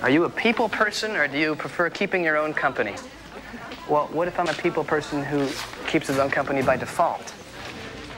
Are 0.00 0.10
you 0.10 0.24
a 0.24 0.30
people 0.30 0.68
person 0.68 1.16
or 1.16 1.26
do 1.26 1.36
you 1.36 1.56
prefer 1.56 1.90
keeping 1.90 2.22
your 2.22 2.36
own 2.36 2.54
company? 2.54 2.94
Well, 3.88 4.06
what 4.12 4.28
if 4.28 4.38
I'm 4.38 4.46
a 4.46 4.54
people 4.54 4.84
person 4.84 5.24
who 5.24 5.48
keeps 5.88 6.06
his 6.06 6.20
own 6.20 6.30
company 6.30 6.62
by 6.62 6.76
default? 6.76 7.34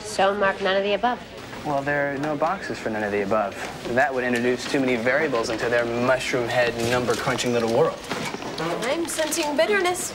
So 0.01 0.35
mark 0.35 0.61
none 0.61 0.77
of 0.77 0.82
the 0.82 0.93
above. 0.93 1.19
Well, 1.64 1.80
there 1.80 2.12
are 2.12 2.19
no 2.19 2.37
boxes 2.37 2.79
for 2.79 2.90
none 2.90 3.03
of 3.03 3.12
the 3.12 3.22
above. 3.22 3.54
That 3.95 4.12
would 4.12 4.24
introduce 4.24 4.71
too 4.71 4.79
many 4.79 4.96
variables 4.96 5.48
into 5.48 5.71
their 5.71 5.87
mushroom 6.06 6.48
head, 6.48 6.77
number 6.90 7.14
crunching 7.14 7.55
little 7.55 7.73
world. 7.75 7.99
I'm 8.59 9.07
sensing 9.07 9.57
bitterness. 9.57 10.12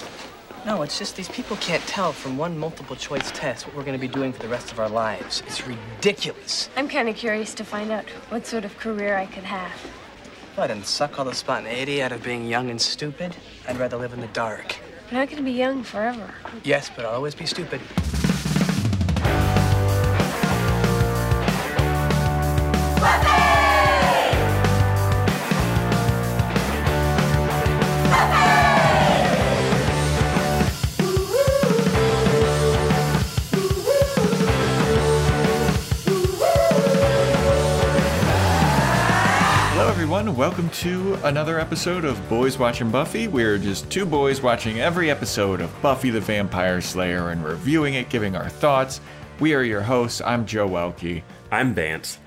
No, 0.68 0.84
it's 0.84 1.00
just 1.00 1.16
these 1.16 1.30
people 1.30 1.58
can't 1.58 1.84
tell 1.84 2.12
from 2.12 2.38
one 2.38 2.56
multiple 2.58 2.96
choice 2.96 3.32
test 3.32 3.66
what 3.66 3.76
we're 3.76 3.84
going 3.84 4.00
to 4.00 4.08
be 4.08 4.12
doing 4.12 4.32
for 4.32 4.42
the 4.44 4.50
rest 4.50 4.72
of 4.72 4.80
our 4.80 4.90
lives. 4.90 5.42
It's 5.48 5.66
ridiculous. 5.66 6.70
I'm 6.78 6.88
kind 6.88 7.10
of 7.10 7.16
curious 7.16 7.56
to 7.56 7.64
find 7.64 7.92
out 7.92 8.08
what 8.30 8.46
sort 8.46 8.66
of 8.66 8.78
career 8.78 9.18
I 9.18 9.26
could 9.26 9.44
have. 9.44 9.72
What, 10.56 10.72
and 10.72 10.86
suck 10.86 11.20
all 11.20 11.26
the 11.26 11.36
spontaneity 11.36 12.02
out 12.02 12.14
of 12.14 12.24
being 12.24 12.48
young 12.48 12.70
and 12.70 12.82
stupid? 12.82 13.36
I'd 13.68 13.78
rather 13.78 13.98
live 13.98 14.14
in 14.14 14.22
the 14.22 14.28
dark. 14.28 14.78
Not 15.12 15.30
gonna 15.30 15.42
be 15.42 15.52
young 15.52 15.84
forever. 15.84 16.34
Yes, 16.64 16.90
but 16.96 17.04
I'll 17.04 17.16
always 17.16 17.36
be 17.36 17.46
stupid. 17.46 17.82
Welcome 40.36 40.70
to 40.72 41.14
another 41.24 41.62
episode 41.62 42.04
of 42.04 42.28
Boys 42.28 42.58
Watching 42.58 42.92
Buffy. 42.92 43.30
We're 43.30 43.58
just 43.58 43.90
two 43.90 44.06
boys 44.06 44.42
watching 44.42 44.82
every 44.82 45.10
episode 45.10 45.62
of 45.62 45.82
Buffy 45.82 46.10
the 46.10 46.20
Vampire 46.20 46.82
Slayer 46.82 47.30
and 47.30 47.42
reviewing 47.42 47.94
it, 47.94 48.10
giving 48.10 48.36
our 48.36 48.50
thoughts. 48.50 49.00
We 49.40 49.54
are 49.54 49.64
your 49.64 49.80
hosts. 49.80 50.20
I'm 50.20 50.46
Joe 50.46 50.68
Welke. 50.68 51.24
I'm 51.54 51.74
Vance. 51.74 52.20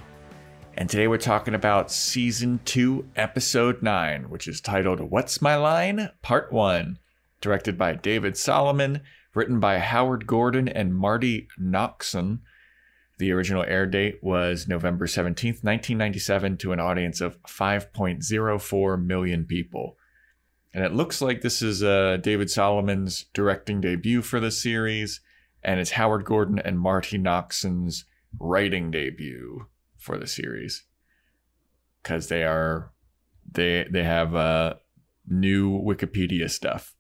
And 0.79 0.89
today 0.89 1.07
we're 1.07 1.19
talking 1.19 1.53
about 1.53 1.93
season 1.93 2.61
two, 2.65 3.07
episode 3.15 3.83
nine, 3.83 4.31
which 4.31 4.49
is 4.49 4.63
titled 4.63 5.01
What's 5.01 5.43
My 5.43 5.57
Line? 5.57 6.09
Part 6.23 6.51
one, 6.51 6.99
directed 7.43 7.77
by 7.77 7.93
David 7.93 8.39
Solomon, 8.39 9.03
written 9.35 9.61
by 9.61 9.81
Howard 9.81 10.27
Gordon 10.27 10.67
and 10.67 10.97
Marti 10.97 11.47
Noxon. 11.61 12.39
The 13.19 13.33
original 13.33 13.65
air 13.65 13.87
date 13.87 14.21
was 14.23 14.69
November 14.69 15.07
17th, 15.07 15.65
1997, 15.65 16.57
to 16.59 16.73
an 16.73 16.81
audience 16.81 17.21
of 17.21 17.43
5.04 17.43 19.05
million 19.05 19.45
people. 19.45 19.97
And 20.73 20.85
it 20.85 20.93
looks 20.95 21.21
like 21.21 21.41
this 21.41 21.61
is 21.61 21.83
uh, 21.83 22.19
David 22.19 22.51
Solomon's 22.51 23.25
directing 23.35 23.81
debut 23.81 24.23
for 24.23 24.39
the 24.39 24.51
series, 24.51 25.21
and 25.63 25.81
it's 25.81 25.93
Howard 25.93 26.25
Gordon 26.25 26.59
and 26.59 26.79
Marti 26.79 27.19
Noxon's 27.19 28.05
writing 28.39 28.91
debut 28.91 29.67
for 29.97 30.17
the 30.19 30.27
series 30.27 30.85
because 32.03 32.29
they 32.29 32.45
are 32.45 32.93
they 33.51 33.87
they 33.91 34.05
have 34.05 34.35
uh 34.35 34.75
new 35.27 35.81
wikipedia 35.81 36.51
stuff 36.51 36.95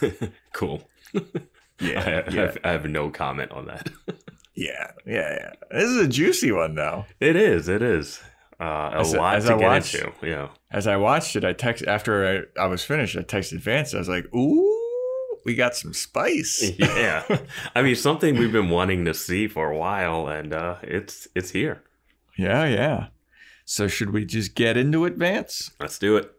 cool. 0.52 0.82
yeah 1.80 2.24
I, 2.26 2.30
I 2.30 2.34
have, 2.34 2.58
I 2.64 2.70
have 2.72 2.84
no 2.86 3.10
comment 3.10 3.52
on 3.52 3.66
that. 3.66 3.88
yeah 4.56 4.90
yeah 5.06 5.32
yeah 5.40 5.52
this 5.70 5.84
is 5.90 5.96
a 5.98 6.08
juicy 6.08 6.50
one 6.52 6.74
though 6.74 7.04
it 7.20 7.36
is. 7.36 7.68
It 7.68 7.82
is. 7.82 8.20
Uh, 8.58 8.64
a 8.94 9.00
As 9.00 9.14
I- 9.14 9.18
lot 9.18 9.36
as 9.36 9.44
to 9.44 9.54
I 9.54 9.58
get 9.58 9.64
watched- 9.66 9.94
into. 9.94 10.12
Yeah. 10.22 10.48
as 10.70 10.86
i 10.86 10.96
watched 10.96 11.36
it 11.36 11.44
i 11.44 11.52
text 11.52 11.84
after 11.86 12.46
I, 12.56 12.62
I 12.62 12.66
was 12.66 12.82
finished 12.82 13.14
i 13.16 13.20
texted 13.20 13.58
vance 13.60 13.92
i 13.94 13.98
was 13.98 14.08
like 14.08 14.24
ooh 14.34 15.38
we 15.44 15.54
got 15.54 15.76
some 15.76 15.92
spice 15.92 16.72
Yeah. 16.78 17.22
I 17.74 17.82
mean, 17.82 17.94
something 17.96 18.36
we've 18.36 18.50
been 18.52 18.70
wanting 18.70 19.04
to 19.04 19.14
see 19.14 19.46
for 19.46 19.70
a 19.70 19.76
while, 19.78 20.26
and 20.26 20.52
uh, 20.54 20.76
it's 20.82 21.28
it's 21.34 21.50
here. 21.50 21.82
yeah 22.38 22.64
yeah 22.64 23.06
so 23.66 23.86
should 23.88 24.10
we 24.10 24.24
just 24.24 24.54
get 24.54 24.76
into 24.78 25.04
it 25.04 25.16
vance 25.16 25.70
Let's 25.78 25.98
do 25.98 26.16
it. 26.16 26.32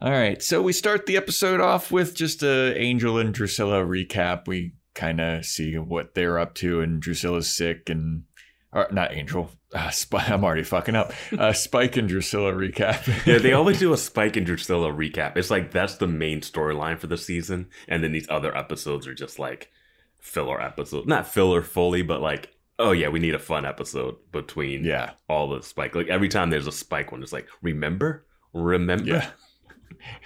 All 0.00 0.12
right, 0.12 0.40
so 0.40 0.62
we 0.62 0.72
start 0.72 1.06
the 1.06 1.16
episode 1.16 1.60
off 1.60 1.90
with 1.90 2.14
just 2.14 2.44
a 2.44 2.72
Angel 2.78 3.18
and 3.18 3.34
Drusilla 3.34 3.84
recap. 3.84 4.46
We 4.46 4.72
kind 4.98 5.20
of 5.20 5.44
see 5.44 5.78
what 5.78 6.14
they're 6.14 6.38
up 6.38 6.54
to, 6.56 6.80
and 6.80 7.00
Drusilla's 7.00 7.54
sick, 7.54 7.88
and 7.88 8.24
or 8.72 8.88
not 8.90 9.14
Angel. 9.14 9.50
Uh, 9.72 9.90
Spike, 9.90 10.30
I'm 10.30 10.44
already 10.44 10.64
fucking 10.64 10.96
up. 10.96 11.12
Uh, 11.36 11.52
Spike 11.54 11.96
and 11.96 12.08
Drusilla 12.08 12.52
recap. 12.52 13.26
Yeah, 13.26 13.38
they 13.38 13.52
always 13.52 13.78
do 13.80 13.92
a 13.92 13.96
Spike 13.96 14.36
and 14.36 14.44
Drusilla 14.44 14.90
recap. 14.92 15.36
It's 15.36 15.50
like 15.50 15.70
that's 15.70 15.96
the 15.96 16.06
main 16.06 16.40
storyline 16.40 16.98
for 16.98 17.06
the 17.06 17.16
season, 17.16 17.68
and 17.86 18.02
then 18.02 18.12
these 18.12 18.28
other 18.28 18.54
episodes 18.56 19.06
are 19.06 19.14
just 19.14 19.38
like 19.38 19.70
filler 20.18 20.60
episodes. 20.60 21.06
Not 21.06 21.26
filler 21.26 21.62
fully, 21.62 22.02
but 22.02 22.20
like, 22.20 22.52
oh 22.78 22.92
yeah, 22.92 23.08
we 23.08 23.20
need 23.20 23.34
a 23.34 23.40
fun 23.40 23.64
episode 23.64 24.16
between 24.32 24.84
yeah, 24.84 25.12
all 25.28 25.48
the 25.48 25.62
Spike. 25.62 25.94
Like 25.94 26.08
every 26.08 26.28
time 26.28 26.50
there's 26.50 26.66
a 26.66 26.72
Spike 26.72 27.12
one, 27.12 27.22
it's 27.22 27.32
like, 27.32 27.48
remember, 27.62 28.26
remember. 28.52 29.30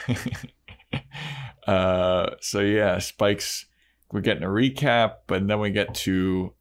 yeah. 0.09 0.17
uh, 1.67 2.31
so 2.41 2.61
yeah, 2.61 2.99
Spike's. 2.99 3.67
We're 4.13 4.21
getting 4.21 4.43
a 4.43 4.49
recap, 4.49 5.31
and 5.31 5.49
then 5.49 5.59
we 5.59 5.71
get 5.71 5.95
to 5.95 6.53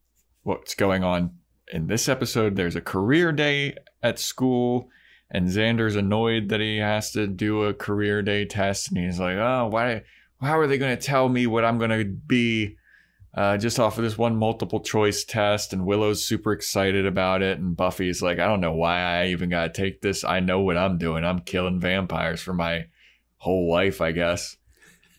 what's 0.44 0.73
going 0.73 1.03
on 1.03 1.31
in 1.72 1.88
this 1.88 2.07
episode. 2.07 2.56
There's 2.56 2.78
a 2.78 2.81
career 2.81 3.34
day 3.34 3.75
at 4.01 4.19
school, 4.19 4.89
and 5.29 5.50
Xander's 5.50 5.97
annoyed 5.97 6.47
that 6.50 6.61
he 6.61 6.78
has 6.78 7.11
to 7.11 7.28
do 7.28 7.63
a 7.63 7.73
career 7.73 8.22
day 8.22 8.45
test, 8.45 8.90
and 8.90 8.97
he's 8.97 9.19
like, 9.19 9.35
"Oh, 9.35 9.67
why? 9.69 10.03
How 10.40 10.57
are 10.59 10.67
they 10.67 10.78
going 10.78 10.97
to 10.97 11.03
tell 11.03 11.28
me 11.28 11.45
what 11.45 11.66
I'm 11.66 11.78
going 11.78 11.91
to 11.91 12.06
be?" 12.06 12.78
Uh, 13.34 13.57
just 13.57 13.79
off 13.79 13.97
of 13.97 14.03
this 14.03 14.17
one 14.17 14.35
multiple 14.38 14.79
choice 14.79 15.25
test, 15.25 15.73
and 15.73 15.85
Willow's 15.85 16.25
super 16.25 16.53
excited 16.53 17.06
about 17.06 17.41
it, 17.41 17.59
and 17.59 17.75
Buffy's 17.75 18.22
like, 18.22 18.40
"I 18.40 18.47
don't 18.47 18.61
know 18.61 18.73
why 18.73 19.01
I 19.01 19.28
even 19.28 19.50
got 19.50 19.73
to 19.73 19.81
take 19.81 20.01
this. 20.01 20.23
I 20.23 20.40
know 20.40 20.61
what 20.61 20.78
I'm 20.78 20.97
doing. 20.97 21.25
I'm 21.25 21.40
killing 21.40 21.81
vampires 21.81 22.41
for 22.41 22.53
my 22.53 22.88
whole 23.38 23.69
life, 23.69 24.00
I 24.00 24.13
guess." 24.13 24.56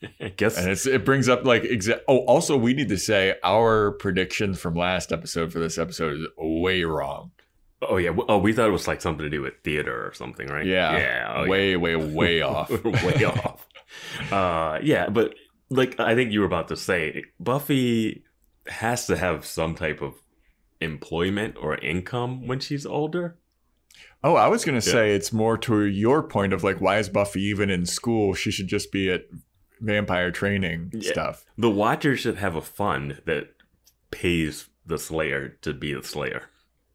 I 0.21 0.29
guess 0.29 0.59
And 0.59 0.69
it 0.69 1.05
brings 1.05 1.29
up 1.29 1.45
like 1.45 1.63
exa- 1.63 2.01
oh 2.09 2.19
also 2.27 2.57
we 2.57 2.75
need 2.75 2.89
to 2.89 2.99
say 2.99 3.37
our 3.43 3.93
prediction 3.93 4.55
from 4.55 4.75
last 4.75 5.13
episode 5.13 5.53
for 5.53 5.59
this 5.59 5.79
episode 5.79 6.21
is 6.21 6.27
way 6.37 6.85
wrong. 6.85 7.33
Oh 7.89 7.97
yeah. 7.97 8.15
Oh, 8.29 8.39
we 8.39 8.53
thought 8.53 8.69
it 8.69 8.73
was 8.73 8.87
like 8.87 9.01
something 9.01 9.25
to 9.25 9.31
do 9.31 9.43
with 9.43 9.55
theater 9.65 10.07
or 10.07 10.13
something, 10.15 10.49
right? 10.49 10.67
Yeah. 10.67 10.97
Yeah. 10.97 11.33
oh, 11.37 11.49
way 11.49 11.77
way 11.77 11.97
way 11.97 12.41
off. 12.43 12.71
Way 12.71 13.25
off. 13.25 13.67
Uh, 14.31 14.79
yeah, 14.83 15.09
but 15.09 15.35
like 15.71 15.99
I 15.99 16.15
think 16.15 16.33
you 16.33 16.41
were 16.41 16.47
about 16.47 16.69
to 16.69 16.77
say, 16.77 17.25
Buffy 17.41 18.25
has 18.69 19.07
to 19.07 19.17
have 19.17 19.45
some 19.45 19.75
type 19.75 20.01
of 20.01 20.15
employment 20.81 21.57
or 21.61 21.77
income 21.79 22.47
when 22.47 22.61
she's 22.61 22.87
older. 22.87 23.37
Oh, 24.25 24.37
I 24.37 24.47
was 24.47 24.65
going 24.65 24.81
to 24.81 24.83
say 24.87 25.15
it's 25.15 25.33
more 25.33 25.59
to 25.59 25.85
your 25.85 26.23
point 26.23 26.53
of 26.53 26.63
like 26.63 26.81
why 26.81 26.99
is 26.99 27.09
Buffy 27.09 27.43
even 27.43 27.71
in 27.71 27.85
school? 27.87 28.35
She 28.35 28.51
should 28.53 28.69
just 28.69 28.93
be 28.93 29.11
at 29.11 29.23
vampire 29.83 30.31
training 30.31 30.91
Yeah. 30.95 31.13
stuff. 31.13 31.45
The 31.59 31.71
Watcher 31.71 32.17
should 32.17 32.37
have 32.37 32.55
a 32.57 32.63
fund 32.63 33.21
that 33.27 33.49
pays 34.11 34.69
the 34.87 34.99
Slayer 34.99 35.51
to 35.63 35.73
be 35.75 35.93
the 35.93 36.03
Slayer. 36.03 36.45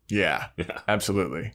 Yeah. 0.10 0.48
Yeah. 0.58 0.80
Absolutely. 0.88 1.54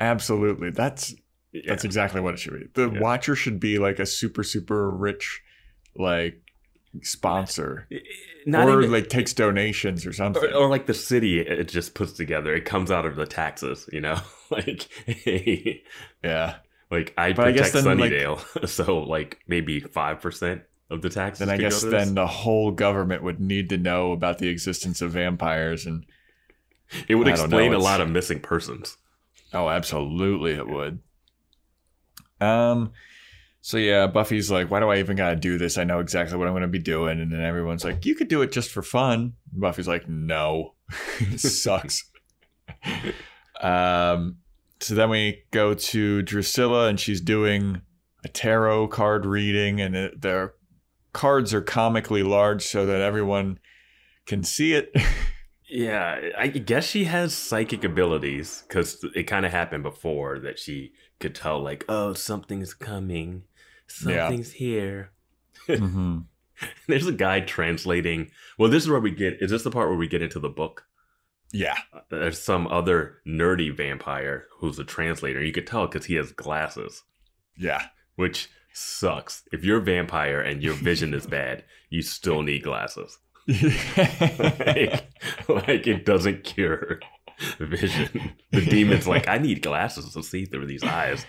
Absolutely. 0.00 0.70
That's 0.70 1.14
Yeah. 1.52 1.62
that's 1.66 1.84
exactly 1.84 2.20
what 2.20 2.34
it 2.34 2.38
should 2.40 2.52
be. 2.54 2.66
The 2.74 2.88
watcher 3.00 3.34
should 3.34 3.58
be 3.60 3.78
like 3.78 3.98
a 3.98 4.06
super 4.06 4.42
super 4.44 4.90
rich 4.90 5.42
like 5.96 6.40
sponsor 7.02 7.88
Not 8.46 8.68
or 8.68 8.80
even, 8.80 8.92
like 8.92 9.08
takes 9.08 9.32
donations 9.34 10.06
or 10.06 10.12
something. 10.12 10.42
or, 10.44 10.54
or 10.54 10.68
like 10.70 10.86
the 10.86 10.94
city 10.94 11.40
it 11.40 11.68
just 11.68 11.94
puts 11.94 12.12
together. 12.12 12.54
It 12.54 12.64
comes 12.64 12.90
out 12.90 13.04
of 13.06 13.16
the 13.16 13.26
taxes, 13.26 13.88
you 13.92 14.00
know? 14.00 14.18
like 14.50 14.88
yeah. 16.24 16.56
Like 16.90 17.12
I 17.18 17.32
But 17.32 17.44
protect 17.46 17.72
guess 17.72 17.84
then, 17.84 17.98
like- 17.98 18.12
Sunnydale, 18.12 18.68
so 18.68 18.98
like 19.00 19.38
maybe 19.46 19.80
five 19.80 20.20
percent 20.20 20.62
of 20.90 21.02
the 21.02 21.10
taxes. 21.10 21.40
then 21.46 21.54
I 21.54 21.58
guess 21.58 21.82
then 21.82 22.14
the 22.14 22.26
whole 22.26 22.70
government 22.70 23.22
would 23.22 23.40
need 23.40 23.68
to 23.70 23.76
know 23.76 24.12
about 24.12 24.38
the 24.38 24.48
existence 24.48 25.02
of 25.02 25.12
vampires 25.12 25.84
and 25.84 26.06
it 27.08 27.16
would 27.16 27.28
I 27.28 27.32
explain 27.32 27.74
a 27.74 27.78
lot 27.78 28.00
of 28.00 28.08
missing 28.08 28.40
persons. 28.40 28.96
oh 29.52 29.68
absolutely 29.68 30.52
it 30.52 30.66
would. 30.66 31.00
Um 32.40 32.92
so 33.60 33.76
yeah, 33.76 34.06
Buffy's 34.06 34.50
like, 34.50 34.70
why 34.70 34.80
do 34.80 34.88
I 34.88 34.98
even 35.00 35.16
gotta 35.16 35.36
do 35.36 35.58
this? 35.58 35.76
I 35.76 35.84
know 35.84 35.98
exactly 35.98 36.38
what 36.38 36.48
I'm 36.48 36.54
gonna 36.54 36.68
be 36.68 36.78
doing. 36.78 37.20
And 37.20 37.30
then 37.30 37.42
everyone's 37.42 37.84
like, 37.84 38.06
you 38.06 38.14
could 38.14 38.28
do 38.28 38.40
it 38.40 38.50
just 38.50 38.70
for 38.70 38.80
fun. 38.82 39.34
And 39.52 39.60
Buffy's 39.60 39.88
like, 39.88 40.08
no. 40.08 40.72
it 41.20 41.38
sucks. 41.40 42.10
um 43.60 44.36
so 44.80 44.94
then 44.94 45.10
we 45.10 45.42
go 45.50 45.74
to 45.74 46.22
Drusilla 46.22 46.88
and 46.88 46.98
she's 47.00 47.20
doing 47.20 47.82
a 48.24 48.28
tarot 48.28 48.88
card 48.88 49.24
reading 49.26 49.80
and 49.80 49.94
it, 49.96 50.20
their 50.22 50.54
cards 51.12 51.52
are 51.54 51.60
comically 51.62 52.22
large 52.22 52.62
so 52.62 52.86
that 52.86 53.00
everyone 53.00 53.58
can 54.26 54.42
see 54.44 54.74
it. 54.74 54.92
Yeah, 55.70 56.30
I 56.38 56.46
guess 56.48 56.86
she 56.86 57.04
has 57.04 57.34
psychic 57.34 57.84
abilities 57.84 58.64
because 58.66 59.04
it 59.14 59.24
kind 59.24 59.44
of 59.44 59.52
happened 59.52 59.82
before 59.82 60.38
that 60.38 60.58
she 60.58 60.92
could 61.20 61.34
tell 61.34 61.60
like, 61.62 61.84
oh, 61.90 62.14
something's 62.14 62.72
coming, 62.72 63.42
Yeah. 64.02 64.28
something's 64.28 64.52
here. 64.52 65.10
Mhm. 65.68 66.24
There's 66.88 67.06
a 67.06 67.12
guy 67.12 67.40
translating. 67.40 68.30
Well, 68.56 68.70
this 68.70 68.84
is 68.84 68.88
where 68.88 68.98
we 68.98 69.10
get. 69.10 69.42
Is 69.42 69.50
this 69.50 69.62
the 69.62 69.70
part 69.70 69.90
where 69.90 69.98
we 69.98 70.08
get 70.08 70.22
into 70.22 70.40
the 70.40 70.48
book? 70.48 70.86
Yeah. 71.52 71.76
There's 72.10 72.40
some 72.40 72.66
other 72.66 73.18
nerdy 73.26 73.74
vampire 73.74 74.46
who's 74.58 74.78
a 74.78 74.84
translator. 74.84 75.42
You 75.42 75.52
could 75.52 75.66
tell 75.66 75.86
because 75.86 76.06
he 76.06 76.14
has 76.16 76.32
glasses, 76.32 77.02
Yeah. 77.56 77.86
which 78.16 78.48
sucks. 78.72 79.42
If 79.52 79.64
you're 79.64 79.78
a 79.78 79.82
vampire 79.84 80.40
and 80.40 80.62
your 80.62 80.74
vision 80.74 81.14
is 81.14 81.26
bad, 81.38 81.64
you 81.90 82.02
still 82.02 82.42
need 82.42 82.62
glasses. 82.64 83.18
like, 83.48 85.10
like 85.48 85.86
it 85.86 86.04
doesn't 86.04 86.44
cure 86.44 87.00
vision. 87.58 88.32
The 88.52 88.64
demon's 88.64 89.06
like, 89.08 89.28
I 89.28 89.38
need 89.38 89.62
glasses 89.62 90.12
to 90.12 90.22
see 90.22 90.44
through 90.44 90.66
these 90.66 90.84
eyes. 90.84 91.24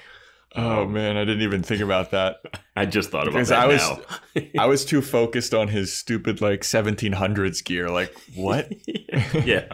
Oh 0.56 0.86
man, 0.86 1.18
I 1.18 1.26
didn't 1.26 1.42
even 1.44 1.64
think 1.64 1.82
about 1.82 2.12
that. 2.12 2.38
I 2.76 2.86
just 2.86 3.10
thought 3.12 3.24
about 3.28 3.34
Because 3.34 3.50
that 3.50 3.60
I 3.60 3.68
was- 3.68 4.00
now. 4.36 4.42
I 4.64 4.66
was 4.66 4.86
too 4.92 5.02
focused 5.02 5.54
on 5.54 5.68
his 5.68 5.96
stupid 5.96 6.42
like 6.42 6.62
1700s 6.62 7.64
gear. 7.64 7.90
Like 7.90 8.16
what? 8.36 8.72
yeah, 9.46 9.68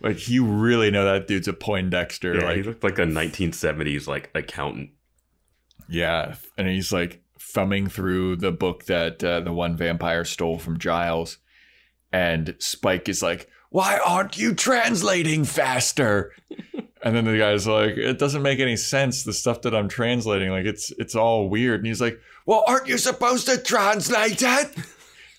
Like 0.00 0.28
you 0.28 0.44
really 0.44 0.90
know 0.90 1.04
that 1.04 1.26
dude's 1.26 1.48
a 1.48 1.52
Poindexter. 1.52 2.34
yeah. 2.40 2.54
he 2.54 2.62
looked 2.62 2.84
like 2.84 2.98
a 2.98 3.04
1970s 3.04 4.06
like 4.06 4.30
accountant. 4.34 4.90
yeah, 5.88 6.36
and 6.56 6.68
he's 6.68 6.92
like 6.92 7.22
thumbing 7.40 7.88
through 7.88 8.36
the 8.36 8.52
book 8.52 8.86
that 8.86 9.22
uh, 9.22 9.40
the 9.40 9.52
one 9.52 9.76
vampire 9.76 10.24
stole 10.24 10.58
from 10.58 10.78
Giles, 10.78 11.38
and 12.12 12.54
Spike 12.60 13.08
is 13.08 13.22
like, 13.22 13.48
"Why 13.70 13.98
aren't 14.06 14.38
you 14.38 14.54
translating 14.54 15.44
faster?" 15.44 16.32
And 17.04 17.14
then 17.16 17.24
the 17.24 17.38
guy's 17.38 17.66
like, 17.66 17.96
"It 17.96 18.18
doesn't 18.18 18.42
make 18.42 18.58
any 18.60 18.76
sense. 18.76 19.24
The 19.24 19.32
stuff 19.32 19.62
that 19.62 19.74
I'm 19.74 19.88
translating, 19.88 20.50
like 20.50 20.66
it's 20.66 20.92
it's 20.98 21.14
all 21.14 21.48
weird." 21.48 21.80
And 21.80 21.86
he's 21.86 22.00
like, 22.00 22.18
"Well, 22.46 22.64
aren't 22.66 22.88
you 22.88 22.98
supposed 22.98 23.46
to 23.46 23.58
translate 23.62 24.42
it?" 24.42 24.76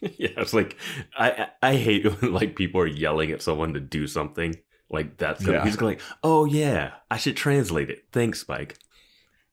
yeah, 0.20 0.30
it's 0.38 0.54
like 0.54 0.78
I 1.18 1.48
I 1.62 1.76
hate 1.76 2.06
when 2.22 2.34
like 2.34 2.56
people 2.56 2.82
are 2.82 2.88
yelling 2.88 3.32
at 3.32 3.42
someone 3.42 3.74
to 3.74 3.80
do 3.80 4.08
something 4.08 4.56
like 4.90 5.18
that's 5.18 5.44
gonna, 5.44 5.58
Yeah. 5.60 5.64
he's 5.66 5.76
going 5.76 5.96
like, 5.96 6.04
oh 6.24 6.46
yeah, 6.46 6.92
I 7.10 7.18
should 7.18 7.36
translate 7.38 7.90
it. 7.90 8.06
Thanks, 8.12 8.42
Spike. 8.42 8.78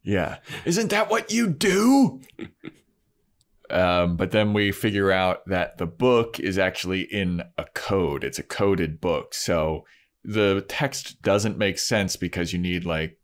Yeah. 0.02 0.38
Isn't 0.64 0.90
that 0.90 1.10
what 1.10 1.30
you 1.32 1.48
do? 1.48 2.20
um, 3.70 4.16
but 4.16 4.32
then 4.32 4.52
we 4.52 4.72
figure 4.72 5.10
out 5.12 5.46
that 5.46 5.78
the 5.78 5.86
book 5.86 6.40
is 6.40 6.58
actually 6.58 7.02
in 7.02 7.42
a 7.56 7.64
code. 7.74 8.24
It's 8.24 8.38
a 8.38 8.42
coded 8.42 9.00
book. 9.00 9.32
So 9.34 9.84
the 10.24 10.64
text 10.68 11.22
doesn't 11.22 11.58
make 11.58 11.78
sense 11.78 12.16
because 12.16 12.52
you 12.52 12.58
need 12.58 12.84
like 12.84 13.18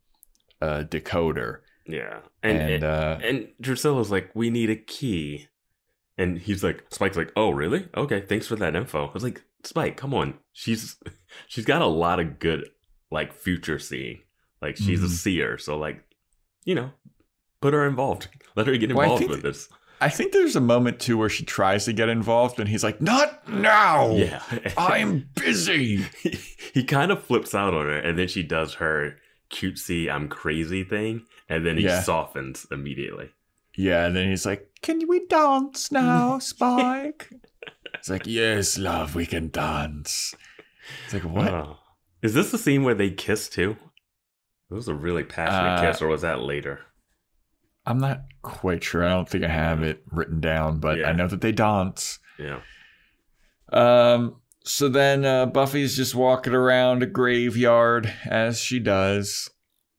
a 0.61 0.85
decoder. 0.85 1.61
Yeah, 1.87 2.21
and 2.43 2.59
And, 2.59 2.85
uh, 2.85 3.19
and 3.23 3.49
Drusilla's 3.63 4.11
like, 4.11 4.31
we 4.35 4.51
need 4.51 4.71
a 4.71 4.77
key, 4.77 5.47
and 6.19 6.39
he's 6.39 6.65
like, 6.65 6.85
Spike's 6.91 7.17
like, 7.17 7.33
oh 7.37 7.51
really? 7.51 7.89
Okay, 7.97 8.21
thanks 8.23 8.47
for 8.49 8.57
that 8.57 8.75
info. 8.75 9.07
I 9.09 9.13
was 9.13 9.23
like, 9.23 9.43
Spike, 9.63 9.97
come 9.97 10.13
on, 10.15 10.35
she's 10.53 10.97
she's 11.47 11.65
got 11.65 11.83
a 11.83 11.87
lot 11.87 12.19
of 12.21 12.39
good 12.39 12.69
like 13.11 13.33
future 13.33 13.79
seeing. 13.79 14.21
Like 14.63 14.77
she's 14.77 15.03
a 15.03 15.07
Mhm. 15.07 15.11
seer, 15.11 15.59
so 15.59 15.79
like, 15.79 16.03
you 16.65 16.75
know, 16.75 16.91
put 17.61 17.73
her 17.75 17.87
involved. 17.87 18.29
Let 18.57 18.67
her 18.67 18.77
get 18.77 18.93
Well, 18.93 19.03
involved 19.05 19.21
think- 19.21 19.31
with 19.31 19.43
this. 19.43 19.69
I 20.01 20.09
think 20.11 20.33
there's 20.33 20.57
a 20.57 20.61
moment 20.61 21.01
too 21.01 21.17
where 21.17 21.29
she 21.31 21.45
tries 21.45 21.85
to 21.87 21.93
get 21.93 22.09
involved 22.09 22.61
and 22.61 22.69
he's 22.69 22.85
like, 22.85 23.01
Not 23.01 23.49
now. 23.49 24.11
Yeah, 24.11 24.43
I'm 24.77 25.29
busy. 25.35 26.05
he, 26.23 26.39
he 26.75 26.85
kind 26.85 27.11
of 27.11 27.23
flips 27.25 27.55
out 27.55 27.73
on 27.75 27.87
her 27.87 27.99
and 27.99 28.19
then 28.19 28.29
she 28.29 28.43
does 28.43 28.75
her 28.75 29.17
cutesy 29.49 30.11
i'm 30.11 30.27
crazy 30.29 30.83
thing 30.83 31.25
and 31.49 31.65
then 31.65 31.77
he 31.77 31.85
Yeah. 31.85 32.03
softens 32.03 32.67
immediately 32.73 33.31
Yeah, 33.77 34.05
and 34.07 34.17
then 34.17 34.29
he's 34.29 34.45
like, 34.45 34.69
Can 34.83 35.07
we 35.09 35.25
dance 35.27 35.93
now, 35.93 36.39
Spike? 36.41 37.31
it's 37.95 38.11
like, 38.11 38.27
Yes, 38.27 38.77
love, 38.77 39.15
we 39.15 39.25
can 39.25 39.49
dance. 39.51 40.35
It's 41.05 41.15
like, 41.15 41.23
What? 41.25 41.53
Oh. 41.55 41.79
is 42.23 42.35
this 42.35 42.51
the 42.51 42.59
scene 42.59 42.83
where 42.83 42.95
they 42.95 43.11
kiss 43.11 43.49
too 43.49 43.77
it 44.69 44.75
was 44.75 44.89
a 44.89 44.95
really 44.95 45.23
passionate 45.23 45.79
Uh, 45.79 45.81
kiss 45.93 46.03
or 46.03 46.09
was 46.09 46.23
that 46.23 46.41
later 46.41 46.81
I'm 47.87 47.99
not 47.99 48.23
quite 48.43 48.83
sure. 48.83 49.05
I 49.05 49.11
don't 49.11 49.29
think 49.29 49.45
I 49.45 49.49
have 49.49 49.83
it 49.83 50.03
written 50.11 50.41
down, 50.41 50.79
but 50.81 50.99
Yeah. 50.99 51.09
I 51.09 51.13
know 51.13 51.29
that 51.29 51.41
they 51.41 51.53
dance. 51.53 52.19
yeah 52.39 52.61
Um, 53.73 54.37
so 54.65 54.89
then 54.89 55.25
uh, 55.25 55.47
Buffy's 55.47 55.97
just 55.97 56.15
walking 56.15 56.53
around 56.53 57.03
a 57.03 57.07
graveyard 57.07 58.13
as 58.27 58.61
she 58.61 58.81
does, 58.81 59.49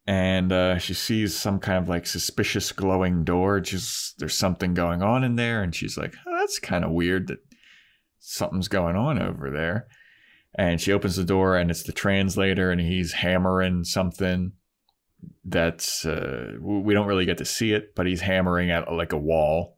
and 0.06 0.52
uh, 0.52 0.78
she 0.78 0.94
sees 0.94 1.36
some 1.36 1.60
kind 1.60 1.78
of 1.82 1.88
like 1.88 2.06
suspicious 2.06 2.72
glowing 2.74 3.24
door. 3.24 3.62
Just 3.62 4.20
there's 4.20 4.38
something 4.38 4.74
going 4.74 5.02
on 5.02 5.24
in 5.24 5.36
there, 5.38 5.64
and 5.64 5.74
she's 5.74 5.98
like, 5.98 6.16
oh, 6.26 6.38
"That's 6.40 6.60
kind 6.60 6.84
of 6.84 6.92
weird 6.92 7.28
that 7.28 7.40
something's 8.20 8.68
going 8.68 8.98
on 8.98 9.22
over 9.22 9.50
there." 9.50 9.88
And 10.56 10.82
she 10.82 10.92
opens 10.92 11.16
the 11.16 11.24
door, 11.24 11.56
and 11.56 11.72
it's 11.72 11.84
the 11.84 11.94
translator, 11.94 12.72
and 12.72 12.82
he's 12.82 13.14
hammering 13.14 13.86
something. 13.86 14.52
That's 15.44 16.06
uh, 16.06 16.54
we 16.62 16.94
don't 16.94 17.08
really 17.08 17.26
get 17.26 17.38
to 17.40 17.46
see 17.46 17.74
it, 17.74 17.96
but 17.96 18.06
he's 18.06 18.22
hammering 18.22 18.70
at 18.72 18.92
like 18.92 19.14
a 19.14 19.18
wall. 19.18 19.78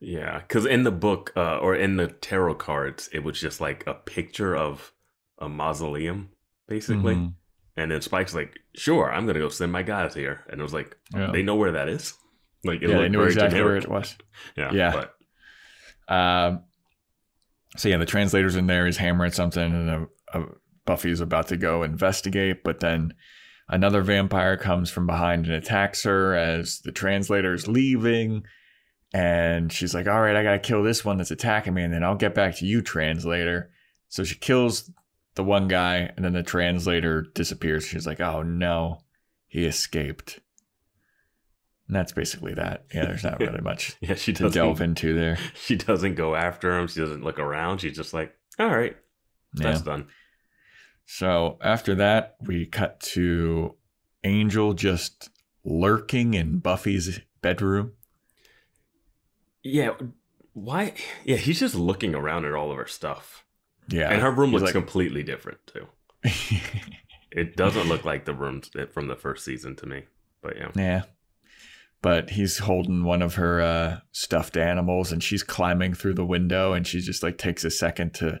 yeah 0.00 0.38
because 0.40 0.66
in 0.66 0.82
the 0.84 0.90
book 0.90 1.32
uh, 1.36 1.58
or 1.58 1.74
in 1.76 1.96
the 1.96 2.08
tarot 2.08 2.56
cards 2.56 3.08
it 3.12 3.22
was 3.22 3.38
just 3.40 3.60
like 3.60 3.84
a 3.86 3.94
picture 3.94 4.56
of 4.56 4.92
a 5.38 5.48
mausoleum 5.48 6.30
basically 6.66 7.14
Mhm. 7.14 7.34
and 7.76 7.90
then 7.90 8.00
spike's 8.00 8.34
like 8.34 8.58
sure 8.74 9.12
i'm 9.12 9.26
gonna 9.26 9.38
go 9.38 9.48
send 9.48 9.70
my 9.70 9.82
guys 9.82 10.14
here 10.14 10.44
and 10.48 10.58
it 10.60 10.62
was 10.62 10.72
like 10.72 10.96
Yeah. 11.14 11.30
they 11.32 11.42
know 11.42 11.54
where 11.56 11.72
that 11.72 11.88
is 11.88 12.14
like 12.64 12.82
it 12.82 12.90
yeah, 12.90 12.98
they 12.98 13.08
knew 13.08 13.22
exactly 13.22 13.60
where 13.62 13.76
it 13.76 13.88
was. 13.88 14.16
yeah 14.56 14.72
Yeah. 14.72 14.92
but 14.92 15.14
Um, 16.14 16.64
so 17.76 17.88
yeah, 17.88 17.96
the 17.98 18.06
translator's 18.06 18.56
in 18.56 18.66
there. 18.66 18.86
He's 18.86 18.96
hammering 18.98 19.32
something, 19.32 19.62
and 19.72 20.06
uh 20.34 20.44
Buffy's 20.84 21.20
about 21.20 21.46
to 21.48 21.56
go 21.56 21.82
investigate. 21.84 22.64
But 22.64 22.80
then 22.80 23.14
another 23.68 24.02
vampire 24.02 24.56
comes 24.56 24.90
from 24.90 25.06
behind 25.06 25.46
and 25.46 25.54
attacks 25.54 26.02
her 26.04 26.34
as 26.34 26.80
the 26.80 26.92
translator 26.92 27.52
is 27.54 27.68
leaving. 27.68 28.44
And 29.14 29.70
she's 29.72 29.94
like, 29.94 30.06
"All 30.06 30.20
right, 30.22 30.36
I 30.36 30.42
gotta 30.42 30.58
kill 30.58 30.82
this 30.82 31.04
one 31.04 31.18
that's 31.18 31.30
attacking 31.30 31.74
me, 31.74 31.82
and 31.82 31.92
then 31.92 32.02
I'll 32.02 32.14
get 32.14 32.34
back 32.34 32.56
to 32.56 32.66
you, 32.66 32.80
translator." 32.80 33.70
So 34.08 34.24
she 34.24 34.36
kills 34.36 34.90
the 35.34 35.44
one 35.44 35.68
guy, 35.68 36.10
and 36.16 36.24
then 36.24 36.32
the 36.32 36.42
translator 36.42 37.22
disappears. 37.34 37.84
She's 37.86 38.06
like, 38.06 38.20
"Oh 38.20 38.42
no, 38.42 39.00
he 39.48 39.64
escaped." 39.66 40.40
And 41.88 41.96
that's 41.96 42.12
basically 42.12 42.54
that. 42.54 42.86
Yeah, 42.94 43.04
there's 43.04 43.24
not 43.24 43.38
really 43.40 43.60
much 43.60 43.96
yeah 44.00 44.14
she 44.14 44.32
to 44.32 44.44
doesn't 44.44 44.62
delve 44.62 44.80
into 44.80 45.14
there. 45.14 45.36
she 45.54 45.76
doesn't 45.76 46.14
go 46.14 46.34
after 46.34 46.78
him. 46.78 46.86
She 46.86 47.00
doesn't 47.00 47.22
look 47.24 47.38
around. 47.38 47.78
She's 47.82 47.96
just 47.96 48.14
like, 48.14 48.34
all 48.58 48.68
right, 48.68 48.96
Yeah. 49.54 49.64
that's 49.72 49.82
done. 49.82 50.06
So 51.06 51.58
after 51.62 51.94
that, 51.96 52.36
we 52.42 52.66
cut 52.66 53.00
to 53.00 53.74
Angel 54.24 54.72
just 54.74 55.30
lurking 55.64 56.34
in 56.34 56.58
Buffy's 56.58 57.20
bedroom. 57.42 57.92
Yeah. 59.62 59.90
Why? 60.54 60.94
Yeah, 61.24 61.36
he's 61.36 61.60
just 61.60 61.74
looking 61.74 62.14
around 62.14 62.44
at 62.44 62.54
all 62.54 62.70
of 62.70 62.76
her 62.78 62.86
stuff. 62.86 63.44
Yeah. 63.88 64.10
and 64.10 64.22
her 64.22 64.30
room 64.30 64.50
He's 64.50 64.60
looks 64.62 64.74
like- 64.74 64.84
completely 64.84 65.22
different, 65.22 65.58
too. 65.66 65.86
It 67.34 67.56
doesn't 67.56 67.88
look 67.88 68.04
like 68.04 68.26
the 68.26 68.34
rooms 68.34 68.70
from 68.92 69.08
the 69.08 69.16
first 69.16 69.42
season 69.42 69.74
to 69.76 69.86
me. 69.86 70.02
But 70.42 70.56
yeah. 70.58 70.68
yeah. 70.76 71.02
But 72.02 72.28
he's 72.28 72.58
holding 72.58 73.04
one 73.04 73.22
of 73.22 73.36
her 73.36 73.58
uh, 73.62 74.00
stuffed 74.12 74.58
animals 74.58 75.12
and 75.12 75.22
she's 75.22 75.42
climbing 75.42 75.94
through 75.94 76.12
the 76.12 76.26
window 76.26 76.74
and 76.74 76.86
she 76.86 77.00
just 77.00 77.22
like 77.22 77.38
takes 77.38 77.64
a 77.64 77.70
second 77.70 78.12
to 78.16 78.38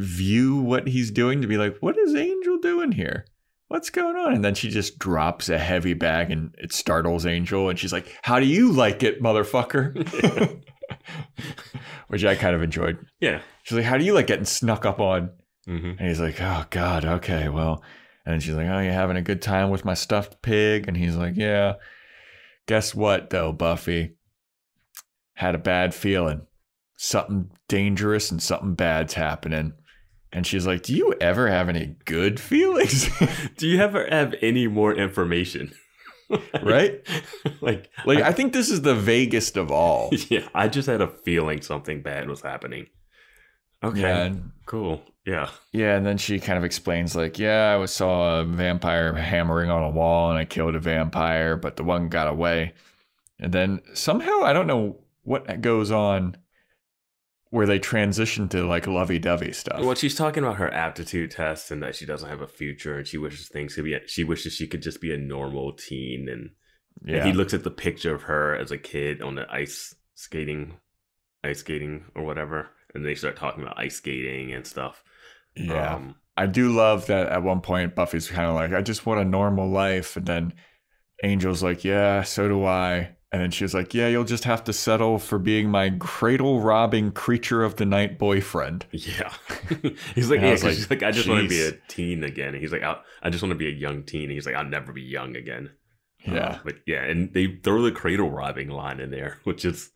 view 0.00 0.56
what 0.56 0.88
he's 0.88 1.10
doing 1.10 1.40
to 1.42 1.46
be 1.48 1.56
like, 1.56 1.76
what 1.80 1.98
is 1.98 2.14
Angel 2.14 2.58
doing 2.58 2.92
here? 2.92 3.26
What's 3.68 3.90
going 3.90 4.16
on? 4.16 4.34
And 4.34 4.44
then 4.44 4.54
she 4.56 4.68
just 4.68 4.98
drops 4.98 5.48
a 5.48 5.56
heavy 5.58 5.94
bag 5.94 6.32
and 6.32 6.52
it 6.58 6.72
startles 6.72 7.24
Angel 7.24 7.68
and 7.68 7.78
she's 7.78 7.92
like, 7.92 8.12
How 8.22 8.40
do 8.40 8.46
you 8.46 8.72
like 8.72 9.04
it, 9.04 9.22
motherfucker? 9.22 10.60
Which 12.08 12.24
I 12.24 12.34
kind 12.34 12.56
of 12.56 12.62
enjoyed. 12.62 12.98
Yeah. 13.20 13.42
She's 13.62 13.76
like, 13.76 13.86
How 13.86 13.96
do 13.96 14.04
you 14.04 14.12
like 14.12 14.26
getting 14.26 14.44
snuck 14.44 14.84
up 14.84 14.98
on? 14.98 15.30
hmm 15.66 15.92
And 15.98 16.00
he's 16.00 16.18
like, 16.20 16.40
Oh 16.40 16.64
God, 16.70 17.04
okay, 17.04 17.48
well. 17.48 17.84
And 18.26 18.42
she's 18.42 18.54
like, 18.54 18.66
Oh, 18.66 18.80
you 18.80 18.90
having 18.90 19.16
a 19.16 19.22
good 19.22 19.40
time 19.40 19.70
with 19.70 19.84
my 19.84 19.94
stuffed 19.94 20.42
pig? 20.42 20.88
And 20.88 20.96
he's 20.96 21.14
like, 21.14 21.36
Yeah. 21.36 21.74
Guess 22.66 22.92
what 22.92 23.30
though, 23.30 23.52
Buffy? 23.52 24.16
Had 25.34 25.54
a 25.54 25.58
bad 25.58 25.94
feeling. 25.94 26.42
Something 26.96 27.52
dangerous 27.68 28.32
and 28.32 28.42
something 28.42 28.74
bad's 28.74 29.14
happening. 29.14 29.74
And 30.32 30.46
she's 30.46 30.66
like, 30.66 30.82
Do 30.82 30.94
you 30.94 31.14
ever 31.20 31.48
have 31.48 31.68
any 31.68 31.96
good 32.04 32.38
feelings? 32.38 33.08
Do 33.56 33.66
you 33.66 33.80
ever 33.80 34.06
have 34.08 34.34
any 34.42 34.66
more 34.68 34.94
information? 34.94 35.72
right? 36.62 37.04
like, 37.60 37.90
Like 38.06 38.18
I, 38.20 38.28
I 38.28 38.32
think 38.32 38.52
this 38.52 38.70
is 38.70 38.82
the 38.82 38.94
vaguest 38.94 39.56
of 39.56 39.70
all. 39.70 40.10
yeah, 40.28 40.48
I 40.54 40.68
just 40.68 40.86
had 40.86 41.00
a 41.00 41.08
feeling 41.08 41.62
something 41.62 42.02
bad 42.02 42.28
was 42.28 42.42
happening. 42.42 42.86
Okay. 43.82 44.00
Yeah, 44.00 44.24
and 44.24 44.52
Cool. 44.66 45.02
Yeah. 45.26 45.50
Yeah, 45.72 45.96
and 45.96 46.06
then 46.06 46.16
she 46.16 46.38
kind 46.38 46.58
of 46.58 46.64
explains 46.64 47.16
like, 47.16 47.38
yeah, 47.38 47.78
I 47.80 47.84
saw 47.86 48.40
a 48.40 48.44
vampire 48.44 49.12
hammering 49.14 49.70
on 49.70 49.82
a 49.82 49.90
wall 49.90 50.30
and 50.30 50.38
I 50.38 50.44
killed 50.44 50.74
a 50.74 50.80
vampire, 50.80 51.56
but 51.56 51.76
the 51.76 51.84
one 51.84 52.08
got 52.08 52.28
away. 52.28 52.74
And 53.38 53.52
then 53.52 53.80
somehow 53.94 54.42
I 54.42 54.52
don't 54.52 54.66
know 54.66 54.98
what 55.22 55.60
goes 55.60 55.90
on 55.90 56.36
where 57.50 57.66
they 57.66 57.78
transition 57.78 58.48
to 58.48 58.64
like 58.64 58.86
lovey-dovey 58.86 59.52
stuff. 59.52 59.80
Well, 59.80 59.94
she's 59.94 60.14
talking 60.14 60.44
about 60.44 60.56
her 60.56 60.72
aptitude 60.72 61.32
test 61.32 61.70
and 61.70 61.82
that 61.82 61.96
she 61.96 62.06
doesn't 62.06 62.28
have 62.28 62.40
a 62.40 62.48
future, 62.48 62.98
and 62.98 63.06
she 63.06 63.18
wishes 63.18 63.48
things 63.48 63.74
could 63.74 63.84
be. 63.84 63.96
She 64.06 64.24
wishes 64.24 64.54
she 64.54 64.66
could 64.66 64.82
just 64.82 65.00
be 65.00 65.12
a 65.12 65.18
normal 65.18 65.72
teen, 65.72 66.28
and, 66.28 66.50
and 67.06 67.26
he 67.26 67.32
looks 67.32 67.52
at 67.52 67.64
the 67.64 67.70
picture 67.70 68.14
of 68.14 68.22
her 68.22 68.54
as 68.54 68.70
a 68.70 68.78
kid 68.78 69.20
on 69.20 69.34
the 69.34 69.46
ice 69.50 69.94
skating, 70.14 70.78
ice 71.42 71.58
skating 71.58 72.04
or 72.14 72.24
whatever, 72.24 72.70
and 72.94 73.04
they 73.04 73.14
start 73.14 73.36
talking 73.36 73.62
about 73.62 73.78
ice 73.78 73.96
skating 73.96 74.52
and 74.52 74.66
stuff. 74.66 75.02
yeah. 75.54 75.94
Um, 75.94 76.14
I 76.36 76.46
do 76.46 76.72
love 76.72 77.06
that 77.08 77.28
at 77.28 77.42
one 77.42 77.60
point 77.60 77.94
Buffy's 77.94 78.28
kind 78.28 78.48
of 78.48 78.54
like, 78.54 78.72
I 78.72 78.80
just 78.80 79.04
want 79.04 79.20
a 79.20 79.24
normal 79.26 79.68
life. 79.68 80.16
And 80.16 80.24
then 80.24 80.54
Angel's 81.22 81.62
like, 81.62 81.84
yeah, 81.84 82.22
so 82.22 82.48
do 82.48 82.64
I. 82.64 83.16
And 83.32 83.40
then 83.40 83.50
she 83.52 83.62
was 83.62 83.74
like, 83.74 83.94
yeah, 83.94 84.08
you'll 84.08 84.24
just 84.24 84.42
have 84.42 84.64
to 84.64 84.72
settle 84.72 85.18
for 85.20 85.38
being 85.38 85.70
my 85.70 85.90
cradle 86.00 86.60
robbing 86.60 87.12
creature 87.12 87.62
of 87.62 87.76
the 87.76 87.86
night 87.86 88.18
boyfriend. 88.18 88.86
yeah. 88.90 89.32
he's 90.16 90.30
like, 90.30 90.40
I 90.40 90.46
yeah, 90.46 90.50
'cause 90.50 90.64
like, 90.64 90.74
she's 90.74 90.90
like, 90.90 91.02
I 91.04 91.12
just 91.12 91.28
want 91.28 91.42
to 91.44 91.48
be 91.48 91.62
a 91.62 91.72
teen 91.86 92.24
again. 92.24 92.54
And 92.54 92.56
he's 92.60 92.72
like, 92.72 92.82
I, 92.82 92.96
I 93.22 93.30
just 93.30 93.40
want 93.42 93.50
to 93.52 93.56
be 93.58 93.68
a 93.68 93.72
young 93.72 94.02
teen. 94.02 94.24
And 94.24 94.32
he's 94.32 94.46
like, 94.46 94.56
I'll 94.56 94.64
never 94.64 94.92
be 94.92 95.02
young 95.02 95.36
again. 95.36 95.70
Uh, 96.26 96.32
Yeah. 96.32 96.58
but 96.64 96.74
yeah, 96.86 97.04
and 97.04 97.32
they 97.32 97.58
throw 97.62 97.82
the 97.82 97.92
cradle 97.92 98.30
robbing 98.30 98.68
line 98.68 98.98
in 98.98 99.10
there, 99.12 99.38
which 99.44 99.64
is 99.64 99.90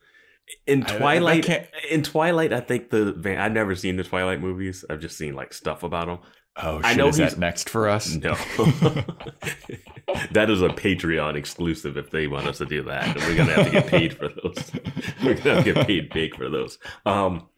in 0.67 0.85
I- 0.85 0.87
I- 0.87 0.95
I 0.95 0.99
Twilight. 0.99 1.69
in 1.91 2.03
Twilight, 2.05 2.53
I 2.53 2.61
think 2.61 2.91
the 2.91 3.13
van. 3.15 3.39
I've 3.39 3.51
never 3.53 3.75
seen 3.75 3.97
the 3.97 4.05
Twilight 4.05 4.41
movies. 4.41 4.85
I've 4.89 5.01
just 5.01 5.19
seen 5.19 5.35
like 5.35 5.53
stuff 5.53 5.83
about 5.83 6.07
them. 6.07 6.19
Oh, 6.57 6.81
I 6.85 6.91
shit, 6.91 6.99
know 6.99 7.09
is 7.09 7.17
he's- 7.17 7.33
that 7.35 7.41
next 7.41 7.69
for 7.69 7.89
us? 7.89 8.15
No, 8.15 8.35
that 10.33 10.51
is 10.51 10.63
a 10.63 10.69
Patreon 10.69 11.35
exclusive. 11.37 11.97
If 11.97 12.11
they 12.11 12.27
want 12.27 12.47
us 12.47 12.59
to 12.59 12.67
do 12.67 12.83
that, 12.85 13.17
we're 13.17 13.37
gonna 13.37 13.53
have 13.55 13.67
to 13.67 13.73
get 13.73 13.87
paid 13.89 14.17
for 14.17 14.29
those. 14.29 14.71
we're 15.25 15.35
gonna 15.35 15.55
have 15.57 15.65
to 15.65 15.75
get 15.75 15.87
paid 15.87 16.11
big 16.13 16.37
for 16.37 16.49
those. 16.49 16.79
Um, 17.07 17.49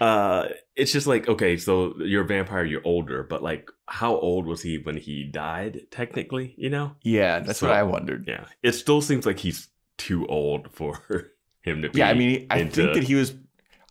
uh, 0.00 0.48
it's 0.74 0.92
just 0.92 1.06
like 1.06 1.28
okay, 1.28 1.56
so 1.56 1.94
you're 1.98 2.24
a 2.24 2.26
vampire, 2.26 2.64
you're 2.64 2.82
older, 2.84 3.22
but 3.22 3.42
like, 3.42 3.70
how 3.86 4.16
old 4.16 4.46
was 4.46 4.62
he 4.62 4.78
when 4.78 4.96
he 4.96 5.24
died? 5.24 5.86
Technically, 5.90 6.54
you 6.58 6.68
know. 6.70 6.94
Yeah, 7.02 7.40
that's 7.40 7.60
So- 7.60 7.68
what 7.68 7.76
I 7.76 7.82
wondered. 7.84 8.24
Yeah, 8.28 8.44
it 8.62 8.72
still 8.72 9.00
seems 9.00 9.24
like 9.24 9.38
he's 9.38 9.68
too 9.96 10.26
old 10.26 10.70
for 10.72 11.30
him 11.62 11.80
to 11.82 11.88
be. 11.88 12.00
Yeah, 12.00 12.10
I 12.10 12.14
mean, 12.14 12.46
I 12.50 12.58
into- 12.58 12.82
think 12.82 12.94
that 12.94 13.04
he 13.04 13.14
was. 13.14 13.34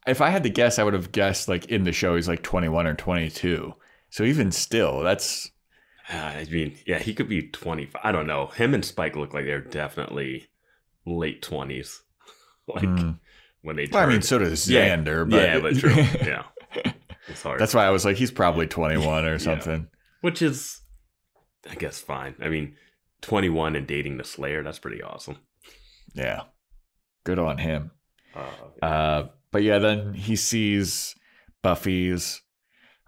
If 0.06 0.22
I 0.22 0.30
had 0.30 0.44
to 0.44 0.50
guess, 0.50 0.78
I 0.78 0.84
would 0.84 0.94
have 0.94 1.12
guessed 1.12 1.48
like 1.48 1.66
in 1.66 1.84
the 1.84 1.92
show 1.92 2.16
he's 2.16 2.28
like 2.28 2.44
21 2.44 2.86
or 2.86 2.94
22. 2.94 3.74
So 4.10 4.24
even 4.24 4.52
still, 4.52 5.02
that's 5.02 5.52
Uh, 6.12 6.16
I 6.18 6.48
mean, 6.52 6.78
yeah, 6.86 7.00
he 7.00 7.14
could 7.14 7.28
be 7.28 7.44
25. 7.50 8.00
I 8.04 8.12
don't 8.12 8.28
know. 8.28 8.48
Him 8.48 8.74
and 8.74 8.86
Spike 8.86 9.16
look 9.16 9.34
like 9.34 9.46
they're 9.46 9.60
definitely 9.62 10.48
late 11.06 11.42
20s. 11.42 11.98
like 12.68 12.84
Hmm. 12.84 13.12
when 13.62 13.76
they 13.76 13.88
Well, 13.92 14.04
I 14.04 14.06
mean, 14.06 14.22
so 14.22 14.38
does 14.40 14.70
Yeah. 14.70 14.96
Xander. 14.96 15.30
But 15.30 15.42
yeah, 15.44 15.60
but 15.60 15.78
true. 15.78 15.94
Yeah. 16.26 16.44
It's 17.28 17.42
hard. 17.42 17.60
that's 17.60 17.74
why 17.74 17.86
I 17.86 17.90
was 17.90 18.06
like, 18.06 18.18
he's 18.18 18.32
probably 18.32 18.68
21 18.68 19.26
or 19.26 19.40
something. 19.50 19.88
Which 20.22 20.42
is, 20.44 20.82
I 21.70 21.74
guess, 21.76 22.00
fine. 22.00 22.36
I 22.40 22.50
mean, 22.50 22.76
21 23.22 23.76
and 23.76 23.88
dating 23.88 24.18
the 24.18 24.24
Slayer, 24.24 24.62
that's 24.62 24.78
pretty 24.80 25.02
awesome. 25.02 25.38
Yeah, 26.14 26.44
good 27.24 27.40
on 27.40 27.58
him. 27.58 27.92
Uh, 28.36 28.86
Uh, 28.86 29.28
but 29.52 29.64
yeah, 29.64 29.80
then 29.80 30.14
he 30.14 30.36
sees 30.36 31.16
Buffy's 31.64 32.42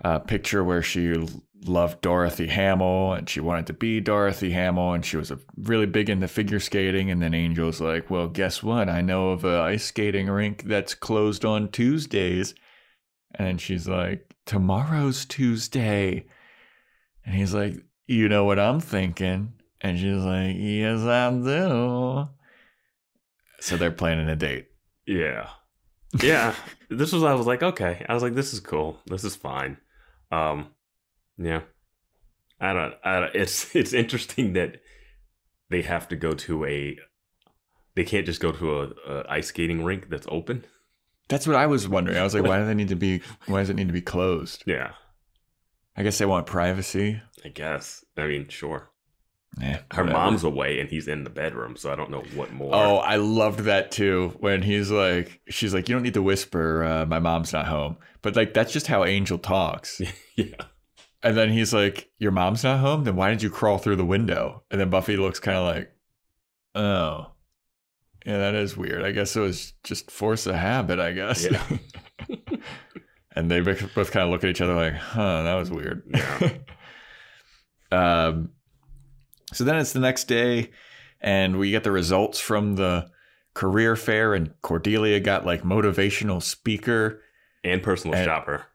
uh, 0.04 0.20
picture 0.20 0.63
where 0.63 0.82
she 0.82 1.16
loved 1.66 2.01
Dorothy 2.01 2.48
Hamill 2.48 3.13
and 3.13 3.30
she 3.30 3.39
wanted 3.39 3.68
to 3.68 3.74
be 3.74 4.00
Dorothy 4.00 4.51
Hamill 4.51 4.94
and 4.94 5.06
she 5.06 5.18
was 5.18 5.32
a, 5.32 5.39
really 5.58 5.86
big 5.86 6.10
into 6.10 6.27
figure 6.27 6.60
skating. 6.60 7.10
And 7.10 7.22
then 7.22 7.34
Angel's 7.34 7.82
like, 7.82 8.10
well, 8.10 8.27
guess 8.27 8.62
what? 8.62 8.89
I 8.89 9.01
know 9.01 9.30
of 9.32 9.44
a 9.44 9.60
ice 9.62 9.86
skating 9.86 10.27
rink 10.27 10.63
that's 10.63 10.94
closed 10.94 11.46
on 11.46 11.70
Tuesdays. 11.70 12.54
And 13.36 13.60
she's 13.60 13.88
like, 13.88 14.36
tomorrow's 14.46 15.25
Tuesday. 15.25 16.25
And 17.25 17.36
he's 17.36 17.54
like, 17.54 17.84
you 18.06 18.30
know 18.30 18.46
what 18.46 18.60
I'm 18.60 18.80
thinking? 18.80 19.54
And 19.82 20.00
she's 20.00 20.24
like, 20.24 20.56
yes, 20.58 21.01
I 21.01 21.32
do. 21.32 22.30
So 23.60 23.77
they're 23.77 23.92
planning 23.92 24.30
a 24.30 24.36
date. 24.36 24.68
Yeah. 25.06 25.50
Yeah. 26.22 26.56
this 26.89 27.12
was 27.12 27.24
I 27.24 27.34
was 27.34 27.48
like, 27.48 27.63
okay. 27.63 28.06
I 28.08 28.13
was 28.13 28.24
like, 28.24 28.36
this 28.36 28.54
is 28.54 28.60
cool. 28.60 29.00
This 29.08 29.24
is 29.24 29.36
fine. 29.36 29.77
Um 30.31 30.69
yeah. 31.38 31.62
I 32.60 32.74
don't 32.74 32.93
I 33.03 33.19
don't 33.19 33.36
it's 33.36 33.75
it's 33.75 33.93
interesting 33.93 34.53
that 34.53 34.81
they 35.69 35.81
have 35.81 36.07
to 36.10 36.15
go 36.15 36.34
to 36.34 36.65
a 36.65 36.98
they 37.96 38.05
can't 38.05 38.25
just 38.25 38.39
go 38.39 38.51
to 38.51 38.81
a, 38.81 38.89
a 39.10 39.25
ice 39.27 39.48
skating 39.48 39.84
rink 39.84 40.10
that's 40.10 40.27
open. 40.29 40.65
That's 41.29 41.48
what 41.48 41.55
I 41.55 41.65
was 41.65 41.89
wondering. 41.89 42.17
I 42.17 42.24
was 42.24 42.34
like, 42.34 42.43
why 42.48 42.60
do 42.60 42.65
they 42.65 42.75
need 42.75 42.89
to 42.89 42.96
be? 42.96 43.22
Why 43.48 43.60
does 43.60 43.69
it 43.69 43.75
need 43.75 43.88
to 43.88 43.93
be 43.93 44.01
closed? 44.01 44.63
Yeah. 44.67 44.91
I 45.96 46.03
guess 46.03 46.19
they 46.19 46.25
want 46.25 46.46
privacy. 46.46 47.19
I 47.43 47.50
guess. 47.50 48.05
I 48.15 48.27
mean, 48.27 48.50
sure. 48.50 48.91
Yeah, 49.60 49.80
Her 49.92 50.04
whatever. 50.04 50.12
mom's 50.12 50.44
away 50.44 50.80
and 50.80 50.89
he's 50.89 51.08
in 51.08 51.24
the 51.24 51.30
bedroom, 51.30 51.77
so 51.77 51.92
I 51.92 51.96
don't 51.96 52.12
know 52.12 52.24
what 52.36 52.54
more. 52.54 52.75
Oh, 52.75 52.98
I 52.98 53.16
loved 53.16 53.62
that 53.62 53.92
too. 53.92 54.36
When 54.39 54.62
he's 54.62 54.92
like, 54.92 55.42
she's 55.50 55.74
like, 55.74 55.89
you 55.89 55.96
don't 55.96 56.04
need 56.04 56.13
to 56.13 56.22
whisper. 56.22 56.84
Uh, 56.84 57.06
my 57.06 57.20
mom's 57.20 57.54
not 57.54 57.66
home. 57.66 57.98
But 58.22 58.36
like, 58.36 58.54
that's 58.54 58.72
just 58.72 58.88
how 58.88 59.04
Angel 59.04 59.38
talks. 59.39 60.00
yeah. 60.36 60.56
And 61.24 61.36
then 61.36 61.51
he's 61.51 61.74
like, 61.74 62.12
your 62.20 62.32
mom's 62.32 62.63
not 62.63 62.80
home. 62.80 63.04
Then 63.04 63.16
why 63.16 63.32
did 63.32 63.42
you 63.42 63.50
crawl 63.50 63.80
through 63.80 63.96
the 63.96 64.06
window? 64.06 64.63
And 64.70 64.80
then 64.80 64.92
Buffy 64.92 65.18
looks 65.18 65.39
kind 65.39 65.58
of 65.58 65.66
like, 65.66 65.92
oh, 66.75 67.32
yeah, 68.25 68.38
that 68.38 68.56
is 68.56 68.77
weird. 68.77 69.04
I 69.04 69.12
guess 69.12 69.36
it 69.36 69.39
was 69.39 69.74
just 69.84 70.12
force 70.12 70.46
of 70.46 70.56
habit. 70.56 71.00
I 71.00 71.13
guess. 71.13 71.48
Yeah. 71.50 71.63
and 73.36 73.50
they 73.50 73.62
both 73.62 73.96
both 73.96 74.12
kind 74.12 74.25
of 74.25 74.30
look 74.30 74.44
at 74.44 74.50
each 74.50 74.62
other 74.62 74.75
like, 74.75 74.94
huh, 74.94 75.44
that 75.44 75.56
was 75.56 75.72
weird. 75.72 76.04
Yeah. 76.13 76.51
um, 78.27 78.50
so 79.54 79.63
then 79.63 79.77
it's 79.77 79.94
the 79.94 80.00
next 80.00 80.25
day, 80.25 80.72
and 81.22 81.58
we 81.58 81.72
get 81.72 81.84
the 81.84 81.92
results 81.92 82.39
from 82.39 82.75
the 82.75 83.10
career 83.54 83.96
fair, 83.96 84.34
and 84.34 84.54
Cordelia 84.62 85.20
got 85.20 85.46
like 85.46 85.63
motivational 85.63 86.42
speaker 86.44 87.22
And 87.63 87.82
personal 87.82 88.16
And- 88.16 88.25
shopper. 88.25 88.66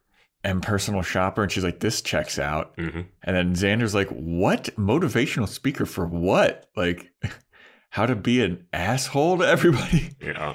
and 0.44 0.60
personal 0.62 1.02
shopper, 1.02 1.42
and 1.44 1.52
she's 1.52 1.62
like, 1.64 1.78
this 1.80 2.00
checks 2.02 2.38
out. 2.38 2.74
hmm 2.76 3.02
And 3.22 3.36
then 3.36 3.54
Xander's 3.54 3.94
like, 3.94 4.08
what? 4.08 4.64
Motivational 4.76 5.48
speaker 5.48 5.86
for 5.86 6.04
what? 6.06 6.68
Like, 6.76 7.12
how 7.90 8.06
to 8.06 8.16
be 8.16 8.42
an 8.42 8.66
asshole 8.72 9.38
to 9.38 9.46
everybody? 9.46 10.10
Yeah. 10.20 10.54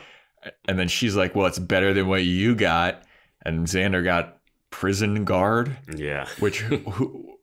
And 0.67 0.77
then 0.77 0.87
she's 0.89 1.15
like, 1.15 1.35
well, 1.35 1.45
it's 1.47 1.59
better 1.59 1.93
than 1.93 2.07
what 2.07 2.23
you 2.23 2.53
got. 2.55 3.03
And 3.45 3.65
Xander 3.67 4.03
got 4.03 4.39
prison 4.71 5.23
guard. 5.23 5.77
Yeah. 5.95 6.27
which 6.39 6.59
who, 6.61 7.36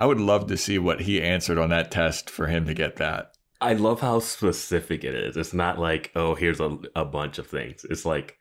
I 0.00 0.06
would 0.06 0.18
love 0.18 0.46
to 0.46 0.56
see 0.56 0.78
what 0.78 1.02
he 1.02 1.20
answered 1.20 1.58
on 1.58 1.68
that 1.68 1.90
test 1.90 2.30
for 2.30 2.46
him 2.46 2.64
to 2.66 2.74
get 2.74 2.96
that. 2.96 3.36
I 3.60 3.74
love 3.74 4.00
how 4.00 4.20
specific 4.20 5.04
it 5.04 5.14
is. 5.14 5.36
It's 5.36 5.52
not 5.52 5.78
like, 5.78 6.10
oh, 6.16 6.34
here's 6.34 6.58
a, 6.58 6.78
a 6.96 7.04
bunch 7.04 7.38
of 7.38 7.46
things. 7.46 7.84
It's 7.88 8.06
like 8.06 8.38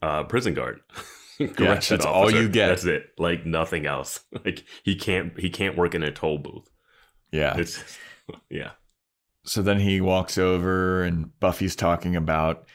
uh 0.00 0.22
prison 0.24 0.54
guard. 0.54 0.80
Correction 1.38 1.96
that's 1.96 2.06
all 2.06 2.30
you 2.30 2.48
get. 2.48 2.68
That's 2.68 2.84
it. 2.84 3.10
Like 3.18 3.44
nothing 3.44 3.86
else. 3.86 4.20
Like 4.44 4.64
he 4.84 4.94
can't 4.94 5.38
he 5.38 5.50
can't 5.50 5.76
work 5.76 5.96
in 5.96 6.04
a 6.04 6.12
toll 6.12 6.38
booth. 6.38 6.70
Yeah. 7.32 7.58
It's 7.58 7.82
yeah. 8.50 8.70
So 9.44 9.62
then 9.62 9.80
he 9.80 10.00
walks 10.00 10.38
over 10.38 11.02
and 11.02 11.38
Buffy's 11.40 11.74
talking 11.74 12.14
about 12.14 12.68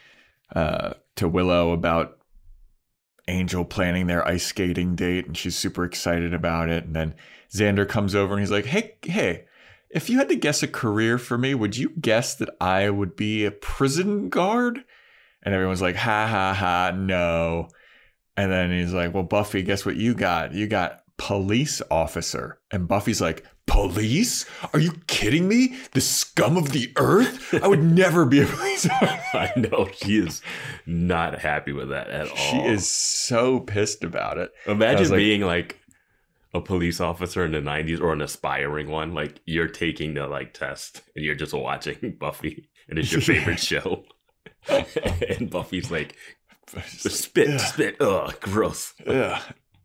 uh, 0.54 0.94
to 1.16 1.28
Willow 1.28 1.72
about 1.72 2.18
Angel 3.28 3.64
planning 3.64 4.06
their 4.06 4.26
ice 4.26 4.44
skating 4.44 4.94
date, 4.94 5.26
and 5.26 5.36
she's 5.36 5.56
super 5.56 5.84
excited 5.84 6.34
about 6.34 6.68
it. 6.68 6.84
And 6.84 6.94
then 6.94 7.14
Xander 7.52 7.88
comes 7.88 8.14
over 8.14 8.32
and 8.34 8.40
he's 8.40 8.50
like, 8.50 8.66
"Hey, 8.66 8.96
hey." 9.02 9.44
If 9.90 10.10
you 10.10 10.18
had 10.18 10.28
to 10.30 10.34
guess 10.34 10.60
a 10.64 10.66
career 10.66 11.18
for 11.18 11.38
me, 11.38 11.54
would 11.54 11.76
you 11.76 11.90
guess 12.00 12.34
that 12.36 12.48
I 12.60 12.90
would 12.90 13.14
be 13.14 13.44
a 13.44 13.52
prison 13.52 14.28
guard? 14.28 14.82
And 15.44 15.54
everyone's 15.54 15.80
like, 15.82 15.94
ha 15.94 16.26
ha 16.26 16.52
ha, 16.52 16.90
no. 16.96 17.68
And 18.36 18.50
then 18.50 18.72
he's 18.72 18.92
like, 18.92 19.14
well, 19.14 19.22
Buffy, 19.22 19.62
guess 19.62 19.86
what 19.86 19.94
you 19.94 20.14
got? 20.14 20.52
You 20.52 20.66
got 20.66 21.02
police 21.16 21.80
officer. 21.92 22.58
And 22.72 22.88
Buffy's 22.88 23.20
like, 23.20 23.44
police? 23.66 24.46
Are 24.72 24.80
you 24.80 24.94
kidding 25.06 25.46
me? 25.46 25.76
The 25.92 26.00
scum 26.00 26.56
of 26.56 26.72
the 26.72 26.92
earth? 26.96 27.54
I 27.62 27.68
would 27.68 27.84
never 27.84 28.24
be 28.24 28.40
a 28.42 28.46
police 28.48 28.88
officer. 28.90 29.20
I 29.32 29.52
know 29.54 29.88
she 29.94 30.16
is 30.18 30.42
not 30.86 31.38
happy 31.38 31.70
with 31.72 31.90
that 31.90 32.08
at 32.08 32.28
all. 32.30 32.34
She 32.36 32.56
is 32.62 32.90
so 32.90 33.60
pissed 33.60 34.02
about 34.02 34.38
it. 34.38 34.50
Imagine 34.66 34.98
was 35.00 35.10
like- 35.12 35.18
being 35.18 35.42
like 35.42 35.78
a 36.54 36.60
police 36.60 37.00
officer 37.00 37.44
in 37.44 37.52
the 37.52 37.58
90s 37.60 38.00
or 38.00 38.12
an 38.12 38.22
aspiring 38.22 38.88
one. 38.88 39.12
Like 39.12 39.40
you're 39.44 39.68
taking 39.68 40.14
the 40.14 40.26
like 40.28 40.54
test 40.54 41.02
and 41.16 41.24
you're 41.24 41.34
just 41.34 41.52
watching 41.52 42.16
Buffy 42.20 42.68
and 42.88 42.98
it's 42.98 43.12
your 43.12 43.20
favorite 43.20 43.60
show. 43.60 44.04
and 44.68 45.50
Buffy's 45.50 45.90
like, 45.90 46.16
Spit, 46.88 47.60
spit. 47.60 47.96
Ugh, 48.00 48.34
gross. 48.40 48.94
I'd 49.06 49.42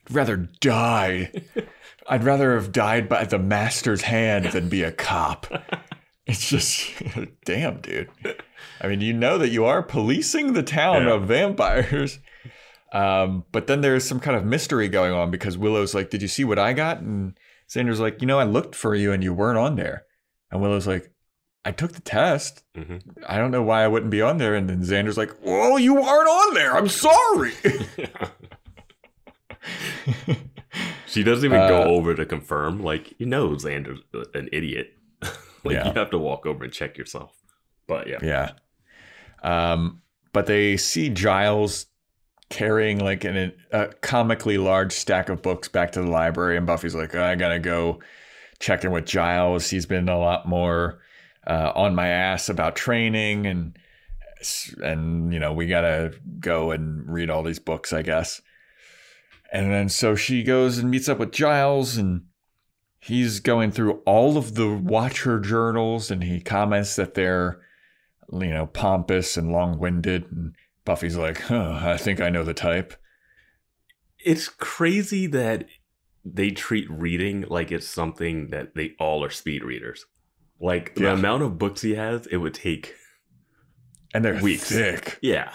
rather 0.09 0.37
die. 0.37 1.31
I'd 2.07 2.23
rather 2.23 2.55
have 2.55 2.71
died 2.71 3.09
by 3.09 3.25
the 3.25 3.37
master's 3.37 4.01
hand 4.03 4.45
than 4.45 4.69
be 4.69 4.83
a 4.83 4.91
cop. 4.91 5.45
It's 6.25 6.49
just, 6.49 6.91
damn, 7.45 7.81
dude. 7.81 8.09
I 8.81 8.87
mean, 8.87 9.01
you 9.01 9.13
know 9.13 9.37
that 9.39 9.49
you 9.49 9.65
are 9.65 9.83
policing 9.83 10.53
the 10.53 10.63
town 10.63 11.03
Yeah. 11.07 11.13
of 11.15 11.23
vampires. 11.27 12.19
Um, 12.91 13.45
but 13.51 13.67
then 13.67 13.81
there's 13.81 14.03
some 14.07 14.19
kind 14.19 14.35
of 14.35 14.43
mystery 14.45 14.87
going 14.89 15.13
on 15.13 15.29
because 15.31 15.57
Willow's 15.57 15.93
like, 15.93 16.09
Did 16.09 16.21
you 16.21 16.27
see 16.27 16.43
what 16.43 16.57
I 16.59 16.73
got? 16.73 16.99
And 16.99 17.37
Xander's 17.69 17.99
like, 17.99 18.21
You 18.21 18.27
know, 18.27 18.39
I 18.39 18.43
looked 18.45 18.75
for 18.75 18.95
you 18.95 19.11
and 19.11 19.23
you 19.23 19.33
weren't 19.33 19.57
on 19.59 19.75
there. 19.75 20.05
And 20.51 20.61
Willow's 20.61 20.87
like, 20.87 21.11
I 21.65 21.71
took 21.71 21.91
the 21.91 22.01
test. 22.01 22.63
Mhm. 22.75 23.01
I 23.27 23.37
don't 23.37 23.51
know 23.51 23.61
why 23.61 23.83
I 23.83 23.87
wouldn't 23.87 24.11
be 24.11 24.21
on 24.21 24.37
there. 24.37 24.55
And 24.55 24.67
then 24.69 24.81
Xander's 24.81 25.17
like, 25.17 25.33
Well, 25.43 25.77
you 25.77 26.01
aren't 26.01 26.29
on 26.29 26.53
there. 26.55 26.75
I'm 26.75 26.87
sorry. 26.89 27.53
She 31.07 31.23
doesn't 31.23 31.43
even 31.45 31.67
go 31.67 31.81
Uh, 31.81 31.85
over 31.85 32.13
to 32.13 32.23
confirm. 32.25 32.81
Like, 32.83 33.19
you 33.19 33.25
know, 33.25 33.49
Xander's 33.49 33.99
an 34.35 34.47
idiot. 34.51 34.93
like, 35.63 35.73
Yeah. 35.73 35.87
you 35.87 35.93
have 35.93 36.11
to 36.11 36.19
walk 36.19 36.45
over 36.45 36.63
and 36.63 36.71
check 36.71 36.97
yourself. 36.99 37.35
But 37.87 38.07
yeah. 38.07 38.19
Yeah. 38.21 38.51
Um, 39.41 40.03
but 40.33 40.45
they 40.45 40.77
see 40.77 41.09
Giles 41.09 41.87
carrying 42.49 42.99
like 42.99 43.23
an, 43.23 43.53
a 43.71 43.87
comically 44.01 44.57
large 44.57 44.91
stack 44.91 45.29
of 45.29 45.41
books 45.41 45.67
back 45.67 45.91
to 45.93 46.01
the 46.01 46.09
library, 46.09 46.57
and 46.57 46.65
Buffy's 46.65 46.95
like, 46.95 47.15
I 47.15 47.35
gotta 47.35 47.59
go 47.59 47.99
check 48.59 48.83
in 48.83 48.91
with 48.91 49.05
Giles. 49.05 49.69
He's 49.69 49.85
been 49.85 50.09
a 50.09 50.19
lot 50.19 50.47
more 50.47 50.99
uh, 51.47 51.71
on 51.75 51.95
my 51.95 52.07
ass 52.07 52.49
about 52.49 52.75
training, 52.75 53.45
and 53.45 53.77
and 54.83 55.33
you 55.33 55.39
know 55.39 55.53
we 55.53 55.67
gotta 55.67 56.13
go 56.39 56.71
and 56.71 57.09
read 57.09 57.29
all 57.29 57.43
these 57.43 57.59
books, 57.59 57.93
I 57.93 58.01
guess. 58.01 58.41
And 59.51 59.71
then 59.71 59.89
so 59.89 60.15
she 60.15 60.43
goes 60.43 60.77
and 60.77 60.91
meets 60.91 61.09
up 61.09 61.17
with 61.17 61.31
Giles 61.31 61.97
and 61.97 62.23
he's 62.99 63.39
going 63.39 63.71
through 63.71 64.01
all 64.05 64.37
of 64.37 64.55
the 64.55 64.69
Watcher 64.69 65.39
journals 65.39 66.11
and 66.11 66.23
he 66.23 66.39
comments 66.39 66.95
that 66.97 67.15
they're, 67.15 67.59
you 68.31 68.49
know, 68.49 68.67
pompous 68.67 69.37
and 69.37 69.51
long 69.51 69.79
winded. 69.79 70.31
And 70.31 70.55
Buffy's 70.89 71.17
like, 71.17 71.41
huh, 71.41 71.79
I 71.83 71.97
think 71.97 72.19
I 72.19 72.29
know 72.31 72.43
the 72.43 72.55
type. 72.55 72.95
It's 74.17 74.49
crazy 74.49 75.27
that 75.27 75.67
they 76.25 76.49
treat 76.49 76.89
reading 76.89 77.45
like 77.47 77.71
it's 77.71 77.85
something 77.87 78.47
that 78.47 78.73
they 78.73 78.95
all 78.99 79.23
are 79.23 79.29
speed 79.29 79.63
readers. 79.63 80.07
Like, 80.59 80.95
the 80.95 81.13
amount 81.13 81.43
of 81.43 81.59
books 81.59 81.83
he 81.83 81.93
has, 81.93 82.25
it 82.25 82.37
would 82.37 82.55
take. 82.55 82.95
And 84.15 84.25
they're 84.25 84.41
Weeks. 84.41 84.67
thick. 84.67 85.19
Yeah. 85.21 85.53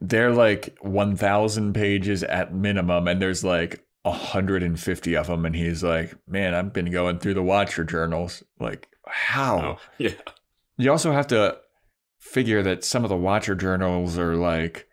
They're 0.00 0.32
like 0.32 0.78
1,000 0.80 1.74
pages 1.74 2.22
at 2.22 2.54
minimum. 2.54 3.06
And 3.06 3.20
there's 3.20 3.44
like 3.44 3.84
150 4.04 5.14
of 5.14 5.26
them. 5.26 5.44
And 5.44 5.54
he's 5.54 5.84
like, 5.84 6.14
man, 6.26 6.54
I've 6.54 6.72
been 6.72 6.90
going 6.90 7.18
through 7.18 7.34
the 7.34 7.42
Watcher 7.42 7.84
journals. 7.84 8.42
Like, 8.58 8.88
how? 9.06 9.76
Oh, 9.76 9.78
yeah. 9.98 10.12
You 10.78 10.90
also 10.90 11.12
have 11.12 11.26
to 11.26 11.58
figure 12.18 12.62
that 12.62 12.84
some 12.84 13.04
of 13.04 13.08
the 13.10 13.16
Watcher 13.16 13.54
journals 13.54 14.18
are 14.18 14.36
like 14.36 14.86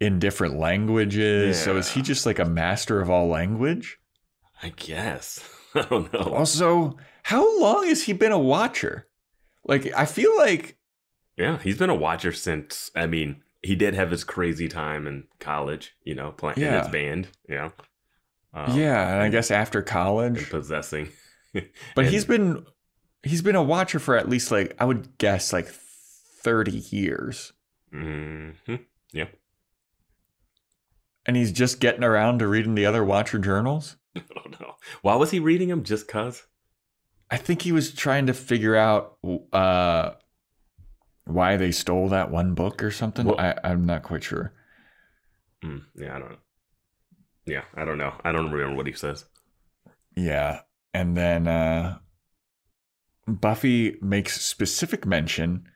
in 0.00 0.18
different 0.18 0.58
languages. 0.58 1.60
So 1.62 1.76
is 1.76 1.90
he 1.92 2.02
just 2.02 2.26
like 2.26 2.38
a 2.38 2.44
master 2.44 3.00
of 3.00 3.08
all 3.10 3.28
language? 3.28 3.98
I 4.62 4.70
guess. 4.70 5.40
I 5.74 5.82
don't 5.82 6.12
know. 6.12 6.20
Also, 6.34 6.96
how 7.24 7.60
long 7.60 7.86
has 7.88 8.04
he 8.04 8.12
been 8.12 8.32
a 8.32 8.38
Watcher? 8.38 9.08
Like, 9.64 9.92
I 9.94 10.06
feel 10.06 10.36
like, 10.38 10.76
Yeah, 11.36 11.58
he's 11.58 11.78
been 11.78 11.90
a 11.90 11.94
watcher 11.94 12.32
since. 12.32 12.90
I 12.96 13.06
mean, 13.06 13.42
he 13.62 13.76
did 13.76 13.94
have 13.94 14.10
his 14.10 14.24
crazy 14.24 14.66
time 14.68 15.06
in 15.06 15.24
college, 15.38 15.94
you 16.04 16.14
know, 16.16 16.32
playing 16.32 16.56
in 16.58 16.64
Yeah. 16.64 16.82
his 16.82 16.88
band. 16.92 17.28
Yeah. 17.48 17.70
Um, 18.52 18.76
yeah, 18.76 19.12
and 19.14 19.22
I 19.22 19.28
guess 19.30 19.50
after 19.50 19.80
college, 19.82 20.50
possessing. 20.50 21.08
but 21.54 21.64
and- 21.96 22.08
he's 22.08 22.24
been 22.24 22.66
he's 23.22 23.40
been 23.40 23.54
a 23.56 23.62
Watcher 23.62 23.98
for 24.00 24.16
at 24.16 24.28
least 24.28 24.50
like 24.50 24.74
I 24.80 24.84
would 24.84 25.16
guess 25.16 25.52
like 25.52 25.68
thirty 26.42 26.78
years, 26.90 27.52
Mm-hmm. 27.94 28.76
Yeah. 29.12 29.26
and 31.26 31.36
he's 31.36 31.52
just 31.52 31.78
getting 31.80 32.04
around 32.04 32.38
to 32.38 32.48
reading 32.48 32.74
the 32.74 32.86
other 32.86 33.04
Watcher 33.04 33.38
journals. 33.38 33.96
I 34.16 34.22
don't 34.34 34.60
know. 34.60 34.74
Why 35.02 35.14
was 35.16 35.30
he 35.30 35.38
reading 35.40 35.68
them? 35.68 35.82
Just 35.84 36.08
cause? 36.08 36.44
I 37.30 37.36
think 37.36 37.62
he 37.62 37.72
was 37.72 37.92
trying 37.94 38.26
to 38.26 38.34
figure 38.34 38.76
out 38.76 39.16
uh, 39.52 40.10
why 41.24 41.56
they 41.56 41.70
stole 41.72 42.08
that 42.10 42.30
one 42.30 42.54
book 42.54 42.82
or 42.82 42.90
something. 42.90 43.26
Well- 43.26 43.40
I, 43.40 43.54
I'm 43.64 43.86
not 43.86 44.02
quite 44.02 44.24
sure. 44.24 44.52
Mm, 45.64 45.82
yeah, 45.96 46.16
I 46.16 46.18
don't 46.18 46.30
know. 46.30 46.36
Yeah, 47.46 47.62
I 47.74 47.84
don't 47.84 47.98
know. 47.98 48.12
I 48.24 48.32
don't 48.32 48.50
remember 48.50 48.76
what 48.76 48.86
he 48.86 48.92
says. 48.92 49.24
Yeah. 50.16 50.60
And 50.94 51.16
then 51.16 51.46
uh, 51.48 51.98
Buffy 53.26 53.96
makes 54.02 54.40
specific 54.40 55.06
mention 55.06 55.66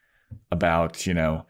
about, 0.51 1.07
you 1.07 1.15
know, 1.15 1.47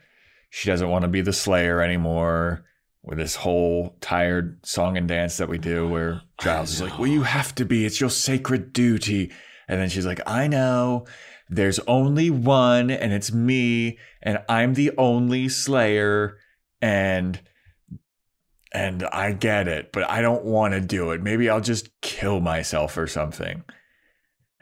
she 0.50 0.68
doesn't 0.68 0.88
want 0.88 1.02
to 1.02 1.08
be 1.08 1.20
the 1.20 1.32
Slayer 1.32 1.80
anymore 1.80 2.64
with 3.02 3.18
this 3.18 3.36
whole 3.36 3.96
tired 4.00 4.64
song 4.66 4.96
and 4.96 5.06
dance 5.06 5.36
that 5.36 5.48
we 5.48 5.58
do 5.58 5.88
where 5.88 6.22
Giles 6.40 6.72
is 6.72 6.82
like, 6.82 6.98
well, 6.98 7.06
you 7.06 7.22
have 7.22 7.54
to 7.56 7.64
be. 7.64 7.86
It's 7.86 8.00
your 8.00 8.10
sacred 8.10 8.72
duty. 8.72 9.32
And 9.68 9.80
then 9.80 9.88
she's 9.88 10.06
like, 10.06 10.20
I 10.26 10.48
know. 10.48 11.06
There's 11.48 11.78
only 11.80 12.28
one, 12.30 12.90
and 12.90 13.12
it's 13.12 13.32
me, 13.32 13.98
and 14.20 14.40
I'm 14.48 14.74
the 14.74 14.90
only 14.98 15.48
Slayer, 15.48 16.38
and 16.82 17.40
and 18.72 19.04
I 19.04 19.32
get 19.32 19.68
it, 19.68 19.92
but 19.92 20.10
I 20.10 20.20
don't 20.20 20.44
want 20.44 20.74
to 20.74 20.80
do 20.80 21.12
it. 21.12 21.22
Maybe 21.22 21.48
I'll 21.48 21.60
just 21.60 22.00
kill 22.00 22.40
myself 22.40 22.98
or 22.98 23.06
something. 23.06 23.62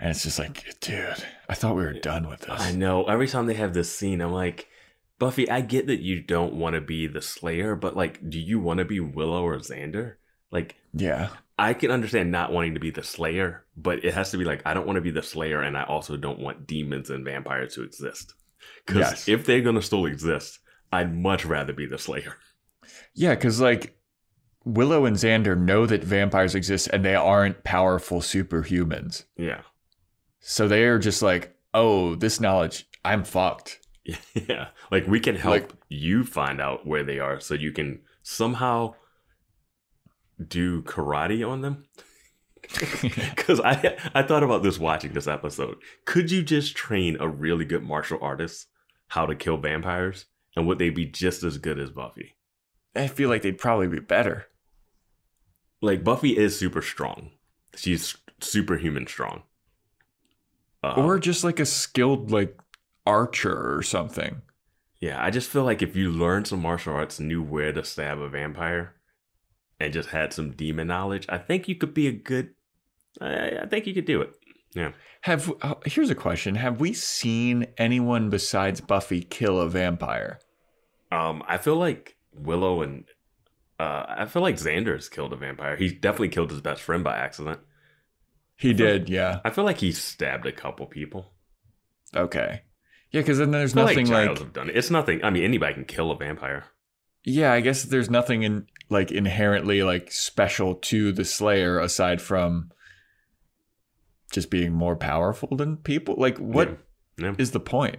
And 0.05 0.11
it's 0.11 0.23
just 0.23 0.39
like, 0.39 0.79
dude, 0.81 1.25
I 1.49 1.55
thought 1.55 1.77
we 1.77 1.83
were 1.83 1.95
done 1.95 2.29
with 2.29 2.41
this. 2.41 2.61
I 2.61 2.73
know. 2.73 3.05
Every 3.05 3.27
time 3.27 3.47
they 3.47 3.55
have 3.55 3.73
this 3.73 3.91
scene, 3.91 4.21
I'm 4.21 4.33
like, 4.33 4.69
Buffy, 5.19 5.49
I 5.49 5.63
get 5.63 5.87
that 5.87 6.01
you 6.01 6.21
don't 6.21 6.53
want 6.57 6.75
to 6.75 6.83
be 6.83 7.07
the 7.07 7.23
Slayer, 7.23 7.75
but 7.75 7.97
like, 7.97 8.21
do 8.29 8.39
you 8.39 8.61
want 8.61 8.79
to 8.81 8.85
be 8.85 9.01
Willow 9.01 9.43
or 9.47 9.57
Xander? 9.61 10.17
Like, 10.51 10.77
Yeah. 10.93 11.31
I 11.59 11.73
can 11.73 11.91
understand 11.91 12.31
not 12.31 12.53
wanting 12.53 12.75
to 12.75 12.81
be 12.81 12.91
the 12.91 13.03
Slayer, 13.03 13.65
but 13.79 14.05
it 14.05 14.13
has 14.13 14.31
to 14.33 14.37
be 14.37 14.45
like, 14.45 14.61
I 14.67 14.75
don't 14.75 14.87
want 14.87 14.97
to 14.97 15.01
be 15.01 15.11
the 15.11 15.23
Slayer, 15.23 15.63
and 15.63 15.75
I 15.75 15.85
also 15.85 16.19
don't 16.19 16.39
want 16.39 16.67
demons 16.67 17.09
and 17.09 17.25
vampires 17.25 17.75
to 17.77 17.83
exist. 17.83 18.35
Because 18.85 19.01
Yes. 19.01 19.29
if 19.29 19.47
they're 19.47 19.63
going 19.63 19.77
to 19.77 19.81
still 19.83 20.05
exist, 20.05 20.59
I'd 20.93 21.17
much 21.17 21.47
rather 21.47 21.73
be 21.73 21.87
the 21.87 21.97
Slayer. 21.97 22.37
Yeah, 23.15 23.35
because 23.35 23.59
like 23.59 23.97
Willow 24.67 25.07
and 25.07 25.17
Xander 25.17 25.59
know 25.59 25.87
that 25.87 26.05
vampires 26.05 26.55
exist 26.55 26.89
and 26.93 27.03
they 27.05 27.15
aren't 27.15 27.65
powerful 27.65 28.21
superhumans. 28.21 29.25
Yeah. 29.39 29.63
So 30.47 30.69
they 30.69 30.85
are 30.85 30.99
just 30.99 31.23
like, 31.23 31.57
oh, 31.73 32.15
this 32.17 32.39
knowledge, 32.39 32.87
I'm 33.05 33.25
fucked. 33.25 33.81
Yeah. 34.35 34.69
Like, 34.91 35.07
we 35.07 35.19
can 35.19 35.35
help 35.35 35.53
Like- 35.53 35.73
you 35.89 36.25
find 36.25 36.61
out 36.61 36.87
where 36.87 37.03
they 37.03 37.19
are 37.19 37.41
so 37.41 37.55
you 37.55 37.73
can 37.73 38.03
somehow 38.23 38.95
do 40.47 40.83
karate 40.83 41.49
on 41.49 41.63
them. 41.63 41.85
Because 43.03 43.61
I 43.61 43.97
I 44.15 44.23
thought 44.23 44.43
about 44.43 44.63
this 44.63 44.79
watching 44.79 45.13
this 45.13 45.27
episode. 45.29 45.77
Could 46.07 46.31
you 46.31 46.43
just 46.43 46.75
train 46.77 47.17
a 47.21 47.29
really 47.29 47.65
good 47.67 47.83
martial 47.83 48.19
artist 48.23 48.69
how 49.09 49.27
to 49.27 49.35
kill 49.35 49.59
vampires, 49.59 50.25
and 50.57 50.67
would 50.67 50.79
they 50.79 50.89
be 50.91 51.05
just 51.05 51.43
as 51.43 51.59
good 51.59 51.79
as 51.79 51.91
Buffy? 51.91 52.35
I 52.97 53.07
feel 53.07 53.29
like 53.29 53.43
they'd 53.43 53.59
probably 53.59 53.87
be 53.89 54.01
better. 54.01 54.47
Like 55.83 56.05
Buffy 56.05 56.37
is 56.39 56.59
super 56.59 56.81
strong. 56.81 57.33
She's 57.77 58.17
superhuman 58.41 59.07
strong. 59.07 59.43
Um, 60.85 60.99
Or 61.05 61.19
just 61.19 61.45
like 61.45 61.61
a 61.61 61.67
skilled 61.67 62.31
like 62.31 62.59
archer 63.07 63.77
or 63.77 63.83
something. 63.83 64.43
yeah, 65.01 65.23
I 65.23 65.31
just 65.31 65.51
feel 65.51 65.65
like 65.65 65.83
if 65.83 65.95
you 65.97 66.11
learned 66.11 66.47
some 66.47 66.61
martial 66.63 66.95
arts, 66.95 67.21
knew 67.21 67.43
where 67.43 67.73
to 67.73 67.85
stab 67.85 68.19
a 68.19 68.29
vampire, 68.29 68.95
and 69.81 69.93
just 69.93 70.11
had 70.11 70.33
some 70.33 70.53
demon 70.53 70.87
knowledge, 70.89 71.27
I 71.29 71.39
think 71.39 71.69
you 71.69 71.75
could 71.75 71.95
be 71.95 72.07
a 72.09 72.13
good. 72.13 72.51
I, 73.21 73.59
I 73.63 73.67
think 73.67 73.87
you 73.87 73.95
could 73.95 74.07
do 74.07 74.21
it. 74.23 74.33
Yeah. 74.75 74.93
Have 75.23 75.53
uh, 75.63 75.75
here's 75.87 76.11
a 76.11 76.15
question: 76.15 76.55
Have 76.57 76.81
we 76.81 76.93
seen 76.93 77.67
anyone 77.79 78.31
besides 78.31 78.81
Buffy 78.81 79.23
kill 79.23 79.61
a 79.61 79.69
vampire? 79.69 80.39
Um, 81.13 81.43
I 81.47 81.59
feel 81.59 81.77
like 81.77 82.17
Willow 82.33 82.83
and 82.83 83.05
uh, 83.79 84.05
I 84.09 84.27
feel 84.27 84.43
like 84.43 84.57
Xander's 84.57 85.09
killed 85.09 85.33
a 85.33 85.37
vampire. 85.37 85.77
He 85.77 85.89
definitely 85.91 86.29
killed 86.31 86.51
his 86.51 86.61
best 86.61 86.83
friend 86.83 87.05
by 87.05 87.17
accident. 87.17 87.61
He 88.57 88.73
did, 88.73 89.09
yeah. 89.09 89.41
I 89.45 89.51
feel 89.51 89.65
like 89.65 89.79
he 89.79 89.93
stabbed 89.93 90.47
a 90.47 90.53
couple 90.53 90.87
people. 90.87 91.33
Okay, 92.15 92.63
yeah, 93.11 93.21
because 93.21 93.39
then 93.39 93.51
there's 93.51 93.75
nothing 93.75 94.07
like 94.09 94.29
like 94.29 94.39
have 94.39 94.53
done 94.53 94.71
it. 94.71 94.77
It's 94.77 94.91
nothing. 94.91 95.25
I 95.25 95.31
mean, 95.31 95.43
anybody 95.45 95.75
can 95.75 95.85
kill 95.85 96.11
a 96.13 96.17
vampire. 96.17 96.65
yeah. 97.25 97.53
I 97.53 97.61
guess 97.61 97.83
there's 97.85 98.09
nothing 98.11 98.43
in 98.45 98.67
like 98.91 99.11
inherently 99.11 99.83
like 99.83 100.13
special 100.13 100.75
to 100.77 101.11
the 101.13 101.25
Slayer 101.25 101.79
aside 101.81 102.21
from 102.23 102.71
just 104.31 104.51
being 104.51 104.73
more 104.73 104.95
powerful 104.97 105.57
than 105.57 105.77
people. 105.79 106.15
Like, 106.19 106.39
what 106.39 106.69
is 107.19 107.49
Yeah. 107.49 107.53
the 107.53 107.61
point? 107.61 107.99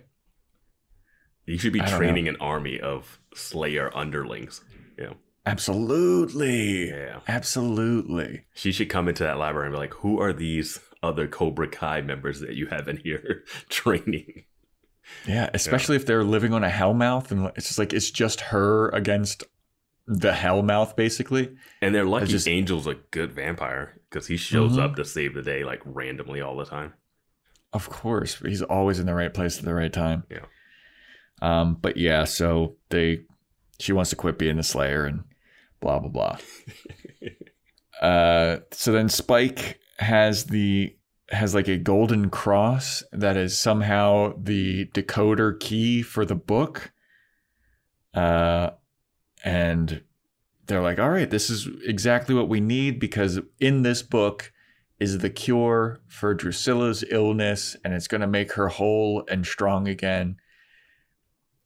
You 1.45 1.57
should 1.57 1.73
be 1.73 1.79
training 1.81 2.27
an 2.27 2.37
army 2.39 2.79
of 2.79 3.19
Slayer 3.33 3.91
underlings. 3.95 4.61
Yeah. 4.97 5.13
Absolutely. 5.45 6.89
Yeah. 6.89 7.19
Absolutely. 7.27 8.45
She 8.53 8.71
should 8.71 8.89
come 8.89 9.07
into 9.07 9.23
that 9.23 9.37
library 9.37 9.67
and 9.67 9.73
be 9.75 9.79
like, 9.79 9.93
who 9.95 10.19
are 10.19 10.33
these 10.33 10.79
other 11.03 11.27
Cobra 11.27 11.67
Kai 11.67 12.01
members 12.01 12.39
that 12.41 12.55
you 12.55 12.67
have 12.67 12.87
in 12.87 12.97
here 12.97 13.43
training? 13.69 14.45
Yeah, 15.27 15.49
especially 15.53 15.95
if 15.97 16.05
they're 16.05 16.23
living 16.23 16.53
on 16.53 16.63
a 16.63 16.69
hellmouth 16.69 17.29
and 17.31 17.51
it's 17.55 17.67
just 17.67 17.77
like 17.79 17.93
it's 17.93 18.09
just 18.09 18.41
her 18.41 18.89
against 18.89 19.43
the 20.07 20.31
hellmouth 20.31 20.95
basically. 20.95 21.55
And 21.81 21.93
they're 21.93 22.05
lucky 22.05 22.27
just- 22.27 22.47
Angel's 22.47 22.87
a 22.87 22.95
good 23.11 23.31
vampire 23.31 24.01
because 24.09 24.27
he 24.27 24.37
shows 24.37 24.73
Mhm. 24.77 24.81
up 24.83 24.95
to 24.95 25.05
save 25.05 25.35
the 25.35 25.41
day 25.43 25.63
like 25.63 25.81
randomly 25.85 26.41
all 26.41 26.55
the 26.57 26.65
time. 26.65 26.93
Of 27.73 27.89
course, 27.89 28.39
he's 28.39 28.61
always 28.61 28.99
in 28.99 29.05
the 29.05 29.13
right 29.13 29.33
place 29.33 29.59
at 29.59 29.65
the 29.65 29.73
right 29.75 29.91
time. 29.93 30.23
Yeah. 30.31 30.45
Um, 31.41 31.75
but 31.75 31.97
yeah, 31.97 32.23
so 32.23 32.77
they 32.89 33.25
she 33.79 33.91
wants 33.91 34.09
to 34.11 34.15
quit 34.15 34.39
being 34.39 34.55
the 34.57 34.63
Slayer 34.63 35.05
and 35.05 35.23
blah 35.85 35.99
blah 35.99 36.09
blah. 36.09 36.37
uh, 38.01 38.57
so 38.71 38.91
then 38.91 39.07
Spike 39.07 39.79
has 39.99 40.45
the 40.45 40.95
has 41.29 41.53
like 41.53 41.67
a 41.67 41.77
golden 41.77 42.29
cross 42.29 43.03
that 43.11 43.37
is 43.37 43.57
somehow 43.57 44.33
the 44.37 44.87
decoder 44.87 45.59
key 45.59 46.01
for 46.01 46.25
the 46.25 46.35
book. 46.35 46.91
Uh, 48.15 48.71
and 49.43 50.01
they're 50.65 50.81
like, 50.81 50.99
all 50.99 51.09
right, 51.09 51.29
this 51.29 51.49
is 51.49 51.67
exactly 51.83 52.33
what 52.33 52.49
we 52.49 52.59
need 52.59 52.99
because 52.99 53.39
in 53.59 53.83
this 53.83 54.01
book 54.01 54.51
is 54.99 55.19
the 55.19 55.29
cure 55.29 55.99
for 56.07 56.33
Drusilla's 56.33 57.03
illness 57.09 57.75
and 57.83 57.93
it's 57.93 58.07
going 58.07 58.21
to 58.21 58.27
make 58.27 58.53
her 58.53 58.69
whole 58.69 59.23
and 59.29 59.45
strong 59.45 59.87
again. 59.87 60.37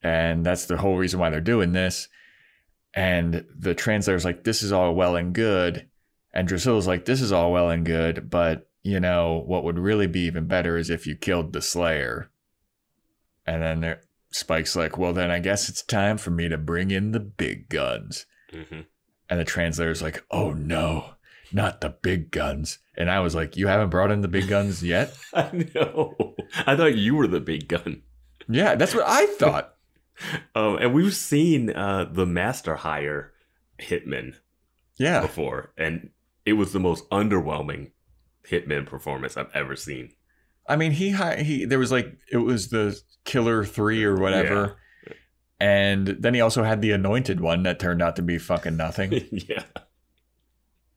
And 0.01 0.45
that's 0.45 0.65
the 0.65 0.77
whole 0.77 0.97
reason 0.97 1.19
why 1.19 1.29
they're 1.29 1.41
doing 1.41 1.71
this. 1.71 2.09
And 2.93 3.45
the 3.57 3.75
translator's 3.75 4.25
like, 4.25 4.43
this 4.43 4.61
is 4.63 4.71
all 4.71 4.95
well 4.95 5.15
and 5.15 5.33
good. 5.33 5.87
And 6.33 6.47
Drusilla's 6.47 6.87
like, 6.87 7.05
this 7.05 7.21
is 7.21 7.31
all 7.31 7.51
well 7.51 7.69
and 7.69 7.85
good, 7.85 8.29
but 8.29 8.69
you 8.81 8.99
know, 8.99 9.43
what 9.45 9.63
would 9.63 9.77
really 9.77 10.07
be 10.07 10.21
even 10.21 10.45
better 10.47 10.77
is 10.77 10.89
if 10.89 11.05
you 11.05 11.15
killed 11.15 11.53
the 11.53 11.61
Slayer. 11.61 12.29
And 13.45 13.61
then 13.61 13.81
there, 13.81 14.01
Spike's 14.31 14.75
like, 14.75 14.97
well, 14.97 15.11
then 15.13 15.31
I 15.31 15.39
guess 15.39 15.69
it's 15.69 15.81
time 15.81 16.17
for 16.17 16.31
me 16.31 16.47
to 16.49 16.57
bring 16.57 16.91
in 16.91 17.11
the 17.11 17.19
big 17.19 17.67
guns. 17.69 18.25
hmm 18.51 18.81
And 19.29 19.39
the 19.39 19.45
translator's 19.45 20.01
like, 20.01 20.23
oh 20.31 20.51
no, 20.53 21.11
not 21.51 21.81
the 21.81 21.89
big 21.89 22.31
guns. 22.31 22.79
And 22.95 23.09
I 23.09 23.19
was 23.21 23.33
like, 23.35 23.57
you 23.57 23.67
haven't 23.67 23.89
brought 23.89 24.11
in 24.11 24.21
the 24.21 24.27
big 24.27 24.47
guns 24.47 24.83
yet? 24.83 25.15
I 25.33 25.67
know. 25.75 26.35
I 26.65 26.75
thought 26.75 26.95
you 26.95 27.15
were 27.15 27.27
the 27.27 27.39
big 27.39 27.67
gun. 27.67 28.03
yeah, 28.47 28.75
that's 28.75 28.93
what 28.95 29.05
I 29.07 29.25
thought. 29.25 29.75
Um, 30.55 30.77
and 30.81 30.93
we've 30.93 31.13
seen 31.15 31.69
uh, 31.69 32.05
the 32.11 32.25
Master 32.25 32.75
hire 32.75 33.31
Hitman 33.79 34.35
Yeah. 34.97 35.21
before, 35.21 35.71
and 35.77 36.09
it 36.45 36.53
was 36.53 36.73
the 36.73 36.79
most 36.79 37.09
underwhelming 37.09 37.91
Hitman 38.49 38.85
performance 38.85 39.37
I've 39.37 39.51
ever 39.53 39.75
seen. 39.75 40.11
I 40.67 40.75
mean, 40.75 40.91
he 40.91 41.11
he 41.41 41.65
there 41.65 41.79
was 41.79 41.91
like 41.91 42.17
it 42.31 42.37
was 42.37 42.69
the 42.69 42.99
Killer 43.25 43.63
3 43.65 44.03
or 44.03 44.15
whatever. 44.17 44.77
And 45.61 46.07
then 46.07 46.33
he 46.33 46.39
also 46.41 46.63
had 46.63 46.81
the 46.81 46.91
anointed 46.91 47.41
one 47.41 47.63
that 47.63 47.79
turned 47.79 48.01
out 48.01 48.15
to 48.15 48.21
be 48.21 48.37
fucking 48.37 48.77
nothing. 48.77 49.11
yeah. 49.31 49.63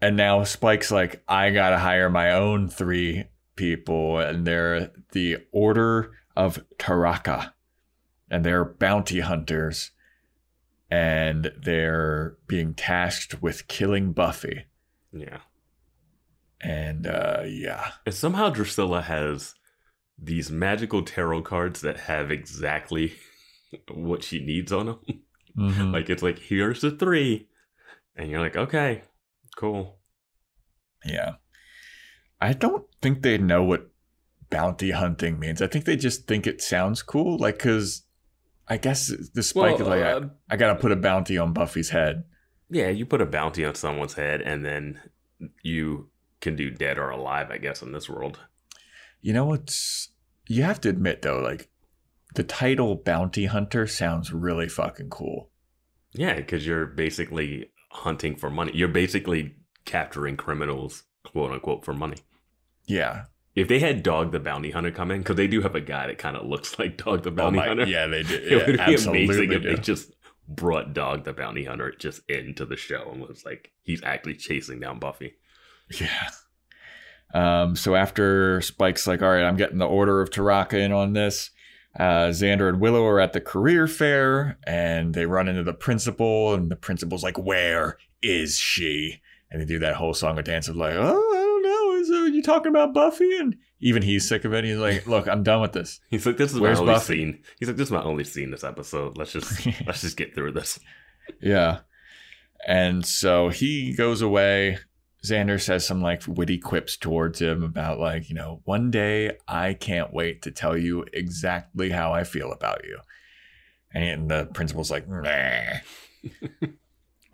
and 0.01 0.17
now 0.17 0.45
Spike's 0.45 0.91
like, 0.93 1.23
I 1.27 1.51
gotta 1.51 1.79
hire 1.79 2.09
my 2.11 2.33
own 2.33 2.69
three 2.69 3.25
people, 3.57 4.19
and 4.19 4.47
they're 4.47 4.91
the 5.13 5.39
Order 5.53 6.13
of 6.37 6.63
Taraka, 6.79 7.53
and 8.33 8.45
they're 8.45 8.65
bounty 8.65 9.21
hunters, 9.21 9.91
and 10.91 11.53
they're 11.63 12.37
being 12.49 12.75
tasked 12.75 13.41
with 13.43 13.69
killing 13.69 14.13
Buffy. 14.13 14.65
Yeah. 15.13 15.39
And 16.61 17.07
uh, 17.07 17.43
yeah, 17.47 17.93
And 18.07 18.15
somehow 18.15 18.49
Drusilla 18.51 19.03
has 19.03 19.55
these 20.19 20.51
magical 20.51 21.03
tarot 21.03 21.43
cards 21.43 21.81
that 21.81 21.99
have 22.01 22.31
exactly 22.31 23.15
what 23.93 24.23
she 24.23 24.45
needs 24.45 24.73
on 24.73 24.87
them. 24.87 24.99
Mhm. 25.59 25.93
Like 25.93 26.09
it's 26.09 26.23
like 26.23 26.39
here's 26.39 26.81
the 26.81 26.91
three, 26.93 27.49
and 28.17 28.31
you're 28.31 28.41
like, 28.41 28.57
okay, 28.57 29.03
cool. 29.57 29.99
yeah. 31.05 31.35
I 32.41 32.53
don't 32.55 32.87
think 33.01 33.23
they 33.23 33.39
know 33.39 33.63
what 33.63 33.91
bounty 34.51 34.91
hunting 34.93 35.39
means. 35.39 35.61
I 35.63 35.67
think 35.69 35.85
they 35.85 35.97
just 35.97 36.27
think 36.27 36.47
it 36.47 36.61
sounds 36.63 37.03
cool, 37.03 37.37
like 37.39 37.59
because. 37.59 38.03
I 38.73 38.77
guess 38.79 39.13
the 39.35 39.43
Spike 39.43 39.81
is 39.81 39.87
like, 39.87 40.03
I- 40.03 40.13
uh, 40.13 40.29
I 40.51 40.57
gotta 40.57 40.79
put 40.81 40.93
a 40.93 40.97
bounty 40.97 41.37
on 41.39 41.53
Buffy's 41.53 41.91
head. 41.91 42.25
yeah, 42.71 42.89
you 42.89 43.05
put 43.07 43.21
a 43.21 43.27
bounty 43.27 43.65
on 43.65 43.75
someone's 43.75 44.15
head, 44.15 44.41
and 44.41 44.65
then 44.65 45.01
you 45.63 46.09
can 46.41 46.57
do 46.57 46.71
dead 46.71 46.97
or 46.99 47.11
alive, 47.11 47.51
I 47.51 47.59
guess, 47.59 47.83
in 47.83 47.93
this 47.93 48.09
world. 48.09 48.39
You 49.21 49.33
know 49.33 49.45
what's 49.45 50.09
you 50.49 50.63
have 50.63 50.81
to 50.83 50.89
admit 50.89 51.23
though, 51.23 51.41
like 51.41 51.69
the 52.35 52.43
title 52.43 52.95
bounty 52.97 53.45
hunter 53.47 53.87
sounds 53.87 54.33
really 54.33 54.69
fucking 54.69 55.11
cool. 55.11 55.51
Yeah, 56.15 56.35
because 56.37 56.67
you're 56.67 56.87
basically 56.87 57.71
hunting 57.91 58.37
for 58.37 58.51
money. 58.51 58.73
You're 58.75 58.89
basically 58.89 59.57
capturing 59.85 60.37
criminals, 60.37 61.05
quote 61.25 61.53
unquote, 61.53 61.85
for 61.85 61.93
money. 61.95 62.17
Yeah. 62.87 63.25
If 63.55 63.69
they 63.69 63.81
had 63.81 64.03
Dog 64.03 64.33
the 64.33 64.41
Bounty 64.41 64.71
Hunter 64.71 64.91
come 64.91 65.11
in, 65.11 65.19
because 65.19 65.37
they 65.37 65.47
do 65.47 65.61
have 65.61 65.75
a 65.75 65.81
guy 65.81 66.07
that 66.07 66.19
kind 66.19 66.37
of 66.37 66.47
looks 66.47 66.79
like 66.79 66.97
Dog 66.97 67.23
the 67.23 67.31
Oh 67.31 67.35
Bounty 67.35 67.59
my, 67.59 67.67
Hunter. 67.69 67.85
yeah, 67.87 68.07
they 68.07 68.23
do. 68.23 68.35
it 68.43 68.51
Yeah, 68.51 68.57
would 68.59 68.67
be 68.67 68.73
amazing 68.83 68.95
absolutely 68.95 69.57
if 69.57 69.63
do. 69.63 69.77
they 69.77 69.83
just 69.83 70.13
brought 70.49 70.95
Dog 70.95 71.25
the 71.25 71.33
Bounty 71.33 71.65
Hunter 71.65 71.93
just 71.99 72.21
into 72.29 72.65
the 72.65 72.77
show 72.77 73.11
and 73.13 73.21
was 73.21 73.45
like, 73.45 73.71
he's 73.83 74.03
actually 74.03 74.35
chasing 74.37 74.81
down 74.81 74.99
Buffy. 74.99 75.35
Yeah. 76.01 76.29
Um, 77.35 77.77
so 77.77 77.95
after 77.95 78.61
Spike's 78.61 79.07
like, 79.07 79.23
all 79.23 79.29
right, 79.31 79.45
I'm 79.45 79.57
getting 79.57 79.79
the 79.79 79.87
Order 79.87 80.21
of 80.21 80.31
Taraka 80.31 80.75
in 80.75 80.93
on 80.93 81.13
this. 81.15 81.51
Uh, 81.99 82.29
Xander 82.29 82.69
and 82.71 82.81
Willow 82.81 83.05
are 83.07 83.21
at 83.21 83.33
the 83.35 83.41
career 83.41 83.87
fair 83.87 84.59
and 84.67 85.15
they 85.15 85.27
run 85.27 85.47
into 85.49 85.63
the 85.63 85.75
principal, 85.75 86.55
and 86.55 86.71
the 86.71 86.77
principal's 86.77 87.23
like, 87.23 87.37
Where 87.39 87.99
is 88.23 88.57
she? 88.59 89.21
And 89.51 89.61
they 89.61 89.67
do 89.67 89.79
that 89.81 89.97
whole 89.97 90.15
song 90.15 90.39
and 90.39 90.47
dance 90.47 90.69
of 90.69 90.77
like, 90.77 90.95
Oh, 90.95 91.01
I 91.35 91.43
don't 91.43 91.63
know. 91.63 91.93
Is 92.01 92.11
uh, 92.11 92.32
you 92.43 92.53
talking 92.53 92.71
about 92.71 92.93
Buffy? 92.95 93.37
And 93.39 93.57
even 93.81 94.03
he's 94.03 94.29
sick 94.29 94.45
of 94.45 94.53
it. 94.53 94.65
He's 94.65 94.77
like, 94.77 95.07
Look, 95.07 95.29
I'm 95.29 95.43
done 95.43 95.61
with 95.61 95.73
this. 95.73 96.01
He's 96.09 96.27
like, 96.27 96.37
this 96.37 96.53
is 96.53 96.61
Where's 96.61 96.79
my 96.79 96.83
only 96.83 96.95
Buffy? 96.95 97.17
scene. 97.17 97.43
He's 97.59 97.69
like, 97.69 97.77
this 97.77 97.89
is 97.89 97.93
my 97.93 98.03
only 98.03 98.25
scene 98.25 98.51
this 98.51 98.65
episode. 98.65 99.17
Let's 99.17 99.33
just 99.33 99.67
let's 99.87 100.03
just 100.03 100.17
get 100.17 100.35
through 100.35 100.53
this. 100.53 100.79
Yeah. 101.41 101.81
And 102.67 103.05
so 103.05 103.49
he 103.49 103.95
goes 103.95 104.23
away. 104.23 104.79
Xander 105.25 105.61
says 105.61 105.87
some 105.87 106.03
like 106.03 106.23
witty 106.27 106.59
quips 106.59 106.97
towards 106.97 107.41
him 107.41 107.63
about 107.63 108.01
like, 108.01 108.29
you 108.29 108.35
know, 108.35 108.61
one 108.65 108.91
day 108.91 109.37
I 109.47 109.75
can't 109.75 110.13
wait 110.13 110.43
to 110.43 110.51
tell 110.51 110.77
you 110.77 111.05
exactly 111.13 111.91
how 111.91 112.13
I 112.13 112.25
feel 112.25 112.51
about 112.51 112.85
you. 112.85 112.99
And 113.95 114.29
the 114.29 114.47
principal's 114.47 114.91
like, 114.91 115.07
nah. 115.09 115.79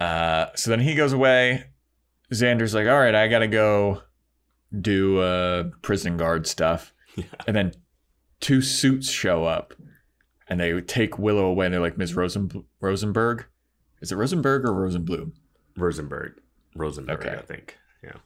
uh, 0.04 0.46
so 0.54 0.70
then 0.70 0.80
he 0.80 0.94
goes 0.94 1.14
away. 1.14 1.64
Xander's 2.30 2.74
like, 2.74 2.86
all 2.86 2.98
right, 2.98 3.14
I 3.14 3.28
gotta 3.28 3.48
go 3.48 4.02
do 4.80 5.18
uh 5.18 5.64
prison 5.82 6.16
guard 6.16 6.46
stuff. 6.46 6.92
Yeah. 7.16 7.24
And 7.48 7.56
then 7.56 7.72
two 8.38 8.62
suits 8.62 9.10
show 9.10 9.44
up 9.44 9.74
and 10.48 10.60
they 10.60 10.80
take 10.80 11.18
Willow 11.18 11.46
away 11.46 11.66
and 11.66 11.74
they're 11.74 11.80
like, 11.80 11.98
Ms. 11.98 12.14
Rosen- 12.14 12.64
Rosenberg. 12.80 13.46
Is 14.00 14.12
it 14.12 14.16
Rosenberg 14.16 14.64
or 14.64 14.70
Rosenblum? 14.72 15.32
Rosenberg. 15.76 16.34
Rosenberg, 16.76 17.18
Okay. 17.26 17.36
I 17.36 17.42
think. 17.42 17.76
Yeah. 18.04 18.18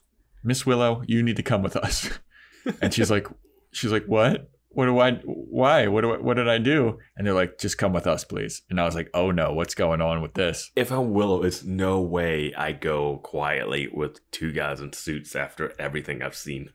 Miss 0.44 0.66
Willow, 0.66 1.02
you 1.06 1.22
need 1.22 1.36
to 1.36 1.42
come 1.42 1.62
with 1.62 1.74
us. 1.76 2.10
and 2.82 2.92
she's 2.92 3.10
like, 3.10 3.26
she's 3.70 3.92
like, 3.92 4.04
what? 4.04 4.50
What 4.74 4.86
do 4.86 4.98
I? 4.98 5.12
Why? 5.24 5.86
What 5.88 6.00
do 6.00 6.12
I, 6.14 6.18
What 6.18 6.34
did 6.36 6.48
I 6.48 6.58
do? 6.58 6.98
And 7.16 7.26
they're 7.26 7.34
like, 7.34 7.58
just 7.58 7.78
come 7.78 7.92
with 7.92 8.06
us, 8.06 8.24
please. 8.24 8.62
And 8.70 8.80
I 8.80 8.84
was 8.84 8.94
like, 8.94 9.10
oh 9.14 9.30
no, 9.30 9.52
what's 9.52 9.74
going 9.74 10.00
on 10.00 10.22
with 10.22 10.34
this? 10.34 10.70
If 10.76 10.90
I'm 10.90 11.12
Willow, 11.12 11.42
it's 11.42 11.62
no 11.62 12.00
way 12.00 12.54
I 12.54 12.72
go 12.72 13.18
quietly 13.18 13.88
with 13.92 14.18
two 14.30 14.52
guys 14.52 14.80
in 14.80 14.92
suits 14.92 15.36
after 15.36 15.72
everything 15.78 16.22
I've 16.22 16.36
seen. 16.36 16.70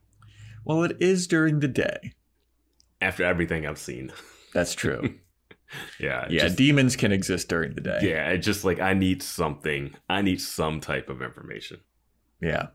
Well, 0.63 0.83
it 0.83 0.97
is 0.99 1.27
during 1.27 1.59
the 1.59 1.67
day. 1.67 2.13
After 3.01 3.23
everything 3.23 3.65
I've 3.65 3.77
seen. 3.79 4.11
That's 4.53 4.73
true. 4.75 5.15
Yeah. 5.99 6.27
yeah, 6.29 6.43
just- 6.43 6.55
demons 6.57 6.95
can 6.95 7.11
exist 7.11 7.49
during 7.49 7.75
the 7.75 7.81
day. 7.81 7.99
yeah. 8.03 8.29
It's 8.29 8.45
just 8.45 8.63
like 8.63 8.79
I 8.79 8.93
need 8.93 9.21
something. 9.21 9.93
I 10.09 10.21
need 10.21 10.39
some 10.41 10.79
type 10.79 11.09
of 11.09 11.21
information. 11.21 11.81
Yeah. 12.41 12.67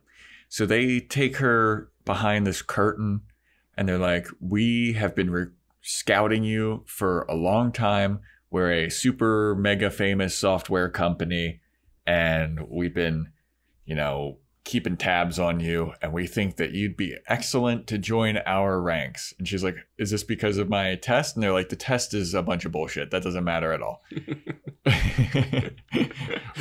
So 0.49 0.67
they 0.67 1.01
take 1.01 1.37
her 1.37 1.91
behind 2.05 2.47
this 2.47 2.61
curtain 2.63 3.23
and 3.77 3.89
they're 3.89 3.99
like, 3.99 4.27
We 4.41 4.93
have 4.95 5.15
been 5.15 5.31
re- 5.31 5.47
scouting 5.81 6.45
you 6.45 6.83
for 6.87 7.23
a 7.23 7.35
long 7.35 7.73
time. 7.73 8.21
We're 8.51 8.73
a 8.73 8.91
super 8.91 9.55
mega 9.55 9.91
famous 9.91 10.37
software 10.37 10.89
company 10.91 11.61
and 12.07 12.61
we've 12.69 12.95
been, 12.95 13.33
you 13.87 13.95
know, 13.95 14.39
keeping 14.65 14.97
tabs 14.97 15.39
on 15.41 15.59
you 15.59 15.93
and 16.01 16.13
we 16.13 16.25
think 16.27 16.55
that 16.57 16.71
you'd 16.71 16.97
be 16.97 17.17
excellent 17.27 17.87
to 17.89 17.99
join 17.99 18.37
our 18.47 18.81
ranks. 18.81 19.35
And 19.39 19.49
she's 19.49 19.65
like, 19.65 19.77
Is 19.99 20.11
this 20.11 20.23
because 20.23 20.59
of 20.59 20.69
my 20.69 20.95
test? 20.97 21.35
And 21.35 21.43
they're 21.43 21.53
like, 21.53 21.69
The 21.71 21.77
test 21.77 22.15
is 22.15 22.35
a 22.35 22.43
bunch 22.43 22.65
of 22.65 22.73
bullshit. 22.73 23.11
That 23.11 23.23
doesn't 23.23 23.43
matter 23.45 23.73
at 23.73 23.83
all. 23.83 24.03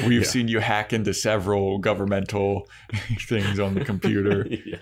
We've 0.08 0.22
Yeah. 0.22 0.28
seen 0.28 0.48
you 0.48 0.60
hack 0.60 0.94
into 0.94 1.14
several 1.14 1.78
governmental 1.78 2.68
things 3.28 3.60
on 3.60 3.76
the 3.76 3.86
computer. 3.86 4.48
yeah. 4.66 4.78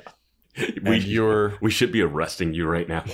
We, 0.84 1.00
you're 1.00 1.58
we 1.62 1.72
should 1.72 1.91
be 1.91 2.02
arresting 2.02 2.54
you 2.54 2.67
right 2.67 2.88
now. 2.88 3.06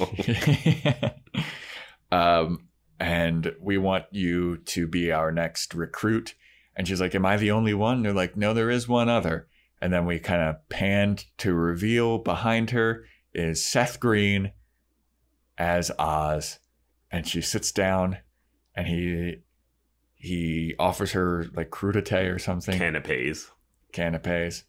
um, 2.11 2.67
and 2.99 3.53
we 3.59 3.77
want 3.77 4.05
you 4.11 4.57
to 4.57 4.87
be 4.87 5.11
our 5.11 5.31
next 5.31 5.73
recruit. 5.73 6.35
And 6.75 6.87
she's 6.87 7.01
like, 7.01 7.15
Am 7.15 7.25
I 7.25 7.37
the 7.37 7.51
only 7.51 7.73
one? 7.73 8.01
They're 8.03 8.13
like, 8.13 8.37
No, 8.37 8.53
there 8.53 8.69
is 8.69 8.87
one 8.87 9.09
other. 9.09 9.47
And 9.81 9.91
then 9.91 10.05
we 10.05 10.19
kind 10.19 10.41
of 10.41 10.67
panned 10.69 11.25
to 11.39 11.53
reveal 11.53 12.17
behind 12.17 12.71
her 12.71 13.05
is 13.33 13.65
Seth 13.65 13.99
Green 13.99 14.51
as 15.57 15.91
Oz. 15.99 16.59
And 17.11 17.27
she 17.27 17.41
sits 17.41 17.71
down 17.71 18.17
and 18.75 18.87
he 18.87 19.37
he 20.15 20.73
offers 20.79 21.11
her 21.11 21.45
like 21.53 21.69
crudité 21.69 22.33
or 22.33 22.39
something 22.39 22.77
Canapes. 22.77 23.51
canapes. 23.91 24.63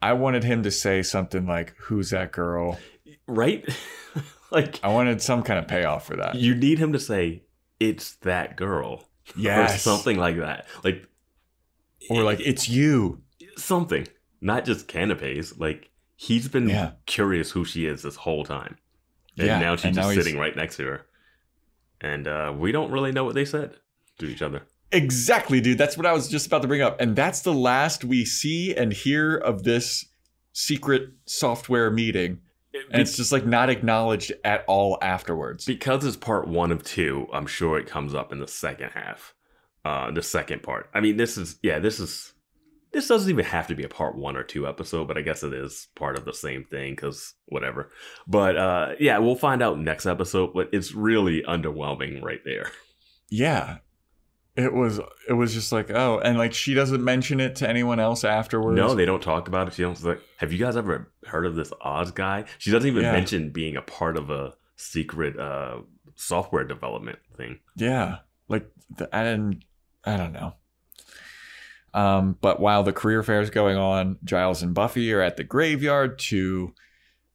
I 0.00 0.12
wanted 0.12 0.44
him 0.44 0.62
to 0.62 0.70
say 0.70 1.02
something 1.02 1.46
like, 1.46 1.74
Who's 1.78 2.10
that 2.10 2.32
girl? 2.32 2.78
Right? 3.26 3.68
like, 4.50 4.80
I 4.82 4.88
wanted 4.88 5.20
some 5.22 5.42
kind 5.42 5.58
of 5.58 5.66
payoff 5.68 6.06
for 6.06 6.16
that. 6.16 6.34
you 6.36 6.54
need 6.54 6.78
him 6.78 6.92
to 6.92 6.98
say, 7.00 7.42
it's 7.80 8.14
that 8.16 8.56
girl. 8.56 9.04
Yes. 9.36 9.74
Or 9.76 9.78
something 9.78 10.16
like 10.16 10.36
that. 10.38 10.66
Like, 10.84 11.06
Or 12.10 12.22
like, 12.22 12.40
It's 12.40 12.68
you. 12.68 13.22
something. 13.56 14.06
Not 14.40 14.64
just 14.64 14.88
canapes. 14.88 15.58
Like, 15.58 15.90
he's 16.16 16.48
been 16.48 16.68
Yeah. 16.68 16.92
curious 17.06 17.50
who 17.50 17.64
she 17.64 17.86
is 17.86 18.02
this 18.02 18.16
whole 18.16 18.44
time. 18.44 18.76
And 19.36 19.46
Yeah, 19.46 19.58
now 19.60 19.76
she's 19.76 19.84
and 19.86 19.94
just 19.94 20.06
now 20.06 20.10
he's- 20.12 20.24
sitting 20.24 20.38
right 20.40 20.56
next 20.56 20.76
to 20.76 20.84
her. 20.86 21.06
And 22.00 22.26
uh, 22.28 22.54
we 22.56 22.70
don't 22.72 22.90
really 22.92 23.10
know 23.12 23.24
what 23.24 23.34
they 23.34 23.44
said 23.44 23.74
to 24.18 24.26
each 24.26 24.42
other. 24.42 24.62
Exactly, 24.90 25.60
dude. 25.60 25.78
That's 25.78 25.96
what 25.96 26.06
I 26.06 26.12
was 26.12 26.28
just 26.28 26.46
about 26.46 26.62
to 26.62 26.68
bring 26.68 26.80
up. 26.80 27.00
And 27.00 27.14
that's 27.14 27.42
the 27.42 27.52
last 27.52 28.04
we 28.04 28.24
see 28.24 28.74
and 28.74 28.92
hear 28.92 29.36
of 29.36 29.64
this 29.64 30.06
secret 30.52 31.10
software 31.26 31.90
meeting. 31.90 32.40
And 32.92 33.02
it's 33.02 33.16
just 33.16 33.32
like 33.32 33.44
not 33.44 33.70
acknowledged 33.70 34.32
at 34.44 34.64
all 34.66 34.98
afterwards. 35.02 35.64
because 35.64 36.04
it's 36.04 36.16
part 36.16 36.48
one 36.48 36.70
of 36.70 36.84
two, 36.84 37.26
I'm 37.32 37.46
sure 37.46 37.78
it 37.78 37.86
comes 37.86 38.14
up 38.14 38.32
in 38.32 38.38
the 38.38 38.48
second 38.48 38.90
half. 38.90 39.34
Uh 39.84 40.10
the 40.10 40.22
second 40.22 40.62
part. 40.62 40.88
I 40.94 41.00
mean, 41.00 41.16
this 41.16 41.36
is 41.38 41.58
yeah, 41.62 41.78
this 41.80 41.98
is 42.00 42.32
this 42.92 43.08
doesn't 43.08 43.30
even 43.30 43.44
have 43.44 43.66
to 43.68 43.74
be 43.74 43.84
a 43.84 43.88
part 43.88 44.16
one 44.16 44.36
or 44.36 44.42
two 44.42 44.66
episode, 44.66 45.08
but 45.08 45.18
I 45.18 45.22
guess 45.22 45.42
it 45.42 45.52
is 45.52 45.88
part 45.96 46.16
of 46.16 46.24
the 46.24 46.32
same 46.32 46.64
thing 46.64 46.94
because 46.94 47.34
whatever. 47.46 47.90
But 48.26 48.56
uh 48.56 48.88
yeah, 49.00 49.18
we'll 49.18 49.34
find 49.36 49.62
out 49.62 49.78
next 49.78 50.06
episode, 50.06 50.52
but 50.54 50.68
it's 50.72 50.94
really 50.94 51.42
underwhelming 51.42 52.22
right 52.22 52.40
there. 52.44 52.70
Yeah. 53.30 53.78
It 54.58 54.72
was 54.74 54.98
it 55.28 55.34
was 55.34 55.54
just 55.54 55.70
like, 55.70 55.88
oh, 55.90 56.18
and 56.18 56.36
like 56.36 56.52
she 56.52 56.74
doesn't 56.74 57.04
mention 57.04 57.38
it 57.38 57.54
to 57.56 57.68
anyone 57.68 58.00
else 58.00 58.24
afterwards. 58.24 58.76
No, 58.76 58.94
they 58.94 59.04
don't 59.04 59.22
talk 59.22 59.46
about 59.46 59.68
it. 59.68 59.74
She 59.74 59.82
don't 59.82 60.02
like, 60.02 60.20
have 60.38 60.52
you 60.52 60.58
guys 60.58 60.76
ever 60.76 61.12
heard 61.26 61.46
of 61.46 61.54
this 61.54 61.72
Oz 61.80 62.10
guy? 62.10 62.44
She 62.58 62.72
doesn't 62.72 62.88
even 62.88 63.04
Yeah. 63.04 63.12
mention 63.12 63.50
being 63.50 63.76
a 63.76 63.82
part 63.82 64.16
of 64.16 64.30
a 64.30 64.54
secret 64.74 65.38
uh 65.38 65.82
software 66.16 66.64
development 66.64 67.20
thing. 67.36 67.60
Yeah. 67.76 68.18
Like 68.48 68.68
the, 68.96 69.08
and 69.14 69.64
I 70.04 70.16
don't 70.16 70.32
know. 70.32 70.54
Um, 71.94 72.36
but 72.40 72.58
while 72.60 72.82
the 72.82 72.92
career 72.92 73.22
fair 73.22 73.40
is 73.40 73.50
going 73.50 73.76
on, 73.76 74.18
Giles 74.24 74.62
and 74.62 74.74
Buffy 74.74 75.12
are 75.12 75.22
at 75.22 75.36
the 75.36 75.44
graveyard 75.44 76.18
to 76.30 76.74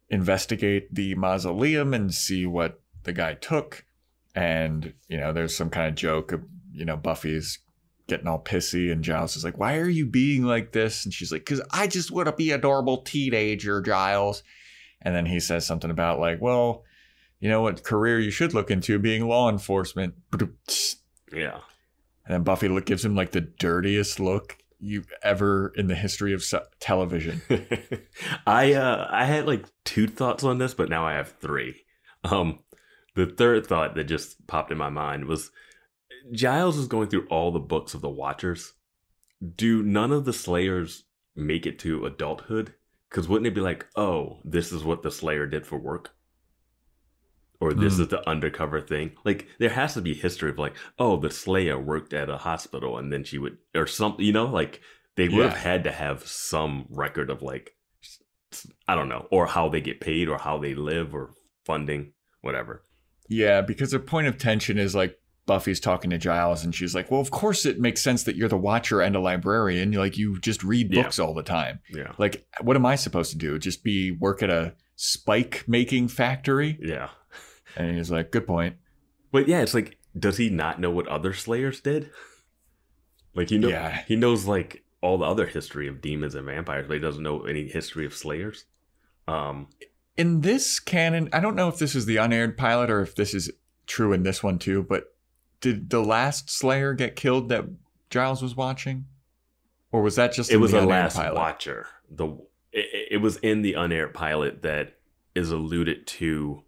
investigate 0.09 0.93
the 0.93 1.15
mausoleum 1.15 1.93
and 1.93 2.13
see 2.13 2.45
what 2.45 2.81
the 3.03 3.13
guy 3.13 3.33
took. 3.35 3.85
And, 4.35 4.93
you 5.07 5.17
know, 5.17 5.31
there's 5.33 5.55
some 5.55 5.69
kind 5.69 5.87
of 5.87 5.95
joke 5.95 6.33
you 6.73 6.85
know, 6.85 6.97
Buffy's 6.97 7.59
getting 8.07 8.27
all 8.27 8.43
pissy 8.43 8.91
and 8.91 9.03
Giles 9.03 9.37
is 9.37 9.43
like, 9.43 9.57
Why 9.57 9.77
are 9.77 9.89
you 9.89 10.05
being 10.05 10.43
like 10.43 10.71
this? 10.71 11.05
And 11.05 11.13
she's 11.13 11.31
like, 11.31 11.41
Because 11.41 11.61
I 11.71 11.87
just 11.87 12.11
want 12.11 12.27
to 12.27 12.33
be 12.33 12.51
a 12.51 12.57
normal 12.57 13.01
teenager, 13.03 13.81
Giles. 13.81 14.43
And 15.03 15.15
then 15.15 15.25
he 15.25 15.39
says 15.39 15.65
something 15.65 15.91
about 15.91 16.19
like, 16.19 16.41
well, 16.41 16.83
you 17.39 17.49
know 17.49 17.61
what 17.61 17.83
career 17.83 18.19
you 18.19 18.31
should 18.31 18.53
look 18.53 18.71
into 18.71 18.97
being 18.99 19.27
law 19.27 19.49
enforcement. 19.49 20.15
Yeah. 21.35 21.61
And 22.25 22.35
then 22.35 22.43
Buffy 22.43 22.67
look, 22.67 22.85
gives 22.85 23.03
him 23.03 23.15
like 23.15 23.31
the 23.31 23.41
dirtiest 23.41 24.19
look 24.19 24.55
you've 24.79 25.11
ever 25.23 25.73
in 25.75 25.87
the 25.87 25.95
history 25.95 26.31
of 26.31 26.45
television. 26.79 27.41
I 28.45 28.73
uh 28.73 29.07
I 29.09 29.25
had 29.25 29.47
like 29.47 29.65
two 29.83 30.05
thoughts 30.05 30.43
on 30.43 30.59
this, 30.59 30.75
but 30.75 30.89
now 30.89 31.07
I 31.07 31.13
have 31.13 31.31
three. 31.39 31.85
Um 32.23 32.59
the 33.15 33.25
third 33.25 33.65
thought 33.65 33.95
that 33.95 34.03
just 34.03 34.45
popped 34.45 34.71
in 34.71 34.77
my 34.77 34.89
mind 34.89 35.25
was 35.25 35.49
Giles 36.31 36.77
is 36.77 36.87
going 36.87 37.09
through 37.09 37.27
all 37.27 37.51
the 37.51 37.59
books 37.59 37.93
of 37.93 38.01
the 38.01 38.09
Watchers. 38.09 38.73
Do 39.55 39.83
none 39.83 40.11
of 40.11 40.25
the 40.25 40.33
Slayers 40.33 41.03
make 41.35 41.65
it 41.65 41.79
to 41.79 42.05
adulthood? 42.05 42.73
Because 43.09 43.27
wouldn't 43.27 43.47
it 43.47 43.55
be 43.55 43.61
like, 43.61 43.85
oh, 43.95 44.39
this 44.43 44.71
is 44.71 44.83
what 44.83 45.03
the 45.03 45.11
Slayer 45.11 45.45
did 45.45 45.67
for 45.67 45.77
work? 45.77 46.11
Or 47.59 47.73
this 47.73 47.95
Hmm. 47.95 48.01
is 48.03 48.07
the 48.09 48.27
undercover 48.29 48.81
thing? 48.81 49.11
Like, 49.23 49.47
there 49.59 49.69
has 49.69 49.93
to 49.93 50.01
be 50.01 50.13
history 50.13 50.49
of 50.49 50.57
like, 50.59 50.75
oh, 50.99 51.17
the 51.17 51.29
Slayer 51.29 51.79
worked 51.79 52.13
at 52.13 52.29
a 52.29 52.37
hospital 52.37 52.97
and 52.97 53.11
then 53.13 53.23
she 53.23 53.37
would, 53.37 53.57
or 53.75 53.87
something, 53.87 54.25
you 54.25 54.33
know, 54.33 54.45
like 54.47 54.81
they 55.15 55.29
would 55.29 55.45
have 55.45 55.57
had 55.57 55.83
to 55.85 55.91
have 55.91 56.25
some 56.27 56.85
record 56.89 57.29
of 57.29 57.41
like, 57.41 57.75
I 58.87 58.95
don't 58.95 59.09
know, 59.09 59.27
or 59.31 59.45
how 59.47 59.69
they 59.69 59.81
get 59.81 60.01
paid 60.01 60.27
or 60.27 60.37
how 60.39 60.57
they 60.57 60.73
live 60.75 61.13
or 61.13 61.33
funding, 61.65 62.13
whatever. 62.41 62.83
yeah, 63.29 63.61
because 63.61 63.91
their 63.91 63.99
point 63.99 64.27
of 64.27 64.37
tension 64.37 64.77
is 64.77 64.93
like 64.95 65.17
Buffy's 65.45 65.79
talking 65.79 66.09
to 66.11 66.17
Giles 66.17 66.63
and 66.63 66.73
she's 66.73 66.95
like, 66.95 67.11
Well, 67.11 67.19
of 67.19 67.31
course 67.31 67.65
it 67.65 67.79
makes 67.79 68.01
sense 68.01 68.23
that 68.23 68.35
you're 68.35 68.47
the 68.49 68.57
watcher 68.57 69.01
and 69.01 69.15
a 69.15 69.19
librarian. 69.19 69.91
You're 69.91 70.01
like, 70.01 70.17
you 70.17 70.39
just 70.39 70.63
read 70.63 70.93
Yeah. 70.93 71.03
books 71.03 71.19
all 71.19 71.33
the 71.33 71.43
time. 71.43 71.79
Yeah. 71.89 72.13
Like, 72.17 72.45
what 72.61 72.75
am 72.77 72.85
I 72.85 72.95
supposed 72.95 73.31
to 73.31 73.37
do? 73.37 73.59
Just 73.59 73.83
be 73.83 74.11
work 74.11 74.41
at 74.41 74.49
a 74.49 74.73
spike 74.95 75.65
making 75.67 76.07
factory? 76.07 76.79
Yeah. 76.81 77.09
And 77.75 77.97
he's 77.97 78.09
like, 78.11 78.31
Good 78.31 78.47
point. 78.47 78.77
But 79.31 79.47
yeah, 79.47 79.61
it's 79.61 79.73
like, 79.73 79.97
does 80.17 80.37
he 80.37 80.49
not 80.49 80.79
know 80.79 80.91
what 80.91 81.07
other 81.07 81.33
Slayers 81.33 81.81
did? 81.81 82.09
Like 83.35 83.49
he 83.49 83.57
know 83.57 83.67
Yeah. 83.69 84.03
he 84.07 84.15
knows 84.15 84.45
like 84.45 84.83
all 85.01 85.17
the 85.17 85.25
other 85.25 85.45
history 85.47 85.87
of 85.87 86.01
demons 86.01 86.35
and 86.35 86.45
vampires, 86.45 86.87
but 86.87 86.93
he 86.93 86.99
doesn't 86.99 87.23
know 87.23 87.41
any 87.43 87.67
history 87.67 88.05
of 88.05 88.13
Slayers. 88.13 88.65
Um, 89.27 89.67
in 90.15 90.41
this 90.41 90.79
canon, 90.79 91.29
I 91.33 91.39
don't 91.39 91.55
know 91.55 91.67
if 91.67 91.77
this 91.79 91.95
is 91.95 92.05
the 92.05 92.17
unaired 92.17 92.57
pilot 92.57 92.89
or 92.89 93.01
if 93.01 93.15
this 93.15 93.33
is 93.33 93.51
true 93.87 94.13
in 94.13 94.23
this 94.23 94.41
one 94.43 94.59
too, 94.59 94.83
but 94.83 95.12
did 95.63 95.89
the 95.89 96.01
last 96.03 96.49
Slayer 96.51 96.93
get 96.93 97.15
killed 97.15 97.47
that 97.49 97.63
Giles 98.09 98.41
was 98.41 98.55
watching? 98.55 99.05
Or 99.91 100.01
was 100.01 100.17
that 100.17 100.33
just 100.33 100.51
it 100.51 100.57
was 100.57 100.71
the 100.73 100.83
a 100.83 100.85
last 100.85 101.15
pilot? 101.15 101.35
watcher. 101.35 101.87
The 102.11 102.27
it, 102.71 103.07
it 103.11 103.17
was 103.21 103.37
in 103.37 103.61
the 103.61 103.73
unaired 103.73 104.13
pilot 104.13 104.61
that 104.61 104.97
is 105.33 105.49
alluded 105.51 106.05
to. 106.07 106.63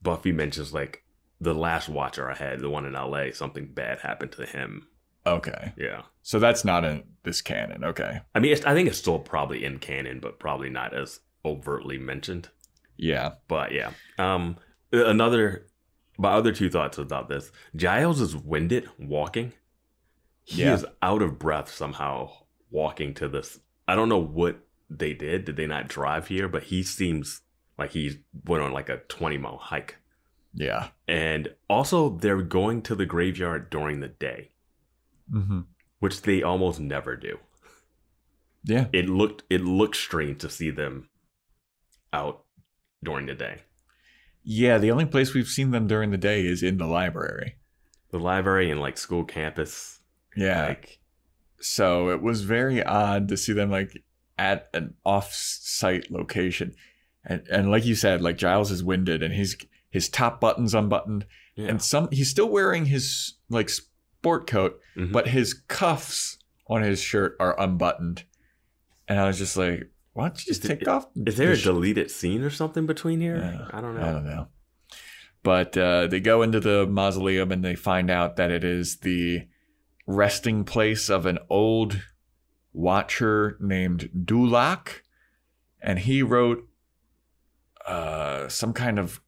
Buffy 0.00 0.30
mentions 0.30 0.72
like 0.72 1.02
the 1.40 1.54
last 1.54 1.88
watcher 1.88 2.30
I 2.30 2.34
had, 2.36 2.60
the 2.60 2.70
one 2.70 2.84
in 2.86 2.94
L.A. 2.94 3.32
Something 3.32 3.66
bad 3.66 3.98
happened 4.00 4.32
to 4.32 4.46
him. 4.46 4.86
Okay. 5.26 5.72
Yeah, 5.76 6.02
So 6.22 6.38
that's 6.38 6.64
not 6.64 6.84
in 6.84 7.02
this 7.24 7.42
canon. 7.42 7.82
Okay. 7.82 8.20
I 8.32 8.38
mean, 8.38 8.52
it's, 8.52 8.64
I 8.64 8.74
think 8.74 8.88
it's 8.88 8.98
still 8.98 9.18
probably 9.18 9.64
in 9.64 9.80
canon, 9.80 10.20
but 10.20 10.38
probably 10.38 10.70
not 10.70 10.94
as 10.94 11.18
overtly 11.44 11.98
mentioned. 11.98 12.48
Yeah. 12.96 13.32
But 13.48 13.72
yeah. 13.72 13.90
Um 14.18 14.56
another 14.92 15.66
my 16.18 16.32
other 16.32 16.52
two 16.52 16.70
thoughts 16.70 16.98
about 16.98 17.28
this. 17.28 17.50
Giles 17.74 18.20
is 18.20 18.36
winded 18.36 18.88
walking. 18.98 19.52
He 20.44 20.62
Yeah. 20.62 20.74
is 20.74 20.86
out 21.02 21.22
of 21.22 21.38
breath 21.38 21.68
somehow 21.70 22.30
walking 22.70 23.14
to 23.14 23.28
this. 23.28 23.60
I 23.88 23.94
don't 23.94 24.08
know 24.08 24.18
what 24.22 24.60
they 24.88 25.12
did. 25.14 25.44
Did 25.44 25.56
they 25.56 25.66
not 25.66 25.88
drive 25.88 26.28
here? 26.28 26.48
But 26.48 26.64
he 26.64 26.82
seems 26.82 27.42
like 27.78 27.90
he 27.92 28.20
went 28.46 28.62
on 28.62 28.72
like 28.72 28.88
a 28.88 28.98
20 29.08 29.36
mile 29.38 29.58
hike. 29.58 29.96
Yeah. 30.54 30.88
And 31.06 31.54
also 31.68 32.10
they're 32.16 32.42
going 32.42 32.82
to 32.82 32.94
the 32.94 33.06
graveyard 33.06 33.68
during 33.70 34.00
the 34.00 34.08
day, 34.08 34.52
Mm-hmm. 35.30 35.60
which 35.98 36.22
they 36.22 36.42
almost 36.42 36.78
never 36.80 37.16
do. 37.16 37.38
Yeah. 38.64 38.86
It 38.92 39.08
looked 39.08 39.42
it 39.50 39.60
looked 39.60 39.96
strange 39.96 40.40
to 40.40 40.48
see 40.50 40.70
them 40.70 41.08
out 42.12 42.44
during 43.04 43.26
the 43.26 43.34
day. 43.34 43.58
Yeah. 44.48 44.78
The 44.78 44.90
only 44.92 45.04
place 45.06 45.34
we've 45.34 45.48
seen 45.48 45.72
them 45.72 45.86
during 45.88 46.10
the 46.12 46.16
day 46.16 46.46
is 46.46 46.62
in 46.62 46.78
the 46.78 46.86
library. 46.86 47.56
The 48.12 48.18
library 48.20 48.70
and 48.70 48.80
like 48.80 48.96
school 48.96 49.24
campus 49.24 50.00
Yeah. 50.36 50.68
like 50.68 51.00
so 51.60 52.10
it 52.10 52.22
was 52.22 52.42
very 52.42 52.82
odd 52.82 53.28
to 53.28 53.36
see 53.36 53.52
them 53.52 53.70
like 53.70 54.02
at 54.38 54.68
an 54.74 54.94
off-site 55.04 56.10
location 56.10 56.74
and 57.24 57.46
and 57.50 57.70
like 57.70 57.84
you 57.86 57.94
said 57.94 58.20
like 58.20 58.36
giles 58.36 58.70
is 58.70 58.84
winded 58.84 59.22
and 59.22 59.32
his 59.34 59.56
his 59.90 60.08
top 60.10 60.38
button's 60.40 60.74
unbuttoned 60.74 61.24
yeah. 61.54 61.68
and 61.68 61.80
some 61.82 62.08
he's 62.12 62.28
still 62.30 62.48
wearing 62.50 62.84
his 62.86 63.34
like 63.48 63.68
sport 63.70 64.46
coat 64.46 64.78
Mhm. 64.96 65.10
but 65.12 65.28
his 65.28 65.54
cuffs 65.54 66.38
on 66.68 66.82
his 66.82 67.00
shirt 67.00 67.34
are 67.40 67.58
unbuttoned 67.58 68.24
and 69.08 69.18
i 69.18 69.26
was 69.26 69.38
just 69.38 69.56
like 69.56 69.90
why 70.16 70.28
don't 70.28 70.46
you 70.46 70.50
just 70.52 70.64
Is 70.64 70.70
it- 70.70 70.78
take 70.78 70.88
off 70.88 71.06
Is 71.26 71.36
there 71.36 71.52
a 71.52 71.56
deleted 71.58 72.10
scene 72.10 72.42
or 72.42 72.48
something 72.50 72.86
between 72.86 73.20
here? 73.20 73.36
Yeah, 73.36 73.68
I 73.70 73.80
don't 73.82 73.94
know. 73.94 74.02
I 74.02 74.12
don't 74.12 74.24
know. 74.24 74.48
But 75.42 75.76
uh, 75.76 76.06
they 76.06 76.20
go 76.20 76.40
into 76.42 76.58
the 76.58 76.86
mausoleum 76.86 77.52
and 77.52 77.62
they 77.62 77.74
find 77.76 78.10
out 78.10 78.36
that 78.36 78.50
it 78.50 78.64
is 78.64 78.96
the 79.00 79.46
resting 80.06 80.64
place 80.64 81.08
of 81.10 81.26
an 81.26 81.38
old 81.50 82.00
watcher 82.72 83.56
named 83.60 84.08
Du 84.24 84.44
Lac, 84.46 85.02
and 85.80 85.98
he 85.98 86.22
wrote 86.22 86.66
uh, 87.86 88.48
some 88.48 88.72
kind 88.72 88.98
of 88.98 89.20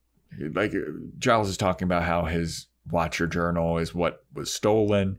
like 0.55 0.73
Giles 1.19 1.49
is 1.49 1.57
talking 1.57 1.87
about 1.87 2.03
how 2.05 2.25
his 2.25 2.67
watcher 2.91 3.27
journal 3.27 3.79
is 3.79 3.95
what 3.95 4.25
was 4.35 4.53
stolen, 4.53 5.19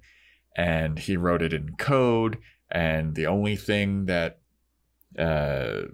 and 0.56 0.98
he 1.00 1.16
wrote 1.16 1.42
it 1.42 1.54
in 1.54 1.76
code, 1.78 2.40
and 2.72 3.16
the 3.16 3.28
only 3.28 3.56
thing 3.56 4.06
that 4.08 4.39
uh, 5.18 5.88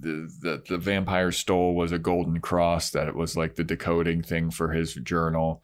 the, 0.00 0.28
the 0.40 0.62
the 0.68 0.78
vampire 0.78 1.30
stole 1.32 1.74
was 1.74 1.92
a 1.92 1.98
golden 1.98 2.40
cross 2.40 2.90
that 2.90 3.08
it 3.08 3.14
was 3.14 3.36
like 3.36 3.54
the 3.54 3.64
decoding 3.64 4.22
thing 4.22 4.50
for 4.50 4.72
his 4.72 4.94
journal, 4.94 5.62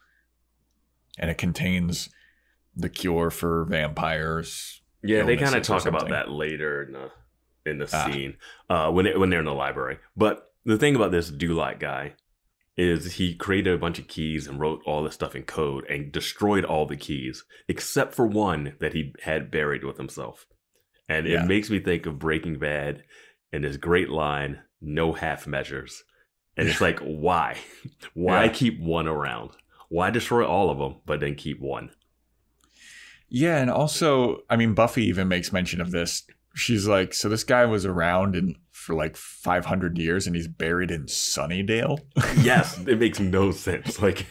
and 1.18 1.30
it 1.30 1.38
contains 1.38 2.08
the 2.76 2.88
cure 2.88 3.30
for 3.30 3.64
vampires. 3.64 4.80
Yeah, 5.02 5.24
they 5.24 5.36
kind 5.36 5.54
of 5.54 5.62
talk 5.62 5.86
about 5.86 6.08
that 6.10 6.30
later 6.30 6.82
in 6.84 6.92
the 6.92 7.10
in 7.70 7.78
the 7.78 7.88
Ah. 7.92 8.06
scene 8.10 8.36
uh, 8.70 8.90
when 8.90 9.06
it, 9.06 9.18
when 9.18 9.30
they're 9.30 9.40
in 9.40 9.44
the 9.44 9.52
library. 9.52 9.98
But 10.16 10.52
the 10.64 10.78
thing 10.78 10.96
about 10.96 11.10
this 11.12 11.30
Du 11.30 11.54
Lac 11.54 11.80
guy 11.80 12.14
is 12.76 13.14
he 13.14 13.34
created 13.34 13.74
a 13.74 13.78
bunch 13.78 13.98
of 13.98 14.06
keys 14.06 14.46
and 14.46 14.60
wrote 14.60 14.80
all 14.86 15.02
this 15.02 15.14
stuff 15.14 15.34
in 15.34 15.42
code 15.42 15.84
and 15.90 16.12
destroyed 16.12 16.64
all 16.64 16.86
the 16.86 16.96
keys 16.96 17.44
except 17.66 18.14
for 18.14 18.24
one 18.26 18.74
that 18.78 18.94
he 18.94 19.12
had 19.22 19.50
buried 19.50 19.82
with 19.84 19.96
himself. 19.96 20.46
And 21.08 21.26
Yeah. 21.26 21.42
it 21.44 21.46
makes 21.46 21.70
me 21.70 21.78
think 21.80 22.06
of 22.06 22.18
Breaking 22.18 22.58
Bad 22.58 23.04
and 23.52 23.64
this 23.64 23.76
great 23.76 24.08
line, 24.10 24.60
"No 24.80 25.12
half 25.12 25.46
measures." 25.46 26.04
And 26.56 26.68
it's 26.68 26.80
like, 26.80 26.98
why? 27.02 27.56
Why 28.14 28.44
Yeah. 28.44 28.52
keep 28.52 28.80
one 28.80 29.06
around? 29.08 29.50
Why 29.88 30.10
destroy 30.10 30.44
all 30.46 30.70
of 30.70 30.78
them 30.78 30.96
but 31.06 31.20
then 31.20 31.34
keep 31.34 31.60
one? 31.60 31.90
Yeah, 33.30 33.58
and 33.58 33.70
also, 33.70 34.42
I 34.50 34.56
mean, 34.56 34.74
Buffy 34.74 35.04
even 35.04 35.28
makes 35.28 35.52
mention 35.52 35.80
of 35.80 35.90
this. 35.90 36.24
She's 36.54 36.86
like, 36.88 37.12
so 37.14 37.28
this 37.28 37.44
guy 37.44 37.64
was 37.66 37.84
around 37.86 38.34
in 38.34 38.56
for 38.72 38.94
like 38.94 39.16
500 39.16 39.98
years, 39.98 40.26
and 40.26 40.34
he's 40.34 40.48
buried 40.48 40.90
in 40.90 41.04
Sunnydale. 41.06 41.98
yes, 42.42 42.78
it 42.86 42.98
makes 42.98 43.20
no 43.20 43.50
sense. 43.50 44.00
Like 44.00 44.26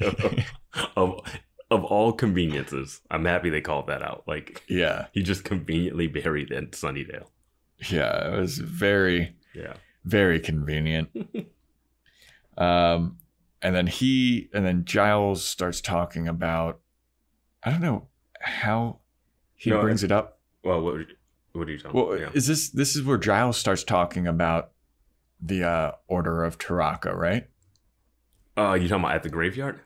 of 0.96 1.20
of 1.72 1.84
all 1.84 2.12
conveniences, 2.12 3.00
I'm 3.10 3.24
happy 3.24 3.50
they 3.50 3.60
called 3.60 3.86
that 3.88 4.02
out. 4.02 4.24
Like 4.26 4.62
yeah, 4.68 5.06
he 5.12 5.22
just 5.22 5.44
conveniently 5.44 6.06
buried 6.06 6.50
in 6.50 6.68
Sunnydale. 6.68 7.26
yeah, 7.90 8.32
it 8.34 8.38
was 8.40 8.58
very, 8.58 9.34
Yeah. 9.54 9.74
very 10.04 10.38
convenient. 10.40 11.08
um, 12.56 13.18
and 13.60 13.74
then 13.74 13.86
he, 13.86 14.48
and 14.52 14.64
then 14.66 14.84
Giles 14.84 15.44
starts 15.44 15.80
talking 15.80 16.28
about, 16.28 16.80
I 17.62 17.70
don't 17.70 17.80
know 17.80 18.08
how 18.40 18.98
he 19.54 19.70
No, 19.70 19.80
brings 19.80 20.02
it 20.02 20.12
up. 20.12 20.38
Well, 20.64 20.80
what 20.82 20.94
what 21.52 21.68
are 21.68 21.72
you 21.72 21.78
talking 21.78 21.98
Well, 22.00 22.12
about? 22.12 22.20
Yeah. 22.20 22.30
is 22.34 22.46
this 22.46 22.70
this 22.70 22.96
is 22.96 23.02
where 23.02 23.18
Giles 23.18 23.56
starts 23.56 23.84
talking 23.84 24.26
about 24.26 24.70
the 25.40 25.64
uh, 25.64 25.92
Order 26.08 26.44
of 26.44 26.58
Taraka, 26.58 27.14
right? 27.14 27.48
Uh, 28.56 28.74
you 28.74 28.88
talking 28.88 29.04
about 29.04 29.14
at 29.16 29.22
the 29.22 29.28
graveyard? 29.30 29.80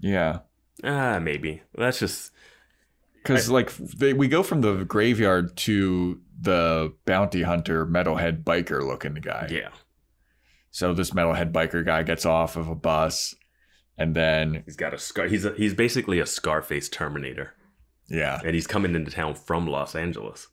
Yeah. 0.00 0.40
Ah, 0.84 1.18
maybe. 1.18 1.62
That's 1.76 1.98
just 1.98 2.32
Because 3.14 3.50
like 3.50 3.74
they, 3.76 4.12
we 4.12 4.28
go 4.28 4.42
from 4.42 4.60
the 4.60 4.84
graveyard 4.84 5.56
to 5.58 6.20
the 6.40 6.94
bounty 7.04 7.42
hunter 7.42 7.84
metalhead 7.86 8.44
biker 8.44 8.86
looking 8.86 9.14
guy. 9.14 9.48
yeah. 9.50 9.70
So 10.70 10.94
this 10.94 11.10
metalhead 11.10 11.50
biker 11.52 11.84
guy 11.84 12.02
gets 12.04 12.24
off 12.26 12.56
of 12.56 12.68
a 12.68 12.74
bus, 12.74 13.34
and 13.96 14.14
then 14.14 14.62
He's 14.66 14.76
got 14.76 14.94
a 14.94 14.98
scar. 14.98 15.26
He's 15.26 15.44
a, 15.44 15.52
he's 15.54 15.74
basically 15.74 16.20
a 16.20 16.26
Scarface 16.26 16.88
Terminator, 16.88 17.54
yeah, 18.08 18.40
and 18.44 18.54
he's 18.54 18.66
coming 18.68 18.94
into 18.94 19.10
town 19.10 19.34
from 19.34 19.66
Los 19.66 19.96
Angeles. 19.96 20.46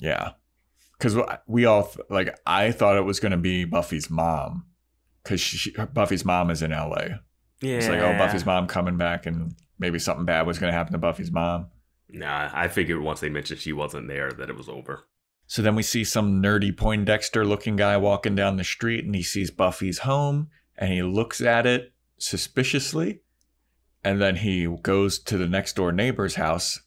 yeah, 0.00 0.32
because 0.98 1.16
we 1.46 1.64
all 1.64 1.90
like 2.10 2.36
I 2.44 2.72
thought 2.72 2.96
it 2.98 3.04
was 3.04 3.20
gonna 3.20 3.38
be 3.38 3.64
Buffy's 3.64 4.10
mom, 4.10 4.66
because 5.22 5.68
Buffy's 5.94 6.24
mom 6.24 6.50
is 6.50 6.62
in 6.62 6.72
L.A. 6.72 7.20
Yeah. 7.62 7.76
It's 7.76 7.88
like 7.88 8.00
oh 8.00 8.18
Buffy's 8.18 8.44
mom 8.44 8.66
coming 8.66 8.98
back, 8.98 9.24
and 9.24 9.54
maybe 9.80 9.98
something 9.98 10.24
bad 10.24 10.46
was 10.46 10.60
gonna 10.60 10.72
happen 10.72 10.92
to 10.92 10.98
Buffy's 10.98 11.32
mom. 11.32 11.66
Nah, 12.08 12.50
I 12.52 12.68
figured 12.68 13.00
once 13.00 13.20
they 13.20 13.28
mentioned 13.28 13.60
she 13.60 13.72
wasn't 13.72 14.08
there 14.08 14.30
that 14.32 14.50
it 14.50 14.56
was 14.56 14.68
over. 14.68 15.06
So 15.46 15.62
then 15.62 15.74
we 15.74 15.82
see 15.82 16.04
some 16.04 16.40
nerdy 16.40 16.76
Poindexter 16.76 17.44
looking 17.44 17.74
guy 17.74 17.96
walking 17.96 18.36
down 18.36 18.56
the 18.56 18.62
street 18.62 19.04
and 19.04 19.14
he 19.14 19.22
sees 19.22 19.50
Buffy's 19.50 19.98
home 20.00 20.48
and 20.76 20.92
he 20.92 21.02
looks 21.02 21.40
at 21.40 21.66
it 21.66 21.92
suspiciously. 22.18 23.22
And 24.04 24.20
then 24.20 24.36
he 24.36 24.66
goes 24.82 25.18
to 25.18 25.36
the 25.36 25.48
next 25.48 25.74
door 25.74 25.90
neighbor's 25.90 26.36
house 26.36 26.80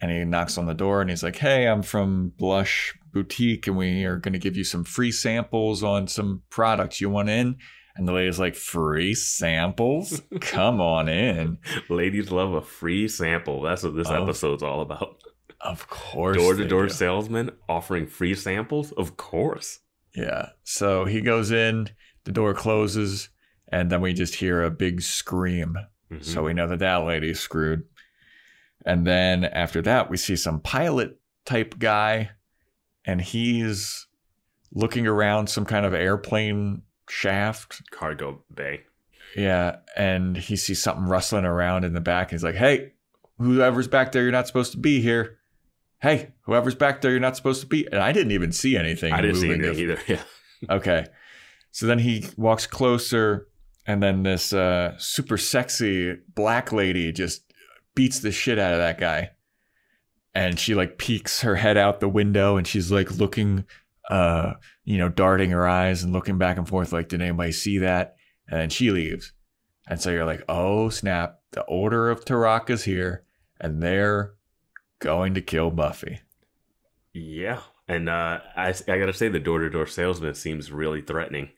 and 0.00 0.10
he 0.10 0.24
knocks 0.24 0.56
on 0.56 0.64
the 0.66 0.74
door 0.74 1.00
and 1.00 1.10
he's 1.10 1.22
like, 1.22 1.36
Hey, 1.36 1.66
I'm 1.66 1.82
from 1.82 2.32
Blush 2.38 2.94
Boutique 3.12 3.66
and 3.66 3.76
we 3.76 4.04
are 4.04 4.16
going 4.16 4.32
to 4.32 4.38
give 4.38 4.56
you 4.56 4.64
some 4.64 4.84
free 4.84 5.12
samples 5.12 5.82
on 5.82 6.08
some 6.08 6.42
products. 6.48 7.00
You 7.00 7.10
want 7.10 7.28
in? 7.28 7.56
And 8.00 8.08
the 8.08 8.14
lady's 8.14 8.38
like, 8.38 8.54
Free 8.56 9.12
samples? 9.12 10.22
Come 10.40 10.80
on 10.80 11.06
in. 11.10 11.58
Ladies 11.90 12.30
love 12.30 12.54
a 12.54 12.62
free 12.62 13.06
sample. 13.08 13.60
That's 13.60 13.82
what 13.82 13.94
this 13.94 14.08
Oh. 14.08 14.22
episode's 14.22 14.62
all 14.62 14.80
about. 14.80 15.22
Of 15.60 15.86
course. 15.90 16.38
Door 16.38 16.54
to 16.54 16.66
door 16.66 16.88
salesman 16.88 17.50
offering 17.68 18.06
free 18.06 18.34
samples? 18.34 18.92
Of 18.92 19.18
course. 19.18 19.80
Yeah. 20.16 20.48
So 20.64 21.04
he 21.04 21.20
goes 21.20 21.50
in, 21.50 21.90
the 22.24 22.32
door 22.32 22.54
closes, 22.54 23.28
and 23.70 23.92
then 23.92 24.00
we 24.00 24.14
just 24.14 24.36
hear 24.36 24.62
a 24.62 24.70
big 24.70 25.02
scream. 25.02 25.76
Mhm. 26.10 26.24
So 26.24 26.44
we 26.44 26.54
know 26.54 26.66
that 26.68 26.78
that 26.78 27.04
lady's 27.04 27.38
screwed. 27.40 27.82
And 28.86 29.06
then 29.06 29.44
after 29.44 29.82
that, 29.82 30.08
we 30.08 30.16
see 30.16 30.36
some 30.36 30.60
pilot 30.60 31.20
type 31.44 31.78
guy, 31.78 32.30
and 33.04 33.20
he's 33.20 34.06
looking 34.72 35.06
around 35.06 35.48
some 35.50 35.66
kind 35.66 35.84
of 35.84 35.92
airplane 35.92 36.80
shaft. 37.10 37.82
cargo 37.90 38.42
bay. 38.54 38.82
Yeah. 39.36 39.76
And 39.96 40.36
he 40.36 40.56
sees 40.56 40.82
something 40.82 41.06
rustling 41.06 41.44
around 41.44 41.84
in 41.84 41.92
the 41.92 42.00
back. 42.00 42.30
He's 42.30 42.42
like, 42.42 42.56
hey, 42.56 42.92
whoever's 43.38 43.88
back 43.88 44.12
there, 44.12 44.22
you're 44.22 44.32
not 44.32 44.46
supposed 44.46 44.72
to 44.72 44.78
be 44.78 45.00
here. 45.00 45.38
Hey, 46.00 46.32
whoever's 46.42 46.74
back 46.74 47.00
there, 47.00 47.10
you're 47.10 47.20
not 47.20 47.36
supposed 47.36 47.60
to 47.60 47.66
be. 47.66 47.86
And 47.86 48.00
I 48.00 48.12
didn't 48.12 48.32
even 48.32 48.52
see 48.52 48.76
anything. 48.76 49.12
I 49.12 49.20
didn't 49.20 49.36
see 49.36 49.52
anything 49.52 49.78
either. 49.78 49.98
Yeah. 50.08 50.22
Okay. 50.68 51.06
So 51.72 51.86
then 51.86 52.00
he 52.00 52.26
walks 52.36 52.66
closer, 52.66 53.48
and 53.86 54.02
then 54.02 54.24
this 54.24 54.52
uh, 54.52 54.94
super 54.98 55.38
sexy 55.38 56.16
black 56.34 56.70
lady 56.72 57.12
just 57.12 57.50
beats 57.94 58.20
the 58.20 58.32
shit 58.32 58.58
out 58.58 58.72
of 58.72 58.78
that 58.78 58.98
guy. 58.98 59.30
And 60.34 60.58
she 60.58 60.74
like 60.74 60.98
peeks 60.98 61.40
her 61.42 61.56
head 61.56 61.76
out 61.76 62.00
the 62.00 62.08
window 62.08 62.56
and 62.56 62.66
she's 62.66 62.92
like 62.92 63.10
looking, 63.12 63.64
uh, 64.10 64.54
you 64.84 64.98
know, 64.98 65.08
darting 65.08 65.50
her 65.50 65.66
eyes 65.66 66.02
and 66.02 66.12
looking 66.12 66.36
back 66.36 66.58
and 66.58 66.68
forth 66.68 66.92
like, 66.92 67.08
did 67.08 67.22
anybody 67.22 67.52
see 67.52 67.78
that? 67.78 68.16
And 68.48 68.60
then 68.60 68.68
she 68.68 68.90
leaves. 68.90 69.32
And 69.88 70.00
so 70.00 70.10
you're 70.10 70.26
like, 70.26 70.42
oh 70.48 70.88
snap, 70.88 71.38
the 71.52 71.62
Order 71.62 72.10
of 72.10 72.24
Taraka's 72.24 72.84
here 72.84 73.24
and 73.60 73.82
they're 73.82 74.34
going 74.98 75.34
to 75.34 75.40
kill 75.40 75.70
Buffy. 75.70 76.20
Yeah. 77.12 77.60
And 77.88 78.08
uh, 78.08 78.40
I, 78.56 78.68
I 78.68 78.98
got 78.98 79.06
to 79.06 79.12
say, 79.12 79.28
the 79.28 79.40
door 79.40 79.60
to 79.60 79.70
door 79.70 79.86
salesman 79.86 80.34
seems 80.34 80.70
really 80.70 81.02
threatening. 81.02 81.50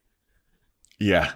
Yeah. 1.00 1.32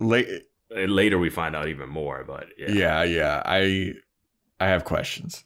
Late. 0.00 0.44
Later 0.70 1.18
we 1.18 1.30
find 1.30 1.56
out 1.56 1.68
even 1.68 1.88
more, 1.88 2.24
but 2.24 2.46
yeah. 2.58 2.70
yeah 2.70 3.02
yeah 3.02 3.42
i 3.46 3.94
i 4.60 4.66
have 4.66 4.84
questions 4.84 5.42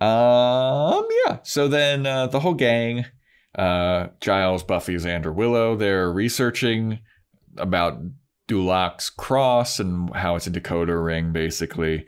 um 0.00 1.04
yeah 1.26 1.38
so 1.42 1.66
then 1.66 2.06
uh, 2.06 2.28
the 2.28 2.38
whole 2.38 2.54
gang 2.54 3.04
uh 3.56 4.08
giles 4.20 4.62
buffy 4.62 4.96
xander 4.96 5.32
willow 5.32 5.76
they're 5.76 6.10
researching 6.10 6.98
about 7.56 7.98
Du 8.46 8.62
Lac's 8.62 9.10
cross 9.10 9.80
and 9.80 10.14
how 10.14 10.36
it's 10.36 10.46
a 10.46 10.50
decoder 10.50 11.04
ring 11.04 11.32
basically. 11.32 12.06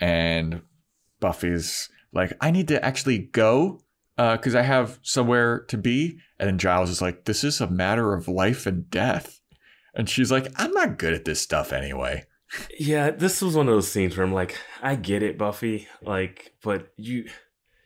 And 0.00 0.62
buffy's 1.20 1.88
like 2.12 2.32
i 2.40 2.50
need 2.50 2.68
to 2.68 2.84
actually 2.84 3.18
go 3.18 3.80
because 4.16 4.54
i 4.54 4.62
have 4.62 4.98
somewhere 5.02 5.60
to 5.68 5.76
be. 5.76 6.18
And 6.38 6.48
then 6.48 6.58
giles 6.58 6.90
is 6.90 7.02
like 7.02 7.24
this 7.24 7.44
is 7.44 7.60
a 7.60 7.70
matter 7.70 8.14
of 8.14 8.28
life 8.28 8.66
and 8.66 8.88
death. 8.90 9.40
And 9.94 10.08
she's 10.08 10.32
like 10.32 10.48
i'm 10.56 10.72
not 10.72 10.98
good 10.98 11.14
at 11.14 11.24
this 11.24 11.40
stuff 11.40 11.72
anyway. 11.72 12.24
Yeah, 12.78 13.10
this 13.10 13.42
was 13.42 13.54
one 13.54 13.68
of 13.68 13.74
those 13.74 13.92
scenes 13.92 14.16
where 14.16 14.24
I'm 14.24 14.32
like, 14.32 14.58
I 14.80 14.94
get 14.94 15.22
it, 15.22 15.36
Buffy, 15.36 15.86
like, 16.00 16.54
but 16.62 16.94
you 16.96 17.28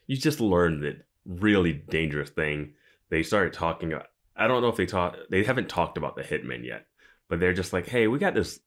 you 0.07 0.17
just 0.17 0.41
learned 0.41 0.85
that 0.85 1.05
really 1.27 1.73
dangerous 1.73 2.31
thing. 2.31 2.75
They 3.13 3.23
started 3.23 3.53
talking 3.53 3.93
about 3.93 4.07
I 4.35 4.47
don't 4.49 4.63
know 4.63 4.71
if 4.71 4.77
they 4.77 4.87
talk 4.87 5.17
they 5.31 5.45
haven't 5.45 5.69
talked 5.69 5.99
about 5.99 6.17
the 6.17 6.23
hitman 6.23 6.65
yet, 6.65 6.87
but 7.29 7.39
they're 7.41 7.53
just 7.53 7.75
like, 7.75 7.87
hey, 7.87 8.07
we 8.09 8.19
got 8.19 8.35
this 8.35 8.59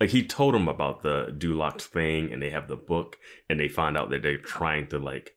like 0.00 0.10
he 0.10 0.26
told 0.26 0.52
them 0.52 0.66
about 0.66 1.04
the 1.04 1.32
Du 1.38 1.56
Lac 1.56 1.80
thing 1.80 2.32
and 2.32 2.42
they 2.42 2.50
have 2.50 2.66
the 2.66 2.74
book 2.76 3.16
and 3.48 3.60
they 3.60 3.68
find 3.68 3.96
out 3.96 4.10
that 4.10 4.20
they're 4.22 4.36
trying 4.36 4.88
to 4.88 4.98
like 4.98 5.36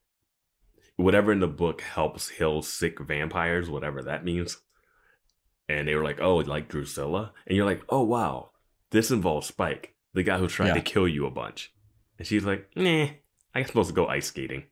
whatever 0.96 1.32
in 1.32 1.40
the 1.40 1.48
book 1.48 1.82
helps 1.82 2.30
heal 2.30 2.64
sick 2.64 3.00
vampires, 3.00 3.70
whatever 3.70 4.02
that 4.02 4.26
means. 4.26 4.58
And 5.70 5.88
they 5.88 5.94
were 5.94 6.04
like, 6.04 6.20
oh, 6.20 6.38
like 6.38 6.68
Drusilla? 6.68 7.32
And 7.46 7.56
you're 7.56 7.66
like, 7.68 7.84
oh 7.90 8.02
wow, 8.04 8.52
this 8.90 9.12
involves 9.12 9.46
Spike, 9.46 9.94
the 10.16 10.24
guy 10.24 10.40
who 10.40 10.48
tried 10.48 10.70
Yeah. 10.70 10.74
to 10.74 10.82
kill 10.82 11.08
you 11.08 11.28
a 11.28 11.32
bunch. 11.32 11.72
And 12.18 12.26
she's 12.28 12.44
like, 12.44 12.70
nah, 12.76 13.08
I 13.54 13.60
am 13.60 13.66
supposed 13.68 13.90
to 13.90 13.96
go 13.96 14.08
ice 14.08 14.26
skating. 14.26 14.64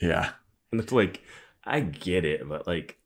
Yeah. 0.00 0.30
And 0.72 0.80
it's 0.80 0.92
like, 0.92 1.22
I 1.66 1.80
get 1.80 2.24
it, 2.24 2.48
but 2.48 2.66
like, 2.66 2.98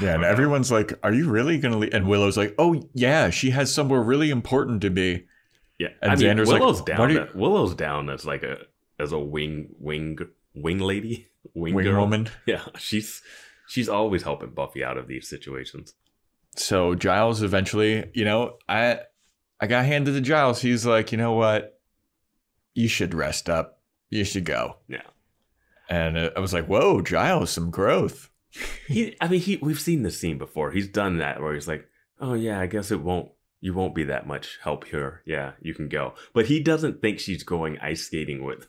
Yeah, 0.00 0.14
and 0.14 0.24
everyone's 0.24 0.70
like, 0.70 0.92
"Are 1.02 1.12
you 1.12 1.28
really 1.28 1.58
gonna?" 1.58 1.78
leave? 1.78 1.92
And 1.94 2.06
Willow's 2.06 2.36
like, 2.36 2.54
"Oh 2.58 2.88
yeah, 2.94 3.30
she 3.30 3.50
has 3.50 3.74
somewhere 3.74 4.00
really 4.02 4.30
important 4.30 4.80
to 4.82 4.90
be." 4.90 5.26
yeah. 5.78 5.88
and 6.00 6.12
I 6.12 6.14
mean, 6.16 6.24
Xander's 6.36 6.48
like, 6.48 6.60
Willow's 6.60 6.78
"What 6.80 6.86
down. 6.86 7.10
you-" 7.10 7.28
Willow's 7.34 7.74
down 7.74 8.08
as 8.10 8.24
like 8.24 8.42
a 8.42 8.58
as 8.98 9.12
a 9.12 9.18
wing 9.18 9.74
wing 9.78 10.18
wing 10.54 10.78
lady, 10.78 11.28
wing, 11.54 11.74
Wing 11.74 11.84
girl. 11.86 12.00
woman. 12.02 12.28
Yeah, 12.46 12.64
she's 12.78 13.22
she's 13.68 13.88
always 13.88 14.22
helping 14.22 14.50
Buffy 14.50 14.84
out 14.84 14.96
of 14.98 15.08
these 15.08 15.28
situations. 15.28 15.94
So 16.56 16.94
Giles 16.94 17.42
eventually, 17.42 18.08
you 18.14 18.24
know, 18.24 18.58
I 18.68 19.00
I 19.60 19.66
got 19.66 19.84
handed 19.86 20.12
to 20.12 20.20
Giles. 20.20 20.60
He's 20.62 20.86
like, 20.86 21.10
you 21.12 21.18
know 21.18 21.32
what? 21.32 21.80
You 22.74 22.88
should 22.88 23.14
rest 23.14 23.48
up. 23.50 23.80
You 24.10 24.24
should 24.24 24.44
go. 24.44 24.76
Yeah. 24.88 25.00
And 25.88 26.18
I 26.18 26.38
was 26.40 26.52
like, 26.52 26.66
whoa, 26.66 27.00
Giles, 27.02 27.50
some 27.50 27.70
growth. 27.70 28.30
He, 28.88 29.16
I 29.20 29.28
mean, 29.28 29.40
he 29.40 29.56
we've 29.58 29.80
seen 29.80 30.02
this 30.02 30.18
scene 30.18 30.38
before. 30.38 30.70
He's 30.70 30.88
done 30.88 31.18
that 31.18 31.40
where 31.42 31.52
he's 31.54 31.68
like, 31.68 31.86
"Oh 32.20 32.32
yeah, 32.34 32.58
I 32.58 32.66
guess 32.66 32.90
it 32.90 33.02
won't. 33.02 33.30
You 33.60 33.74
won't 33.74 33.94
be 33.94 34.04
that 34.04 34.26
much 34.26 34.58
help 34.62 34.86
here. 34.86 35.22
Yeah, 35.26 35.52
you 35.60 35.74
can 35.74 35.88
go." 35.88 36.14
But 36.32 36.46
he 36.46 36.60
doesn't 36.60 37.02
think 37.02 37.18
she's 37.20 37.42
going 37.42 37.78
ice 37.80 38.04
skating 38.06 38.44
with. 38.44 38.66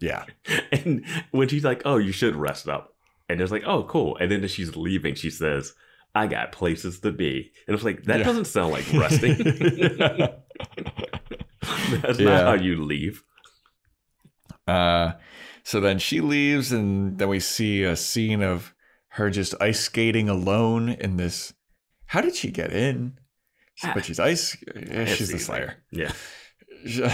Yeah. 0.00 0.24
And 0.72 1.04
when 1.30 1.48
she's 1.48 1.64
like, 1.64 1.82
"Oh, 1.84 1.98
you 1.98 2.10
should 2.12 2.34
rest 2.34 2.68
up," 2.68 2.94
and 3.28 3.40
it's 3.40 3.52
like, 3.52 3.64
"Oh, 3.66 3.84
cool," 3.84 4.16
and 4.16 4.30
then 4.32 4.42
as 4.42 4.50
she's 4.50 4.74
leaving, 4.76 5.14
she 5.14 5.30
says, 5.30 5.74
"I 6.14 6.26
got 6.26 6.50
places 6.52 6.98
to 7.00 7.12
be," 7.12 7.52
and 7.68 7.74
it's 7.76 7.84
like 7.84 8.02
that 8.04 8.18
Yeah. 8.18 8.24
doesn't 8.24 8.46
sound 8.46 8.72
like 8.72 8.92
resting. 8.92 9.36
That's 12.02 12.18
Yeah. 12.18 12.30
not 12.30 12.44
how 12.44 12.54
you 12.54 12.82
leave. 12.84 13.22
Uh, 14.66 15.12
so 15.68 15.80
then 15.80 15.98
she 15.98 16.22
leaves, 16.22 16.72
and 16.72 17.18
then 17.18 17.28
we 17.28 17.40
see 17.40 17.82
a 17.82 17.94
scene 17.94 18.42
of 18.42 18.74
her 19.08 19.28
just 19.28 19.54
ice 19.60 19.80
skating 19.80 20.26
alone 20.26 20.88
in 20.88 21.18
this. 21.18 21.52
How 22.06 22.22
did 22.22 22.34
she 22.34 22.50
get 22.50 22.72
in? 22.72 23.18
Ah. 23.84 23.92
But 23.94 24.06
she's 24.06 24.18
ice. 24.18 24.56
yeah, 24.74 25.04
she's 25.04 25.30
the. 25.30 25.38
Slayer. 25.38 25.76
Yeah, 25.90 26.12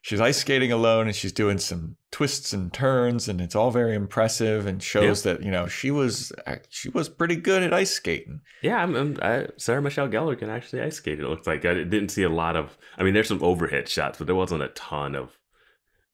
she's 0.00 0.20
ice 0.20 0.38
skating 0.38 0.70
alone 0.70 1.08
and 1.08 1.16
she's 1.16 1.32
doing 1.32 1.58
some 1.58 1.96
twists 2.12 2.52
and 2.52 2.72
turns 2.72 3.28
and 3.28 3.40
it's 3.40 3.56
all 3.56 3.72
very 3.72 3.96
impressive 3.96 4.66
and 4.66 4.80
shows 4.80 5.24
that 5.24 5.42
you 5.42 5.50
know 5.50 5.66
she 5.66 5.90
was 5.90 6.30
she 6.68 6.88
was 6.90 7.08
pretty 7.08 7.36
good 7.36 7.62
at 7.62 7.72
ice 7.72 7.92
skating 7.92 8.40
yeah. 8.62 8.82
I'm, 8.82 8.94
I'm, 8.94 9.16
I, 9.22 9.46
Sarah 9.56 9.82
Michelle 9.82 10.08
Gellar 10.08 10.38
can 10.38 10.50
actually 10.50 10.82
ice 10.82 10.96
skate. 10.96 11.20
It 11.20 11.26
looks 11.26 11.46
like 11.46 11.64
I 11.64 11.74
didn't 11.74 12.10
see 12.10 12.22
a 12.22 12.28
lot 12.28 12.56
of. 12.56 12.76
I 12.98 13.02
mean, 13.02 13.14
there's 13.14 13.28
some 13.28 13.42
overhead 13.42 13.88
shots, 13.88 14.18
but 14.18 14.26
there 14.26 14.36
wasn't 14.36 14.62
a 14.62 14.68
ton 14.68 15.14
of. 15.14 15.38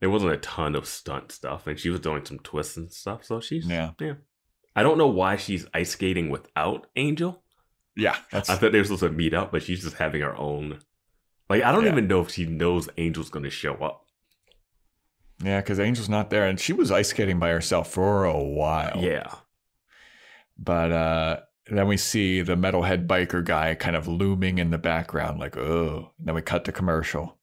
There 0.00 0.10
wasn't 0.10 0.32
a 0.32 0.36
ton 0.38 0.74
of 0.74 0.86
stunt 0.86 1.32
stuff, 1.32 1.66
and 1.66 1.78
she 1.78 1.88
was 1.90 2.00
doing 2.00 2.24
some 2.24 2.38
twists 2.40 2.76
and 2.76 2.92
stuff. 2.92 3.24
So 3.24 3.40
she's 3.40 3.66
Yeah. 3.66 3.92
yeah. 4.00 4.14
I 4.74 4.82
don't 4.82 4.98
know 4.98 5.06
why 5.08 5.36
she's 5.36 5.66
ice 5.72 5.90
skating 5.90 6.28
without 6.28 6.86
Angel. 6.96 7.42
yeah 7.96 8.16
that's 8.30 8.50
I 8.50 8.56
thought 8.56 8.72
they 8.72 8.78
were 8.78 8.84
supposed 8.84 9.02
to 9.04 9.10
meet 9.10 9.32
up, 9.32 9.50
but 9.52 9.62
she's 9.62 9.82
just 9.82 9.96
having 9.96 10.20
her 10.20 10.36
own. 10.36 10.80
Like 11.48 11.62
I 11.62 11.72
don't 11.72 11.84
Yeah. 11.86 11.92
even 11.92 12.08
know 12.08 12.20
if 12.20 12.30
she 12.30 12.44
knows 12.44 12.88
Angel's 12.98 13.30
going 13.30 13.44
to 13.44 13.50
show 13.50 13.74
up. 13.76 14.04
yeah 15.42 15.60
because 15.60 15.78
angel's 15.78 16.08
not 16.08 16.30
there 16.30 16.46
and 16.46 16.58
she 16.58 16.72
was 16.72 16.90
ice 16.90 17.08
skating 17.10 17.38
by 17.38 17.50
herself 17.50 17.90
for 17.90 18.24
a 18.24 18.38
while 18.42 19.00
Yeah, 19.02 19.30
but 20.58 20.92
uh 20.92 21.40
then 21.68 21.88
we 21.88 21.96
see 21.96 22.42
the 22.42 22.54
metalhead 22.54 23.06
biker 23.06 23.44
guy 23.44 23.74
kind 23.74 23.96
of 23.96 24.06
looming 24.08 24.58
in 24.58 24.70
the 24.70 24.78
background 24.78 25.38
like 25.40 25.56
oh 25.56 26.12
then 26.18 26.34
we 26.34 26.42
cut 26.42 26.64
to 26.64 26.72
commercial 26.72 27.38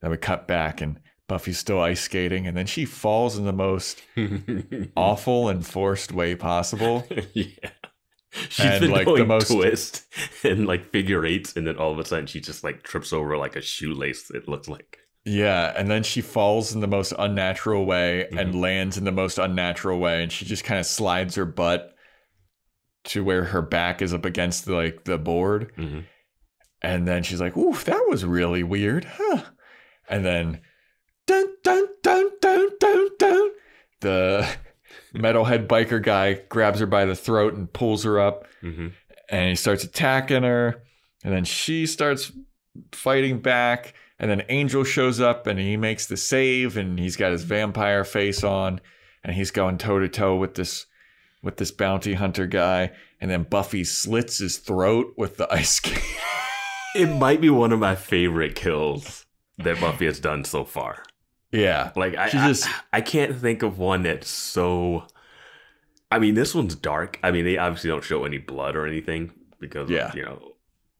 then 0.00 0.10
we 0.10 0.16
cut 0.16 0.48
back 0.48 0.80
and 0.80 0.98
buffy's 1.28 1.58
still 1.58 1.80
ice 1.80 2.00
skating 2.00 2.46
and 2.46 2.56
then 2.56 2.66
she 2.66 2.84
falls 2.84 3.36
in 3.38 3.44
the 3.44 3.52
most 3.52 4.02
awful 4.96 5.48
and 5.48 5.66
forced 5.66 6.10
way 6.12 6.34
possible 6.34 7.06
yeah. 7.34 7.44
She's 8.50 8.64
And, 8.66 8.80
been 8.82 8.90
like, 8.90 9.06
the 9.06 9.24
most- 9.24 9.50
twist 9.50 10.04
and 10.44 10.66
like 10.66 10.90
figure 10.92 11.24
eights, 11.24 11.56
and 11.56 11.66
then 11.66 11.76
all 11.78 11.90
of 11.92 11.98
a 11.98 12.04
sudden 12.04 12.26
she 12.26 12.40
just 12.40 12.62
like 12.62 12.82
trips 12.82 13.10
over 13.12 13.38
like 13.38 13.56
a 13.56 13.62
shoelace. 13.62 14.30
It 14.30 14.46
looks 14.46 14.68
like. 14.68 14.98
Yeah, 15.24 15.72
and 15.76 15.90
then 15.90 16.02
she 16.02 16.20
falls 16.20 16.74
in 16.74 16.80
the 16.80 16.86
most 16.86 17.14
unnatural 17.18 17.86
way 17.86 18.28
and 18.28 18.52
Mhm. 18.52 18.60
lands 18.60 18.98
in 18.98 19.04
the 19.04 19.12
most 19.12 19.38
unnatural 19.38 19.98
way, 19.98 20.22
and 20.22 20.30
she 20.30 20.44
just 20.44 20.62
kind 20.62 20.78
of 20.78 20.84
slides 20.84 21.36
her 21.36 21.46
butt 21.46 21.94
to 23.04 23.24
where 23.24 23.44
her 23.44 23.62
back 23.62 24.02
is 24.02 24.12
up 24.12 24.26
against 24.26 24.66
the, 24.66 24.74
like 24.74 25.04
the 25.04 25.16
board, 25.18 25.72
Mhm. 25.78 26.04
and 26.82 27.08
then 27.08 27.22
she's 27.22 27.40
like, 27.40 27.56
"Oof, 27.56 27.84
that 27.86 28.04
was 28.08 28.26
really 28.26 28.62
weird, 28.62 29.06
huh?" 29.16 29.42
And 30.08 30.24
then, 30.24 30.60
dun 31.28 31.46
dun 31.62 31.86
dun 32.02 32.30
dun 32.40 32.68
dun 32.80 33.08
dun, 33.18 33.50
the 34.00 34.48
metalhead 35.14 35.66
biker 35.68 36.02
guy 36.02 36.34
grabs 36.48 36.80
her 36.80 36.86
by 36.86 37.04
the 37.04 37.14
throat 37.14 37.54
and 37.54 37.72
pulls 37.72 38.02
her 38.04 38.18
up, 38.18 38.46
Mm-hmm. 38.62 38.88
and 39.28 39.48
he 39.50 39.54
starts 39.54 39.84
attacking 39.84 40.42
her. 40.42 40.82
And 41.22 41.32
then 41.32 41.44
she 41.44 41.86
starts 41.86 42.32
fighting 42.92 43.40
back. 43.40 43.94
And 44.18 44.28
then 44.28 44.42
angel 44.48 44.82
shows 44.82 45.20
up 45.20 45.46
and 45.46 45.60
he 45.60 45.76
makes 45.76 46.06
the 46.06 46.16
save 46.16 46.76
and 46.76 46.98
he's 46.98 47.14
got 47.16 47.30
his 47.30 47.44
vampire 47.44 48.02
face 48.02 48.42
on. 48.42 48.80
And 49.22 49.34
he's 49.36 49.52
going 49.52 49.78
toe 49.78 50.00
to 50.00 50.08
toe 50.08 50.34
with 50.36 50.54
this 50.54 50.86
with 51.40 51.56
this 51.58 51.70
bounty 51.70 52.14
hunter 52.14 52.46
guy. 52.46 52.90
And 53.20 53.30
then 53.30 53.44
buffy 53.44 53.84
slits 53.84 54.38
his 54.38 54.58
throat 54.58 55.14
with 55.16 55.36
the 55.36 55.52
ice 55.52 55.70
skate 55.76 56.02
It 56.96 57.06
might 57.06 57.40
be 57.40 57.50
one 57.50 57.70
of 57.72 57.78
my 57.78 57.94
favorite 57.94 58.56
kills 58.56 59.24
that 59.58 59.80
Buffy 59.80 60.06
has 60.06 60.18
done 60.20 60.42
so 60.44 60.64
far. 60.64 61.02
Yeah 61.52 61.92
Like 61.96 62.16
I, 62.16 62.28
She 62.28 62.38
I- 62.38 62.48
just- 62.48 62.68
I, 62.92 63.00
can't 63.00 63.36
think 63.36 63.62
of 63.62 63.78
one 63.78 64.02
that's 64.02 64.28
so. 64.28 65.06
I 66.10 66.18
mean, 66.18 66.34
this 66.34 66.54
one's 66.54 66.74
dark. 66.74 67.18
I 67.22 67.30
mean, 67.30 67.44
they 67.44 67.58
obviously 67.58 67.90
don't 67.90 68.02
show 68.04 68.24
any 68.24 68.38
blood 68.38 68.76
or 68.76 68.86
anything 68.86 69.30
because 69.60 69.90
Yeah. 69.90 70.08
of 70.08 70.14
you 70.14 70.24
know 70.24 70.52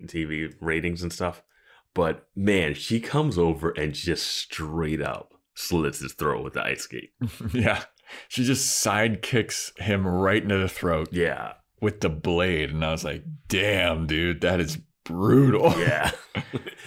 TV 0.04 0.52
ratings 0.60 1.02
and 1.02 1.12
stuff. 1.12 1.42
But 1.94 2.28
man, 2.36 2.74
she 2.74 3.00
comes 3.00 3.38
over 3.38 3.70
and 3.70 3.92
just 3.94 4.26
straight 4.26 5.00
up 5.02 5.32
slits 5.54 5.98
his 6.00 6.12
throat 6.12 6.44
with 6.44 6.52
the 6.54 6.62
ice 6.64 6.82
skate. 6.82 7.10
yeah 7.52 7.82
she 8.28 8.42
just 8.44 8.78
side 8.80 9.20
kicks 9.20 9.72
him 9.76 10.06
right 10.06 10.42
into 10.42 10.56
the 10.56 10.68
throat 10.68 11.08
Yeah, 11.10 11.54
with 11.80 12.00
the 12.00 12.08
blade 12.08 12.70
and 12.70 12.82
i 12.84 12.90
was 12.92 13.04
like 13.04 13.22
damn 13.48 14.06
dude 14.06 14.40
that 14.42 14.60
is 14.60 14.78
brutal 15.08 15.74
yeah, 15.78 16.12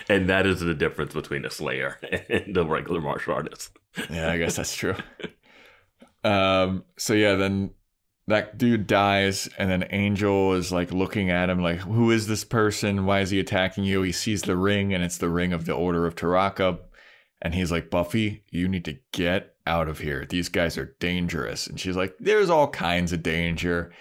and 0.08 0.30
that 0.30 0.46
is 0.46 0.62
the 0.62 0.74
difference 0.74 1.14
between 1.14 1.44
a 1.46 1.50
Slayer 1.50 2.00
and 2.30 2.56
the 2.56 2.66
regular 2.66 3.02
martial 3.02 3.34
artist. 3.34 3.72
yeah, 4.10 4.32
I 4.32 4.38
guess 4.38 4.56
that's 4.56 4.76
true. 4.76 4.96
Um, 6.24 6.84
so 6.98 7.14
yeah, 7.14 7.34
then 7.34 7.72
that 8.28 8.58
dude 8.58 8.86
dies, 8.88 9.50
and 9.58 9.70
then 9.70 9.88
Angel 9.90 10.54
is 10.54 10.72
like 10.72 10.92
looking 10.92 11.32
at 11.32 11.50
him, 11.50 11.62
like, 11.62 11.80
"Who 11.80 12.12
is 12.12 12.28
this 12.28 12.44
person? 12.44 13.06
Why 13.06 13.22
is 13.22 13.32
he 13.32 13.40
attacking 13.40 13.86
you?" 13.86 14.04
He 14.04 14.12
sees 14.12 14.44
the 14.44 14.56
ring, 14.56 14.94
and 14.94 15.04
it's 15.04 15.18
the 15.18 15.30
ring 15.30 15.52
of 15.52 15.66
the 15.66 15.74
Order 15.74 16.06
of 16.06 16.16
Taraka, 16.16 16.80
and 17.42 17.56
he's 17.56 17.72
like, 17.72 17.90
"Buffy, 17.90 18.44
you 18.52 18.68
need 18.68 18.86
to 18.86 19.00
get 19.12 19.56
out 19.66 19.88
of 19.88 20.00
here. 20.00 20.26
These 20.26 20.50
guys 20.50 20.78
are 20.78 20.96
dangerous." 21.00 21.66
And 21.68 21.80
she's 21.80 21.98
like, 21.98 22.16
"There's 22.20 22.50
all 22.50 22.70
kinds 22.70 23.12
of 23.14 23.24
danger." 23.24 23.92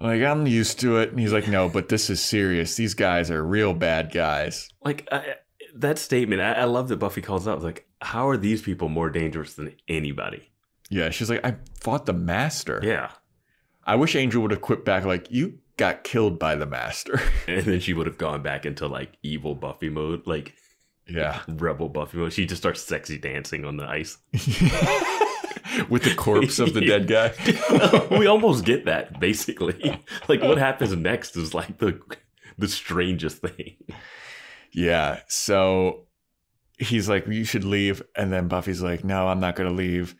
Like 0.00 0.22
I'm 0.22 0.46
used 0.46 0.80
to 0.80 0.98
it, 0.98 1.10
and 1.10 1.20
he's 1.20 1.32
like, 1.32 1.48
"No, 1.48 1.68
but 1.68 1.88
this 1.88 2.10
is 2.10 2.20
serious. 2.20 2.76
These 2.76 2.94
guys 2.94 3.30
are 3.30 3.42
real 3.42 3.74
bad 3.74 4.12
guys." 4.12 4.68
Like 4.84 5.08
I, 5.10 5.36
that 5.76 5.98
statement, 5.98 6.42
I, 6.42 6.52
I 6.52 6.64
love 6.64 6.88
that 6.88 6.96
Buffy 6.96 7.22
calls 7.22 7.46
out. 7.48 7.62
Like, 7.62 7.86
how 8.00 8.28
are 8.28 8.36
these 8.36 8.62
people 8.62 8.88
more 8.88 9.08
dangerous 9.08 9.54
than 9.54 9.74
anybody? 9.88 10.50
Yeah, 10.90 11.10
she's 11.10 11.30
like, 11.30 11.44
"I 11.44 11.56
fought 11.80 12.06
the 12.06 12.12
master." 12.12 12.80
Yeah. 12.82 13.10
I 13.86 13.96
wish 13.96 14.16
Angel 14.16 14.40
would 14.42 14.50
have 14.50 14.62
quit 14.62 14.84
back 14.84 15.04
like 15.04 15.30
you 15.30 15.58
got 15.76 16.04
killed 16.04 16.38
by 16.38 16.54
the 16.54 16.66
master. 16.66 17.20
And 17.46 17.64
then 17.64 17.80
she 17.80 17.92
would 17.92 18.06
have 18.06 18.16
gone 18.16 18.42
back 18.42 18.64
into 18.64 18.86
like 18.86 19.18
evil 19.22 19.54
Buffy 19.54 19.90
mode, 19.90 20.26
like 20.26 20.54
yeah. 21.06 21.42
rebel 21.48 21.88
Buffy 21.88 22.16
mode. 22.16 22.32
She 22.32 22.46
just 22.46 22.62
starts 22.62 22.82
sexy 22.82 23.18
dancing 23.18 23.64
on 23.64 23.76
the 23.76 23.84
ice. 23.84 24.18
With 25.88 26.02
the 26.04 26.14
corpse 26.14 26.58
of 26.58 26.74
the 26.74 26.80
dead 26.80 27.06
guy. 27.08 27.32
we 28.18 28.26
almost 28.26 28.64
get 28.64 28.84
that 28.86 29.18
basically. 29.20 30.00
Like 30.28 30.42
what 30.42 30.58
happens 30.58 30.94
next 30.96 31.36
is 31.36 31.54
like 31.54 31.78
the 31.78 32.00
the 32.58 32.68
strangest 32.68 33.38
thing. 33.38 33.76
Yeah. 34.72 35.20
So 35.28 36.06
he's 36.78 37.08
like, 37.08 37.26
you 37.26 37.44
should 37.44 37.64
leave. 37.64 38.02
And 38.16 38.32
then 38.32 38.48
Buffy's 38.48 38.82
like, 38.82 39.04
no, 39.04 39.28
I'm 39.28 39.40
not 39.40 39.56
going 39.56 39.68
to 39.70 39.74
leave. 39.76 40.14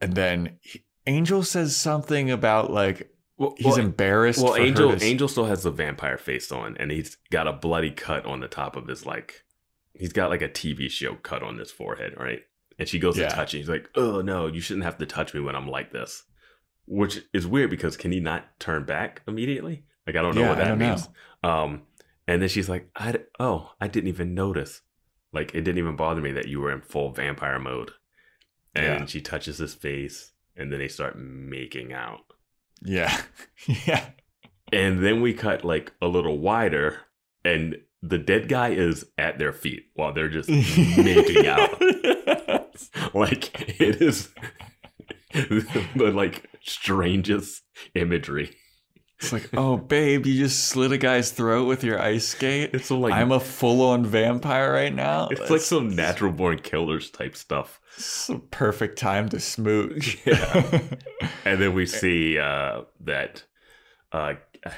And 0.00 0.14
then 0.14 0.58
he- 0.60 0.84
Angel 1.06 1.42
says 1.42 1.74
something 1.76 2.30
about 2.30 2.70
like, 2.70 3.10
Well, 3.38 3.54
he's 3.56 3.66
well, 3.66 3.78
embarrassed. 3.78 4.42
well 4.42 4.56
Angel 4.56 4.94
to- 4.96 5.04
Angel 5.04 5.28
still 5.28 5.46
has 5.46 5.62
the 5.62 5.70
vampire 5.70 6.18
face 6.18 6.52
on, 6.52 6.76
and 6.78 6.90
he's 6.90 7.16
got 7.30 7.48
a 7.48 7.52
bloody 7.52 7.90
cut 7.90 8.26
on 8.26 8.40
the 8.40 8.48
top 8.48 8.76
of 8.76 8.86
his 8.88 9.06
like. 9.06 9.44
He's 9.94 10.12
got 10.12 10.30
like 10.30 10.42
a 10.42 10.48
TV 10.48 10.90
show 10.90 11.14
cut 11.14 11.42
on 11.42 11.58
his 11.58 11.70
forehead, 11.72 12.14
right? 12.18 12.40
And 12.78 12.88
she 12.88 12.98
goes 12.98 13.18
Yeah. 13.18 13.28
to 13.28 13.34
touch 13.34 13.54
it. 13.54 13.58
He's 13.58 13.68
like, 13.68 13.88
"Oh 13.96 14.20
no, 14.20 14.46
you 14.46 14.60
shouldn't 14.60 14.84
have 14.84 14.98
to 14.98 15.06
touch 15.06 15.34
me 15.34 15.40
when 15.40 15.56
I'm 15.56 15.66
like 15.68 15.92
this," 15.92 16.24
which 16.86 17.20
is 17.32 17.46
weird 17.46 17.70
because 17.70 17.96
can 17.96 18.12
he 18.12 18.20
not 18.20 18.44
turn 18.60 18.84
back 18.84 19.22
immediately? 19.26 19.84
Like 20.06 20.16
I 20.16 20.22
don't 20.22 20.34
know 20.34 20.42
Yeah, 20.42 20.48
what 20.50 20.58
that 20.58 20.78
means. 20.78 21.08
Um, 21.42 21.82
and 22.26 22.40
then 22.40 22.48
she's 22.48 22.68
like, 22.68 22.88
"I 22.96 23.16
oh, 23.40 23.72
I 23.80 23.88
didn't 23.88 24.08
even 24.08 24.34
notice. 24.34 24.82
Like 25.32 25.54
it 25.54 25.62
didn't 25.62 25.78
even 25.78 25.96
bother 25.96 26.20
me 26.20 26.32
that 26.32 26.48
you 26.48 26.60
were 26.60 26.70
in 26.72 26.80
full 26.82 27.10
vampire 27.12 27.58
mode." 27.58 27.90
and 28.74 29.00
Yeah. 29.00 29.06
she 29.06 29.20
touches 29.20 29.58
his 29.58 29.74
face, 29.74 30.32
and 30.54 30.70
then 30.72 30.78
they 30.78 30.88
start 30.88 31.18
making 31.18 31.92
out. 31.92 32.20
Yeah. 32.82 33.22
yeah. 33.86 34.10
And 34.72 35.02
then 35.04 35.20
we 35.20 35.32
cut 35.34 35.64
like 35.64 35.92
a 36.00 36.06
little 36.06 36.38
wider, 36.38 36.98
and 37.44 37.78
the 38.02 38.18
dead 38.18 38.48
guy 38.48 38.68
is 38.68 39.04
at 39.16 39.38
their 39.38 39.52
feet 39.52 39.86
while 39.94 40.12
they're 40.12 40.28
just 40.28 40.48
making 40.96 41.46
out. 41.46 41.70
Like 43.14 43.80
it 43.80 44.00
is 44.00 44.28
the 45.32 46.12
like 46.14 46.44
strangest 46.62 47.62
imagery. 47.94 48.56
It's 49.20 49.32
like, 49.32 49.50
oh, 49.56 49.76
babe, 49.76 50.26
you 50.26 50.38
just 50.44 50.68
slit 50.68 50.92
a 50.92 50.98
guy's 50.98 51.32
throat 51.32 51.66
with 51.66 51.82
your 51.82 52.00
ice 52.00 52.28
skate. 52.28 52.70
It's 52.72 52.86
so 52.86 53.00
like 53.00 53.12
I'm 53.14 53.32
a 53.32 53.40
full-on 53.40 54.06
vampire 54.06 54.72
right 54.72 54.94
now. 54.94 55.26
it's 55.32 55.50
like 55.50 55.60
some 55.60 55.96
natural 55.96 56.30
born 56.30 56.60
killers 56.60 57.10
type 57.10 57.34
stuff. 57.36 57.80
It's 57.96 58.28
a 58.28 58.38
perfect 58.38 58.96
time 58.96 59.28
to 59.30 59.40
smooch. 59.40 60.18
Yeah. 60.24 60.80
And 61.44 61.60
then 61.60 61.74
we 61.74 61.86
see 61.86 62.38
uh 62.38 62.82
that 63.00 63.42
uh 64.12 64.34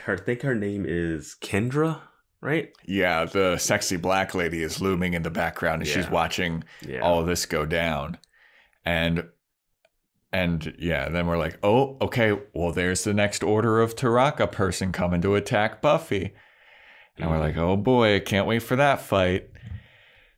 I 0.09 0.17
think 0.17 0.43
her 0.43 0.55
name 0.55 0.85
is 0.89 1.37
Kendra, 1.43 2.01
right? 2.41 2.73
yeah, 2.87 3.25
the 3.25 3.59
sexy 3.59 3.97
black 3.97 4.35
lady 4.35 4.63
is 4.63 4.81
looming 4.81 5.15
in 5.15 5.23
the 5.23 5.31
background 5.31 5.83
and 5.83 5.89
she's 5.89 6.09
watching 6.09 6.65
Yeah. 6.87 7.01
all 7.01 7.21
of 7.21 7.27
this 7.27 7.47
go 7.47 7.67
down. 7.67 8.19
And 8.85 9.29
and 10.33 10.75
yeah, 10.79 11.09
then 11.09 11.27
we're 11.27 11.39
like, 11.39 11.59
oh, 11.63 11.97
okay, 12.01 12.39
well, 12.55 12.71
there's 12.73 13.03
the 13.03 13.13
next 13.13 13.43
order 13.43 13.81
of 13.81 13.97
Taraka 13.97 14.51
person 14.51 14.93
coming 14.93 15.21
to 15.23 15.35
attack 15.35 15.83
Buffy. 15.83 16.35
And 17.19 17.29
we're 17.29 17.37
mm-hmm. 17.37 17.43
like, 17.43 17.57
oh 17.57 17.77
boy, 17.77 18.21
can't 18.21 18.47
wait 18.47 18.63
for 18.63 18.77
that 18.77 19.01
fight. 19.01 19.51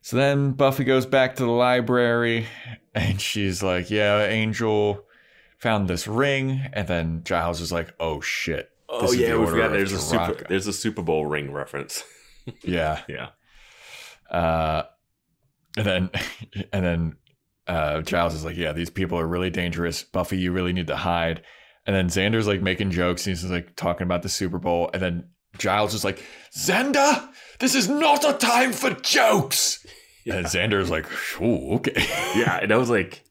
So 0.01 0.17
then 0.17 0.51
Buffy 0.51 0.83
goes 0.83 1.05
back 1.05 1.35
to 1.35 1.43
the 1.43 1.51
library 1.51 2.47
and 2.95 3.21
she's 3.21 3.63
like, 3.63 3.89
yeah, 3.89 4.25
Angel 4.25 5.05
found 5.59 5.87
this 5.87 6.07
ring. 6.07 6.61
And 6.73 6.87
then 6.87 7.21
Giles 7.23 7.61
is 7.61 7.71
like, 7.71 7.93
oh 7.99 8.19
shit. 8.19 8.72
Oh 8.95 9.11
yeah, 9.11 9.37
we 9.37 9.45
forgot 9.47 9.71
there's 9.71 9.91
a 9.91 9.99
super 9.99 10.45
there's 10.47 10.67
a 10.67 10.73
Super 10.73 11.01
Bowl 11.01 11.25
ring 11.25 11.51
reference. 11.51 12.03
Yeah. 12.61 12.99
Yeah. 13.07 13.29
Uh, 14.29 14.83
and 15.77 15.85
then, 15.85 16.09
and 16.73 16.85
then, 16.85 17.15
uh, 17.67 18.01
Giles 18.01 18.33
is 18.33 18.43
like, 18.43 18.57
"Yeah, 18.57 18.73
these 18.73 18.89
people 18.89 19.17
are 19.17 19.25
really 19.25 19.49
dangerous. 19.49 20.03
Buffy, 20.03 20.37
you 20.39 20.51
really 20.51 20.73
need 20.73 20.87
to 20.87 20.97
hide." 20.97 21.41
And 21.85 21.95
then 21.95 22.09
Xander's 22.09 22.45
like 22.45 22.61
making 22.61 22.91
jokes. 22.91 23.25
And 23.25 23.33
he's 23.33 23.49
like 23.49 23.77
talking 23.77 24.03
about 24.03 24.23
the 24.23 24.29
Super 24.29 24.59
Bowl. 24.59 24.89
And 24.93 25.01
then 25.01 25.29
Giles 25.57 25.93
is 25.93 26.03
like, 26.03 26.21
"Xander, 26.53 27.29
this 27.59 27.75
is 27.75 27.87
not 27.87 28.25
a 28.29 28.33
time 28.33 28.73
for 28.73 28.89
jokes." 28.89 29.85
And 30.25 30.45
Xander's 30.45 30.89
like, 30.89 31.05
"Oh, 31.41 31.75
okay." 31.75 31.93
Yeah, 32.35 32.59
and 32.61 32.73
I 32.73 32.77
was 32.77 32.89
like 32.89 33.23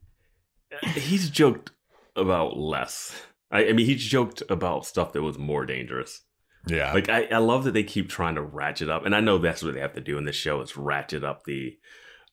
he's 0.94 1.30
joked 1.30 1.70
about 2.16 2.56
less. 2.56 3.14
I, 3.52 3.68
I 3.68 3.72
mean 3.72 3.86
he 3.86 3.94
joked 3.94 4.42
about 4.48 4.86
stuff 4.86 5.12
that 5.12 5.22
was 5.22 5.38
more 5.38 5.64
dangerous. 5.66 6.22
yeah, 6.66 6.92
Like 6.92 7.08
I, 7.08 7.24
I 7.26 7.38
love 7.38 7.64
that 7.64 7.72
they 7.74 7.82
keep 7.84 8.08
trying 8.08 8.34
to 8.36 8.42
ratchet 8.42 8.88
up, 8.88 9.04
and 9.06 9.14
I 9.14 9.20
know 9.20 9.38
that's 9.38 9.62
what 9.62 9.74
they 9.74 9.80
have 9.80 9.92
to 9.94 10.00
do 10.00 10.16
in 10.18 10.24
this 10.24 10.36
show 10.36 10.60
is 10.60 10.76
ratchet 10.76 11.22
up 11.24 11.44
the, 11.44 11.76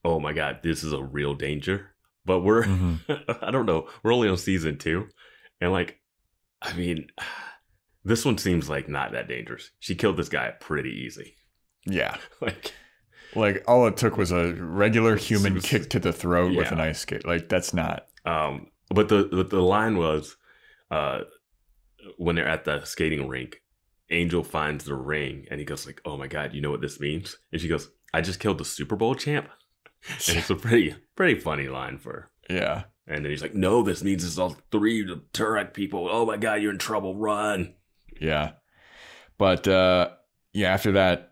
oh 0.05 0.19
my 0.19 0.33
god, 0.33 0.59
this 0.63 0.83
is 0.83 0.93
a 0.93 1.03
real 1.03 1.33
danger. 1.35 1.93
But 2.25 2.39
we're, 2.41 2.63
Mhm. 2.63 2.99
I 3.43 3.51
don't 3.51 3.65
know, 3.65 3.87
we're 4.03 4.13
only 4.13 4.29
on 4.29 4.37
season 4.37 4.77
two, 4.77 5.07
and 5.59 5.71
like, 5.71 5.99
I 6.61 6.73
mean, 6.73 7.07
this 8.03 8.23
one 8.25 8.37
seems 8.37 8.69
like 8.69 8.87
not 8.87 9.11
that 9.13 9.27
dangerous. 9.27 9.71
She 9.79 9.95
killed 9.95 10.17
this 10.17 10.29
guy 10.29 10.51
pretty 10.59 10.91
easy. 11.05 11.35
yeah. 11.85 12.17
Like, 12.41 12.73
Like 13.35 13.63
all 13.67 13.85
it 13.87 13.95
took 13.97 14.17
was 14.17 14.31
a 14.31 14.53
regular 14.55 15.15
human 15.15 15.59
kick 15.61 15.89
to 15.91 15.99
the 15.99 16.11
throat 16.13 16.55
with 16.55 16.71
an 16.71 16.79
ice 16.79 16.99
skate. 16.99 17.25
Like 17.27 17.47
that's 17.49 17.73
not. 17.73 18.07
um, 18.25 18.67
but 18.89 19.07
the 19.09 19.27
the, 19.31 19.43
the 19.43 19.61
line 19.61 19.97
was, 19.97 20.35
uh, 20.91 21.21
when 22.17 22.35
they're 22.35 22.47
at 22.47 22.65
the 22.65 22.83
skating 22.85 23.27
rink, 23.27 23.61
Angel 24.09 24.43
finds 24.43 24.85
the 24.85 24.95
ring, 24.95 25.45
and 25.51 25.59
he 25.59 25.65
goes 25.65 25.85
like, 25.85 26.01
"Oh 26.05 26.17
my 26.17 26.27
god, 26.27 26.53
you 26.53 26.61
know 26.61 26.71
what 26.71 26.81
this 26.81 26.99
means?" 26.99 27.37
And 27.51 27.61
she 27.61 27.67
goes, 27.67 27.89
"I 28.13 28.21
just 28.21 28.39
killed 28.39 28.57
the 28.57 28.65
Super 28.65 28.95
Bowl 28.95 29.15
champ." 29.15 29.49
And 30.29 30.37
it's 30.37 30.49
a 30.49 30.55
pretty 30.55 30.95
pretty 31.15 31.39
funny 31.39 31.67
line 31.67 31.97
for 31.97 32.11
her. 32.13 32.31
Yeah. 32.49 32.83
And 33.05 33.25
then 33.25 33.31
he's 33.31 33.41
like, 33.41 33.53
"No, 33.53 33.83
this 33.83 34.03
means 34.03 34.23
it's 34.23 34.37
all 34.37 34.55
three 34.71 35.05
Turek 35.33 35.73
people. 35.73 36.07
Oh 36.09 36.25
my 36.25 36.37
god, 36.37 36.61
you're 36.61 36.71
in 36.71 36.77
trouble. 36.77 37.15
Run!" 37.15 37.73
Yeah. 38.19 38.51
But 39.37 39.67
uh 39.67 40.11
yeah, 40.53 40.73
after 40.73 40.93
that, 40.93 41.29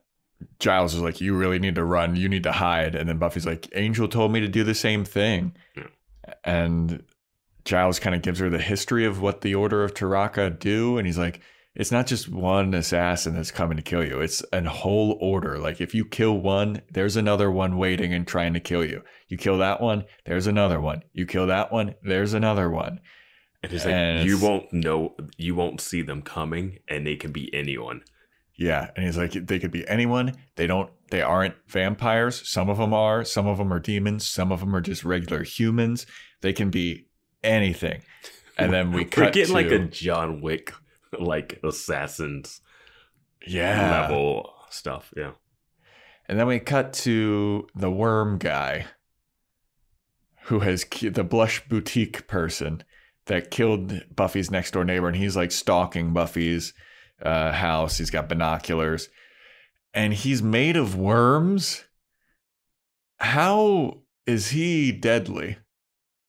Giles 0.59 0.93
is 0.93 1.01
like, 1.01 1.21
You 1.21 1.35
really 1.35 1.59
need 1.59 1.75
to 1.75 1.83
run, 1.83 2.15
you 2.15 2.29
need 2.29 2.43
to 2.43 2.51
hide. 2.51 2.95
And 2.95 3.07
then 3.09 3.17
Buffy's 3.17 3.45
like, 3.45 3.69
Angel 3.73 4.07
told 4.07 4.31
me 4.31 4.39
to 4.41 4.47
do 4.47 4.63
the 4.63 4.75
same 4.75 5.05
thing. 5.05 5.55
Yeah. 5.75 6.33
And 6.43 7.03
Giles 7.67 7.99
kind 7.99 8.15
of 8.15 8.21
gives 8.21 8.39
her 8.39 8.49
the 8.49 8.59
history 8.59 9.05
of 9.05 9.21
what 9.21 9.41
the 9.41 9.53
Order 9.53 9.83
of 9.83 9.93
Taraka 9.93 10.57
do. 10.57 10.97
And 10.97 11.05
he's 11.05 11.17
like, 11.17 11.41
it's 11.75 11.91
not 11.91 12.07
just 12.07 12.29
one 12.29 12.73
assassin 12.73 13.35
that's 13.35 13.51
coming 13.51 13.75
to 13.75 13.83
kill 13.83 14.03
you. 14.03 14.21
It's 14.21 14.41
an 14.53 14.65
whole 14.65 15.17
order. 15.19 15.59
Like 15.59 15.81
if 15.81 15.93
you 15.93 16.05
kill 16.05 16.39
one, 16.39 16.81
there's 16.89 17.17
another 17.17 17.51
one 17.51 17.77
waiting 17.77 18.13
and 18.13 18.25
trying 18.25 18.53
to 18.53 18.61
kill 18.61 18.85
you. 18.85 19.03
You 19.27 19.37
kill 19.37 19.57
that 19.57 19.81
one, 19.81 20.05
there's 20.25 20.47
another 20.47 20.79
one. 20.79 21.03
You 21.11 21.25
kill 21.25 21.45
that 21.47 21.71
one, 21.71 21.95
there's 22.01 22.33
another 22.33 22.69
one. 22.69 23.01
And 23.61 23.71
he's 23.71 23.85
like, 23.85 24.25
"You 24.25 24.39
won't 24.39 24.71
know. 24.71 25.15
You 25.35 25.55
won't 25.55 25.81
see 25.81 26.01
them 26.03 26.21
coming, 26.21 26.77
and 26.87 27.05
they 27.05 27.15
can 27.15 27.31
be 27.31 27.53
anyone." 27.53 28.01
Yeah, 28.55 28.91
and 28.95 29.05
he's 29.05 29.17
like, 29.17 29.33
they 29.33 29.59
could 29.59 29.71
be 29.71 29.87
anyone. 29.87 30.35
They 30.55 30.67
don't. 30.67 30.91
They 31.09 31.21
aren't 31.21 31.55
vampires. 31.67 32.47
Some 32.47 32.69
of 32.69 32.77
them 32.77 32.93
are. 32.93 33.25
Some 33.25 33.47
of 33.47 33.57
them 33.57 33.73
are 33.73 33.79
demons. 33.79 34.27
Some 34.27 34.51
of 34.51 34.59
them 34.59 34.75
are 34.75 34.81
just 34.81 35.03
regular 35.03 35.43
humans. 35.43 36.05
They 36.41 36.53
can 36.53 36.69
be 36.69 37.07
anything. 37.43 38.01
And 38.57 38.73
then 38.73 38.91
we 38.91 39.03
We're 39.17 39.31
getting 39.31 39.45
to, 39.45 39.53
like 39.53 39.71
a 39.71 39.79
John 39.79 40.41
Wick, 40.41 40.73
like 41.17 41.59
assassins 41.63 42.61
yeah, 43.45 44.01
level 44.01 44.53
stuff. 44.69 45.13
Yeah. 45.15 45.31
and 46.27 46.39
then 46.39 46.47
we 46.47 46.59
cut 46.59 46.93
to 46.93 47.67
the 47.75 47.91
worm 47.91 48.37
guy, 48.37 48.87
who 50.43 50.59
has 50.59 50.83
ki- 50.83 51.09
the 51.09 51.23
blush 51.23 51.67
boutique 51.67 52.27
person 52.27 52.83
that 53.25 53.51
killed 53.51 54.03
Buffy's 54.15 54.51
next 54.51 54.71
door 54.71 54.85
neighbor, 54.85 55.07
and 55.07 55.15
he's 55.15 55.35
like 55.35 55.51
stalking 55.51 56.13
Buffy's 56.13 56.73
uh, 57.21 57.51
house. 57.51 57.97
He's 57.97 58.09
got 58.09 58.29
binoculars, 58.29 59.09
and 59.93 60.13
he's 60.13 60.41
made 60.41 60.77
of 60.77 60.95
worms. 60.95 61.83
How 63.19 64.01
is 64.25 64.49
he 64.49 64.91
deadly? 64.91 65.57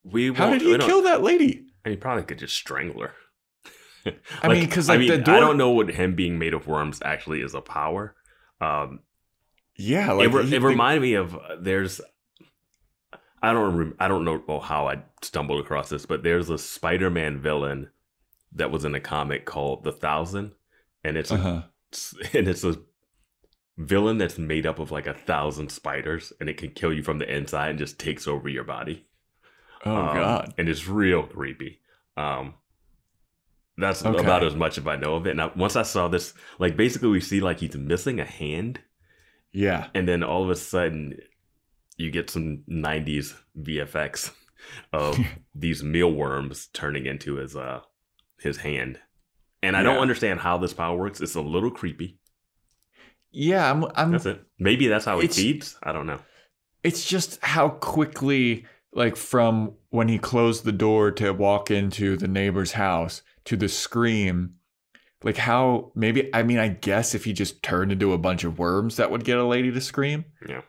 We 0.05 0.32
How 0.32 0.51
did 0.51 0.62
he 0.62 0.76
kill 0.78 1.03
that 1.03 1.22
lady? 1.22 1.66
And 1.84 1.92
he 1.92 1.96
probably 1.96 2.24
could 2.24 2.38
just 2.38 2.55
strangle 2.57 3.03
her. 3.03 3.12
I 4.42 4.49
mean, 4.49 4.68
'cause, 4.70 4.88
like, 4.88 4.96
I 4.96 4.99
mean, 5.01 5.09
the 5.09 5.18
door- 5.18 5.34
I 5.36 5.40
don't 5.40 5.59
know 5.59 5.70
what 5.70 5.90
him 5.90 6.14
being 6.14 6.38
made 6.38 6.55
of 6.55 6.66
worms 6.66 7.01
actually 7.05 7.42
is 7.42 7.55
a 7.55 7.61
power. 7.61 8.14
Um, 8.61 9.01
Yeah, 9.76 10.12
like 10.12 10.28
it, 10.28 10.32
re- 10.34 10.46
he- 10.46 10.57
it 10.57 10.62
reminded 10.62 11.03
me 11.03 11.14
of 11.14 11.34
uh, 11.36 11.57
there's. 11.61 12.01
I 13.42 13.53
don't 13.53 13.76
rem- 13.76 13.94
I 14.01 14.09
don't 14.09 14.24
know 14.24 14.61
how 14.61 14.88
I 14.88 15.03
stumbled 15.22 15.61
across 15.61 15.88
this, 15.88 16.07
but 16.07 16.22
there's 16.24 16.51
a 16.51 16.59
Spider-Man 16.59 17.38
villain 17.40 17.90
that 18.53 18.70
was 18.70 18.84
in 18.84 18.94
a 18.94 19.01
comic 19.01 19.44
called 19.44 19.84
The 19.84 19.92
Thousand, 19.92 20.53
and 21.05 21.16
it's 21.16 21.30
a, 21.30 21.34
uh-huh. 21.34 21.62
and 22.34 22.49
it's 22.49 22.64
a 22.64 22.78
villain 23.76 24.18
that's 24.18 24.38
made 24.38 24.66
up 24.66 24.78
of 24.80 24.90
like 24.90 25.07
a 25.07 25.14
thousand 25.14 25.70
spiders, 25.70 26.32
and 26.40 26.49
it 26.49 26.57
can 26.57 26.70
kill 26.70 26.92
you 26.92 27.03
from 27.03 27.18
the 27.18 27.32
inside 27.32 27.70
and 27.70 27.78
just 27.78 27.99
takes 28.01 28.26
over 28.26 28.49
your 28.49 28.64
body. 28.64 29.07
Oh 29.85 29.95
Um, 29.97 30.16
god. 30.16 30.55
and 30.59 30.68
it's 30.68 30.87
real 30.89 31.22
creepy. 31.24 31.81
Um, 32.16 32.55
that's 33.76 34.05
Okay. 34.05 34.18
about 34.18 34.43
as 34.45 34.55
much 34.57 34.76
as 34.79 34.87
I 34.87 34.97
know 34.97 35.14
of 35.14 35.26
it. 35.26 35.37
Now, 35.37 35.53
once 35.55 35.76
I 35.76 35.83
saw 35.83 36.09
this, 36.09 36.35
like 36.59 36.76
basically, 36.76 37.09
we 37.11 37.20
see 37.20 37.41
like 37.41 37.61
he's 37.61 37.76
missing 37.76 38.18
a 38.18 38.24
hand, 38.24 38.81
Yeah. 39.53 39.89
and 39.95 40.09
then 40.09 40.22
all 40.24 40.43
of 40.43 40.51
a 40.51 40.57
sudden, 40.57 41.18
you 41.97 42.11
get 42.11 42.29
some 42.31 42.64
'90s 42.68 43.35
VFX 43.57 44.33
of 44.93 45.16
these 45.55 45.83
mealworms 45.85 46.66
turning 46.72 47.07
into 47.07 47.37
his 47.37 47.55
uh 47.57 47.81
his 48.41 48.59
hand. 48.59 48.99
And 49.62 49.76
I 49.76 49.83
don't 49.83 49.99
understand 49.99 50.41
how 50.41 50.57
this 50.59 50.72
power 50.72 50.97
works. 50.97 51.20
It's 51.20 51.35
a 51.35 51.41
little 51.41 51.70
creepy. 51.72 52.18
Yeah, 53.33 53.70
I'm 53.70 53.85
I'm 53.97 54.12
That's 54.12 54.26
it. 54.26 54.41
Maybe 54.59 54.87
that's 54.89 55.05
how 55.05 55.18
it 55.20 55.33
feeds. 55.35 55.76
I 55.83 55.93
don't 55.93 56.07
know. 56.07 56.20
it's 56.85 57.05
just 57.09 57.43
how 57.43 57.68
quickly 57.68 58.66
like 58.99 59.16
from 59.16 59.72
when 59.90 60.09
he 60.09 60.18
closed 60.18 60.64
the 60.64 60.72
door 60.72 61.11
to 61.12 61.32
walk 61.32 61.70
into 61.70 62.16
the 62.16 62.28
neighbor's 62.28 62.72
house 62.72 63.22
to 63.44 63.57
the 63.57 63.68
scream 63.68 64.55
like 65.22 65.36
how 65.38 65.90
maybe 65.94 66.28
i 66.34 66.42
mean 66.42 66.59
i 66.59 66.68
guess 66.68 67.14
if 67.14 67.24
he 67.24 67.32
just 67.32 67.62
turned 67.62 67.90
into 67.92 68.12
a 68.12 68.18
bunch 68.18 68.44
of 68.44 68.59
worms 68.59 68.96
that 68.96 69.11
would 69.11 69.24
get 69.24 69.38
a 69.38 69.44
lady 69.44 69.70
to 69.72 69.80
scream 69.80 70.24
Yeah. 70.46 70.62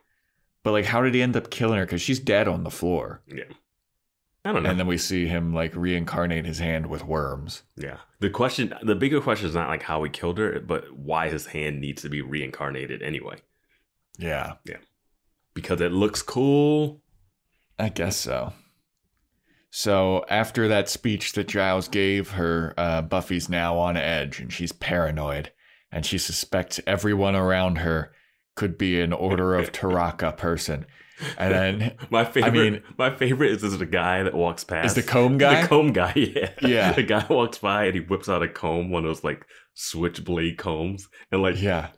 but 0.63 0.71
like 0.71 0.85
how 0.85 1.01
did 1.01 1.13
he 1.13 1.21
end 1.21 1.35
up 1.35 1.49
killing 1.49 1.77
her 1.79 1.85
because 1.85 2.01
she's 2.01 2.19
dead 2.19 2.47
on 2.47 2.63
the 2.63 2.71
floor 2.71 3.21
Yeah. 3.27 3.43
I 4.45 4.53
don't 4.53 4.63
know. 4.63 4.69
and 4.69 4.79
then 4.79 4.87
we 4.87 4.97
see 4.97 5.27
him 5.27 5.53
like 5.53 5.75
reincarnate 5.75 6.45
his 6.45 6.59
hand 6.59 6.87
with 6.87 7.03
worms 7.05 7.63
Yeah. 7.75 7.97
The 8.21 8.29
question, 8.29 8.73
the 8.83 8.95
bigger 8.95 9.21
question 9.21 9.47
is 9.49 9.55
not 9.55 9.69
like 9.69 9.83
how 9.83 10.03
he 10.03 10.09
killed 10.09 10.37
her, 10.39 10.59
but 10.59 10.91
why 10.93 11.29
his 11.29 11.45
hand 11.47 11.79
needs 11.79 12.01
to 12.01 12.09
be 12.09 12.21
reincarnated 12.21 13.01
anyway. 13.01 13.37
yeah 14.17 14.53
Yeah. 14.65 14.77
Because 15.53 15.81
it 15.81 15.91
looks 15.91 16.21
cool. 16.21 17.01
I 17.79 17.89
guess 17.89 18.17
so 18.17 18.53
So 19.71 20.25
after 20.29 20.67
that 20.67 20.89
speech 20.89 21.33
that 21.33 21.47
Giles 21.47 21.87
gave 21.87 22.31
her, 22.31 22.73
uh, 22.75 23.03
Buffy's 23.03 23.49
now 23.49 23.77
on 23.77 23.95
edge 23.97 24.39
and 24.39 24.51
she's 24.51 24.71
paranoid, 24.71 25.51
and 25.91 26.03
she 26.05 26.17
suspects 26.17 26.79
everyone 26.87 27.35
around 27.35 27.77
her 27.77 28.11
could 28.55 28.79
be 28.79 28.99
an 28.99 29.13
Order 29.13 29.53
of 29.55 29.71
Taraka 29.71 30.35
person. 30.35 30.87
And 31.37 31.53
then 31.53 31.95
My 32.09 32.25
favorite, 32.25 32.49
I 32.49 32.51
mean- 32.51 32.81
my 32.97 33.15
favorite 33.15 33.51
is, 33.51 33.63
is 33.63 33.77
the 33.77 33.85
guy 33.85 34.23
that 34.23 34.33
walks 34.33 34.63
past. 34.63 34.85
is 34.87 34.93
the 34.95 35.03
comb 35.11 35.37
guy? 35.37 35.61
The 35.61 35.67
comb 35.67 35.93
guy, 35.93 36.13
yeah. 36.15 36.49
Yeah. 36.63 36.91
The 36.93 37.03
guy 37.03 37.25
walks 37.29 37.59
by 37.59 37.85
and 37.85 37.93
he 37.93 37.99
whips 38.01 38.27
out 38.27 38.41
a 38.41 38.47
comb, 38.49 38.89
one 38.89 39.03
of 39.05 39.09
those 39.09 39.23
like 39.23 39.45
switchblade 39.75 40.57
combs, 40.57 41.07
and 41.31 41.43
like 41.43 41.61
yeah, 41.61 41.89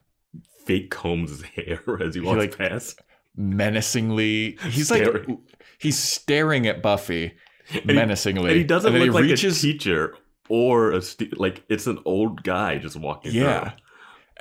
fake 0.65 0.91
combs 0.91 1.29
his 1.29 1.41
hair 1.55 1.79
as 2.03 2.15
he 2.15 2.19
walks 2.21 2.37
like- 2.37 2.57
past. 2.57 2.99
menacingly. 3.37 4.57
He's 4.69 4.91
like 4.91 5.03
Staring. 5.05 5.41
He's 5.81 5.97
staring 5.97 6.67
at 6.67 6.81
Buffy 6.81 7.33
he- 7.65 7.81
menacingly, 7.85 8.49
And 8.51 8.57
he 8.57 8.63
doesn't 8.63 8.93
then 8.93 9.01
look 9.03 9.13
like 9.15 9.23
reaches, 9.23 9.57
a 9.59 9.61
teacher 9.61 10.15
or 10.49 10.91
a 10.91 11.01
stu- 11.01 11.31
like 11.37 11.63
it's 11.69 11.87
an 11.87 11.99
old 12.05 12.43
guy 12.43 12.77
just 12.77 12.95
walking. 12.97 13.31
Yeah. 13.33 13.73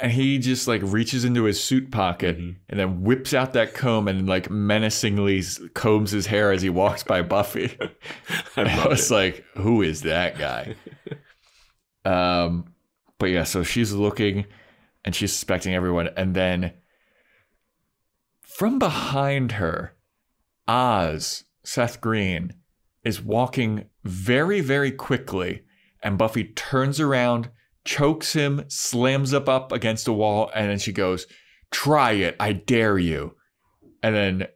and 0.03 0.11
he 0.12 0.38
just 0.38 0.66
like 0.66 0.80
reaches 0.82 1.24
into 1.26 1.45
his 1.45 1.62
suit 1.62 1.91
pocket 1.91 2.38
Mhm. 2.38 2.57
and 2.70 2.80
then 2.80 3.03
whips 3.03 3.34
out 3.34 3.53
that 3.53 3.74
comb 3.74 4.09
and 4.09 4.26
like 4.26 4.49
menacingly 4.51 5.43
combs 5.74 6.11
his 6.12 6.26
hair 6.26 6.53
as 6.53 6.62
he 6.62 6.70
walks 6.70 7.03
by 7.03 7.20
Buffy. 7.22 7.76
I 8.57 8.62
I 8.84 8.88
was 8.88 9.11
it. 9.11 9.14
like, 9.14 9.45
who 9.57 9.82
is 9.82 10.03
that 10.03 10.38
guy? 10.38 10.74
um, 12.05 12.72
but 13.18 13.26
yeah, 13.26 13.45
so 13.45 13.62
she's 13.62 13.93
looking 13.93 14.47
and 15.05 15.14
she's 15.14 15.32
suspecting 15.32 15.74
everyone, 15.74 16.09
and 16.16 16.34
then 16.34 16.72
from 18.43 18.78
behind 18.78 19.53
her, 19.53 19.95
Oz, 20.71 21.45
Seth 21.64 22.01
Green, 22.01 22.55
is 23.03 23.21
walking 23.21 23.87
very, 24.05 24.61
very 24.61 24.93
quickly, 24.93 25.62
and 26.01 26.16
Buffy 26.16 26.45
turns 26.45 27.01
around, 27.01 27.51
chokes 27.85 28.35
him, 28.35 28.64
slams 28.68 29.35
up 29.35 29.49
up 29.49 29.73
against 29.73 30.07
a 30.07 30.12
wall, 30.12 30.49
and 30.55 30.71
then 30.71 30.79
she 30.79 30.93
goes, 30.93 31.27
"Try 31.73 32.12
it, 32.12 32.37
I 32.39 32.53
dare 32.53 32.99
you." 32.99 33.35
And 34.01 34.14
then 34.14 34.47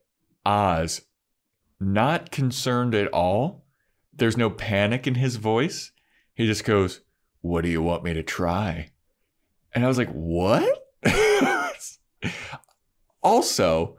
Oz, 0.46 1.02
not 1.80 2.30
concerned 2.30 2.94
at 2.94 3.12
all, 3.12 3.66
there's 4.12 4.36
no 4.36 4.50
panic 4.50 5.08
in 5.08 5.16
his 5.16 5.36
voice. 5.36 5.90
He 6.34 6.46
just 6.46 6.64
goes, 6.64 7.00
What 7.40 7.62
do 7.62 7.68
you 7.68 7.82
want 7.82 8.04
me 8.04 8.14
to 8.14 8.22
try? 8.22 8.90
And 9.72 9.84
I 9.84 9.88
was 9.88 9.98
like, 9.98 10.10
What? 10.10 10.86
also, 13.22 13.96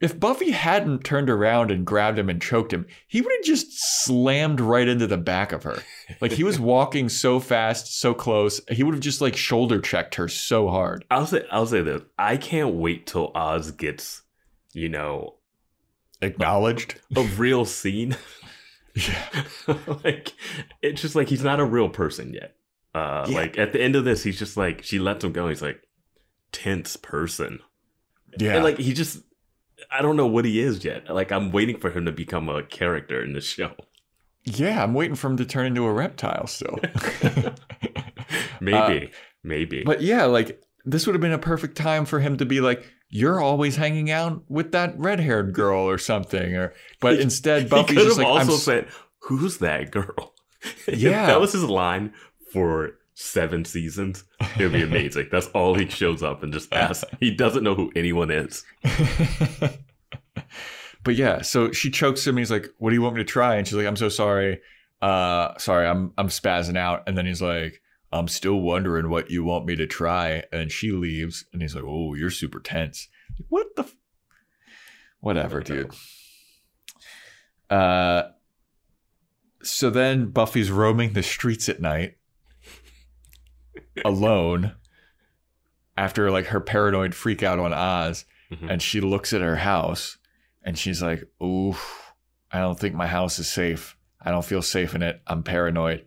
if 0.00 0.18
Buffy 0.20 0.50
hadn't 0.50 1.04
turned 1.04 1.30
around 1.30 1.70
and 1.70 1.86
grabbed 1.86 2.18
him 2.18 2.28
and 2.28 2.40
choked 2.42 2.72
him, 2.72 2.86
he 3.06 3.20
would 3.22 3.32
have 3.36 3.44
just 3.44 3.68
slammed 4.04 4.60
right 4.60 4.86
into 4.86 5.06
the 5.06 5.16
back 5.16 5.52
of 5.52 5.62
her. 5.62 5.82
Like 6.20 6.32
he 6.32 6.44
was 6.44 6.60
walking 6.74 7.08
so 7.08 7.40
fast, 7.40 7.98
so 7.98 8.12
close. 8.12 8.60
He 8.70 8.82
would 8.82 8.94
have 8.94 9.02
just 9.02 9.20
like 9.22 9.36
shoulder 9.36 9.80
checked 9.80 10.16
her 10.16 10.28
so 10.28 10.68
hard. 10.68 11.04
I'll 11.10 11.26
say 11.26 11.44
I'll 11.50 11.66
say 11.66 11.80
this. 11.82 12.02
I 12.18 12.36
can't 12.36 12.74
wait 12.74 13.06
till 13.06 13.32
Oz 13.34 13.70
gets, 13.70 14.22
you 14.74 14.88
know, 14.88 15.36
Acknowledged. 16.22 17.00
a 17.16 17.22
real 17.22 17.64
scene. 17.64 18.16
Yeah. 18.94 19.44
like 20.04 20.32
it's 20.80 21.02
just 21.02 21.14
like 21.14 21.28
he's 21.28 21.44
not 21.44 21.60
a 21.60 21.64
real 21.66 21.90
person 21.90 22.32
yet. 22.32 22.56
Uh 22.94 23.26
Yeah. 23.28 23.36
like 23.36 23.58
at 23.58 23.74
the 23.74 23.82
end 23.82 23.94
of 23.94 24.06
this, 24.06 24.22
he's 24.22 24.38
just 24.38 24.56
like 24.56 24.82
she 24.82 24.98
lets 24.98 25.22
him 25.22 25.32
go. 25.32 25.48
He's 25.50 25.60
like 25.60 25.82
tense 26.50 26.96
person. 26.96 27.58
Yeah. 28.38 28.54
And 28.54 28.64
like 28.64 28.78
he 28.78 28.94
just 28.94 29.18
I 29.90 30.02
don't 30.02 30.16
know 30.16 30.26
what 30.26 30.44
he 30.44 30.60
is 30.60 30.84
yet. 30.84 31.08
Like 31.12 31.30
I'm 31.32 31.52
waiting 31.52 31.78
for 31.78 31.90
him 31.90 32.04
to 32.06 32.12
become 32.12 32.48
a 32.48 32.62
character 32.62 33.22
in 33.22 33.32
the 33.32 33.40
show. 33.40 33.74
yeah, 34.44 34.82
I'm 34.82 34.94
waiting 34.94 35.16
for 35.16 35.28
him 35.28 35.36
to 35.38 35.44
turn 35.44 35.66
into 35.66 35.84
a 35.84 35.92
reptile 35.92 36.46
still. 36.46 36.78
Maybe. 38.60 39.06
Uh, 39.06 39.08
maybe. 39.42 39.82
But 39.84 40.00
yeah, 40.02 40.24
like 40.24 40.62
this 40.84 41.06
would 41.06 41.14
have 41.14 41.20
been 41.20 41.32
a 41.32 41.38
perfect 41.38 41.76
time 41.76 42.04
for 42.04 42.20
him 42.20 42.36
to 42.38 42.46
be 42.46 42.60
like, 42.60 42.90
"You're 43.08 43.40
always 43.40 43.76
hanging 43.76 44.10
out 44.10 44.42
with 44.48 44.72
that 44.72 44.98
red-haired 44.98 45.52
girl 45.52 45.82
or 45.82 45.98
something," 45.98 46.54
or 46.56 46.72
but 47.00 47.20
instead 47.20 47.68
Buffy's 47.68 47.96
could 47.96 48.04
just 48.06 48.18
have 48.18 48.26
like, 48.26 48.38
also 48.40 48.52
"I'm 48.52 48.58
said, 48.58 48.88
"Who's 49.20 49.58
that 49.58 49.90
girl?" 49.90 50.32
Yeah. 50.88 51.26
that 51.26 51.40
was 51.40 51.52
his 51.52 51.62
line 51.64 52.12
for 52.52 52.98
seven 53.16 53.64
seasons. 53.64 54.24
It'd 54.56 54.72
be 54.72 54.82
amazing. 54.82 55.28
That's 55.32 55.48
all 55.48 55.74
he 55.74 55.88
shows 55.88 56.22
up 56.22 56.42
and 56.42 56.52
just 56.52 56.72
asks. 56.72 57.04
He 57.20 57.32
doesn't 57.32 57.64
know 57.64 57.74
who 57.74 57.90
anyone 57.96 58.30
is. 58.30 58.62
but 61.02 61.16
yeah, 61.16 61.40
so 61.42 61.72
she 61.72 61.90
chokes 61.90 62.26
him. 62.26 62.36
And 62.36 62.40
he's 62.40 62.50
like, 62.50 62.68
"What 62.78 62.90
do 62.90 62.94
you 62.94 63.02
want 63.02 63.16
me 63.16 63.22
to 63.22 63.28
try?" 63.28 63.56
And 63.56 63.66
she's 63.66 63.76
like, 63.76 63.86
"I'm 63.86 63.96
so 63.96 64.10
sorry. 64.10 64.60
Uh, 65.02 65.56
sorry, 65.58 65.86
I'm 65.86 66.12
I'm 66.16 66.28
spazzing 66.28 66.76
out." 66.76 67.04
And 67.06 67.16
then 67.16 67.26
he's 67.26 67.42
like, 67.42 67.80
"I'm 68.12 68.28
still 68.28 68.60
wondering 68.60 69.08
what 69.08 69.30
you 69.30 69.42
want 69.42 69.64
me 69.66 69.76
to 69.76 69.86
try." 69.86 70.44
And 70.52 70.70
she 70.70 70.92
leaves, 70.92 71.46
and 71.52 71.62
he's 71.62 71.74
like, 71.74 71.84
"Oh, 71.84 72.14
you're 72.14 72.30
super 72.30 72.60
tense. 72.60 73.08
Like, 73.38 73.46
what 73.48 73.66
the? 73.76 73.82
F-? 73.82 73.96
Whatever, 75.20 75.60
dude." 75.60 75.94
Uh, 77.70 78.24
so 79.62 79.90
then 79.90 80.26
Buffy's 80.26 80.70
roaming 80.70 81.14
the 81.14 81.22
streets 81.22 81.68
at 81.68 81.80
night 81.80 82.16
alone 84.04 84.74
after 85.96 86.30
like 86.30 86.46
her 86.46 86.60
paranoid 86.60 87.14
freak 87.14 87.42
out 87.42 87.58
on 87.58 87.72
Oz 87.72 88.24
Mhm. 88.50 88.70
and 88.70 88.82
she 88.82 89.00
looks 89.00 89.32
at 89.32 89.40
her 89.40 89.56
house 89.56 90.18
and 90.62 90.78
she's 90.78 91.02
like, 91.02 91.24
"Ooh, 91.42 91.74
I 92.52 92.58
don't 92.60 92.78
think 92.78 92.94
my 92.94 93.06
house 93.08 93.38
is 93.40 93.50
safe. 93.50 93.96
I 94.20 94.30
don't 94.30 94.44
feel 94.44 94.62
safe 94.62 94.94
in 94.94 95.02
it. 95.02 95.20
I'm 95.26 95.42
paranoid. 95.42 96.04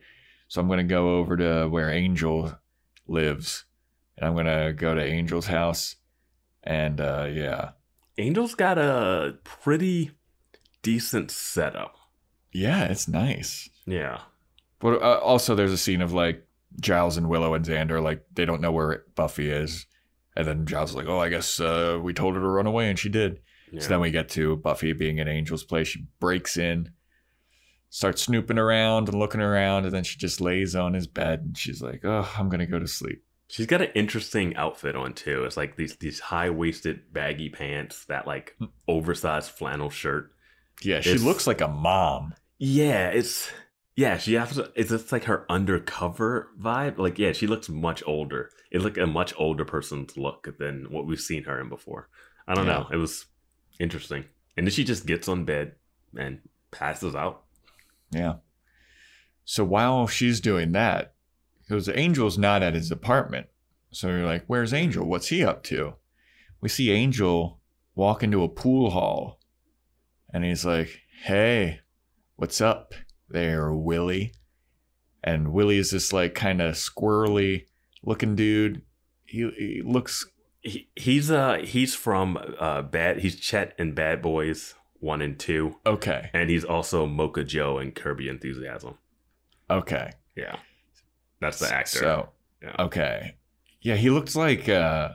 So 0.47 0.61
I'm 0.61 0.67
going 0.67 0.77
to 0.79 0.83
go 0.83 1.17
over 1.17 1.35
to 1.37 1.67
where 1.67 1.89
Angel 1.89 2.57
lives 3.07 3.65
and 4.17 4.25
I'm 4.25 4.33
going 4.33 4.45
to 4.45 4.73
go 4.73 4.95
to 4.95 5.03
Angel's 5.03 5.47
house 5.47 5.95
and 6.63 6.99
uh 7.01 7.27
yeah. 7.29 7.71
Angel's 8.17 8.55
got 8.55 8.77
a 8.77 9.37
pretty 9.43 10.11
decent 10.81 11.31
setup. 11.31 11.95
Yeah, 12.51 12.85
it's 12.85 13.07
nice. 13.07 13.69
Yeah. 13.85 14.21
But 14.79 15.01
uh, 15.01 15.19
also, 15.19 15.55
there's 15.55 15.71
a 15.71 15.77
scene 15.77 16.01
of 16.01 16.13
like 16.13 16.45
Giles 16.81 17.17
and 17.17 17.29
Willow 17.29 17.53
and 17.53 17.65
Xander, 17.65 18.01
like 18.01 18.23
they 18.33 18.45
don't 18.45 18.61
know 18.61 18.71
where 18.71 19.03
Buffy 19.15 19.49
is, 19.49 19.85
and 20.35 20.47
then 20.47 20.65
Giles 20.65 20.91
is 20.91 20.95
like, 20.95 21.07
"Oh, 21.07 21.19
I 21.19 21.29
guess 21.29 21.59
uh, 21.59 21.99
we 22.01 22.13
told 22.13 22.35
her 22.35 22.41
to 22.41 22.47
run 22.47 22.67
away, 22.67 22.89
and 22.89 22.97
she 22.99 23.09
did." 23.09 23.39
yeah. 23.71 23.81
So 23.81 23.89
then 23.89 23.99
we 24.01 24.11
get 24.11 24.29
to 24.29 24.55
Buffy 24.57 24.93
being 24.93 25.17
in 25.19 25.27
Angel's 25.27 25.63
place. 25.63 25.87
She 25.89 26.05
breaks 26.19 26.57
in, 26.57 26.91
starts 27.89 28.21
snooping 28.23 28.57
around 28.59 29.09
and 29.09 29.17
looking 29.19 29.41
around, 29.41 29.85
and 29.85 29.93
then 29.93 30.03
she 30.03 30.17
just 30.17 30.41
lays 30.41 30.75
on 30.75 30.93
his 30.93 31.07
bed, 31.07 31.41
and 31.41 31.57
she's 31.57 31.81
like, 31.81 32.01
"Oh, 32.05 32.29
I'm 32.37 32.49
gonna 32.49 32.65
go 32.67 32.79
to 32.79 32.87
sleep." 32.87 33.23
She's 33.47 33.65
got 33.65 33.81
an 33.81 33.89
interesting 33.95 34.55
outfit 34.55 34.95
on 34.95 35.13
too. 35.13 35.43
It's 35.43 35.57
like 35.57 35.75
these 35.75 35.95
these 35.97 36.19
high 36.19 36.49
waisted 36.51 37.11
baggy 37.11 37.49
pants, 37.49 38.05
that 38.05 38.27
like 38.27 38.55
Hmm. 38.59 38.65
oversized 38.87 39.51
flannel 39.51 39.89
shirt. 39.89 40.31
Yeah, 40.81 41.01
she 41.01 41.09
It's- 41.11 41.23
looks 41.25 41.47
like 41.47 41.61
a 41.61 41.67
mom. 41.67 42.35
Yeah, 42.59 43.09
it's 43.09 43.49
yeah. 43.99 44.17
She 44.17 44.33
has 44.35 44.57
it's 44.75 44.89
just 44.91 45.11
like 45.11 45.25
her 45.25 45.45
undercover 45.49 46.49
vibe. 46.59 46.97
Like 46.97 47.19
yeah, 47.19 47.33
she 47.33 47.47
looks 47.47 47.67
much 47.69 48.01
older. 48.07 48.49
It's 48.71 48.83
like 48.83 48.97
a 48.97 49.05
much 49.07 49.33
older 49.37 49.65
person's 49.65 50.17
look 50.17 50.47
than 50.57 50.85
what 50.89 51.05
we've 51.05 51.19
seen 51.19 51.43
her 51.43 51.59
in 51.59 51.67
before. 51.69 52.09
I 52.47 52.53
don't 52.55 52.65
Yeah. 52.67 52.73
know. 52.79 52.87
It 52.91 52.97
was 52.97 53.25
interesting. 53.79 54.23
And 54.55 54.65
then 54.65 54.71
she 54.71 54.83
just 54.83 55.05
gets 55.05 55.27
on 55.27 55.45
bed 55.45 55.75
and 56.17 56.39
passes 56.71 57.13
out. 57.15 57.43
Yeah. 58.11 58.35
So 59.45 59.63
while 59.65 60.07
she's 60.07 60.39
doing 60.39 60.71
that, 60.73 61.13
because 61.61 61.89
Angel's 61.89 62.37
not 62.37 62.63
at 62.63 62.73
his 62.75 62.91
apartment. 62.91 63.47
So 63.91 64.07
you're 64.09 64.25
like, 64.25 64.43
where's 64.47 64.73
Angel? 64.73 65.05
What's 65.05 65.27
he 65.29 65.43
up 65.43 65.63
to? 65.63 65.95
We 66.61 66.69
see 66.69 66.91
Angel 66.91 67.59
walk 67.95 68.23
into 68.23 68.43
a 68.43 68.49
pool 68.49 68.91
hall 68.91 69.39
and 70.33 70.43
he's 70.43 70.65
like, 70.65 71.01
hey, 71.23 71.79
what's 72.35 72.61
up 72.61 72.93
there, 73.29 73.71
Willie? 73.73 74.33
And 75.23 75.51
Willie 75.53 75.77
is 75.77 75.91
this 75.91 76.13
like 76.13 76.33
kind 76.35 76.61
of 76.61 76.75
squirrely 76.75 77.65
looking 78.03 78.35
dude. 78.35 78.81
He, 79.25 79.49
he 79.57 79.81
looks, 79.85 80.25
He, 80.61 80.89
he's 80.95 81.29
uh 81.29 81.59
he's 81.63 81.93
from 81.95 82.37
uh 82.59 82.81
bad. 82.81 83.19
He's 83.19 83.39
Chet 83.39 83.73
in 83.77 83.93
Bad 83.93 84.21
Boys 84.21 84.75
one 85.01 85.21
and 85.21 85.39
two, 85.39 85.77
okay. 85.85 86.29
and 86.33 86.49
he's 86.49 86.65
also 86.65 87.05
Mocha 87.05 87.43
Joe 87.45 87.77
in 87.79 87.91
Curb 87.93 88.19
Your 88.19 88.33
Enthusiasm. 88.33 88.97
Okay. 89.69 90.09
Yeah, 90.35 90.57
that's 91.39 91.59
the 91.59 91.73
actor. 91.73 91.99
So, 91.99 92.29
Yeah. 92.61 92.75
okay. 92.79 93.35
Yeah, 93.81 93.95
he 93.95 94.09
looks 94.09 94.35
like 94.35 94.67
uh 94.67 95.11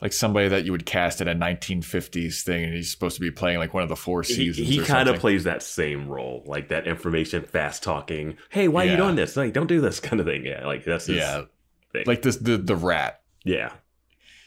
like 0.00 0.12
somebody 0.12 0.48
that 0.48 0.64
you 0.64 0.72
would 0.72 0.84
cast 0.86 1.20
in 1.20 1.28
a 1.28 1.34
1950s 1.34 2.42
thing 2.42 2.64
and 2.64 2.74
he's 2.74 2.90
supposed 2.90 3.14
to 3.14 3.20
be 3.20 3.30
playing 3.30 3.58
like 3.58 3.72
one 3.72 3.82
of 3.82 3.88
the 3.88 3.96
four 3.96 4.22
seasons 4.24 4.68
he 4.68 4.80
or 4.80 4.84
kind 4.84 5.08
of 5.08 5.18
plays 5.18 5.44
that 5.44 5.62
same 5.62 6.06
role, 6.08 6.42
like 6.46 6.68
that 6.68 6.86
information 6.86 7.42
fast 7.44 7.82
talking. 7.82 8.36
Hey, 8.50 8.68
why 8.68 8.86
are 8.86 8.90
you 8.90 8.96
doing 8.96 9.16
this? 9.16 9.36
Like, 9.36 9.52
don't 9.52 9.66
do 9.68 9.80
this 9.80 9.98
kind 10.08 10.20
of 10.20 10.26
thing. 10.26 10.44
Yeah, 10.44 10.66
like 10.66 10.84
that's 10.84 11.08
Yeah. 11.08 11.42
thing. 11.92 12.04
like 12.06 12.22
this 12.22 12.36
the 12.36 12.56
the 12.58 12.76
rat. 12.76 13.20
yeah. 13.44 13.72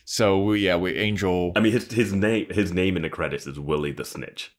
So 0.06 0.40
we 0.44 0.60
yeah, 0.66 0.76
we 0.76 0.96
Angel 0.96 1.52
I 1.56 1.60
mean, 1.60 1.72
his 1.72 1.92
his 1.92 2.14
name 2.14 2.48
his 2.50 2.72
name 2.74 2.96
in 2.96 3.04
the 3.04 3.10
credits 3.12 3.46
is 3.46 3.60
Willie 3.60 3.92
the 3.92 4.06
Snitch. 4.06 4.52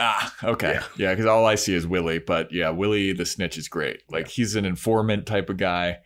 Ah, 0.00 0.34
okay. 0.42 0.80
Yeah, 0.96 1.12
because 1.12 1.26
all 1.26 1.44
I 1.46 1.54
see 1.56 1.74
is 1.74 1.86
Willie. 1.86 2.18
But 2.18 2.52
yeah, 2.52 2.70
Willie 2.70 3.12
the 3.12 3.26
snitch 3.26 3.58
is 3.58 3.68
great. 3.68 4.00
Like 4.10 4.28
he's 4.28 4.56
an 4.56 4.64
informant 4.64 5.26
type 5.26 5.50
of 5.50 5.58
guy. 5.58 5.98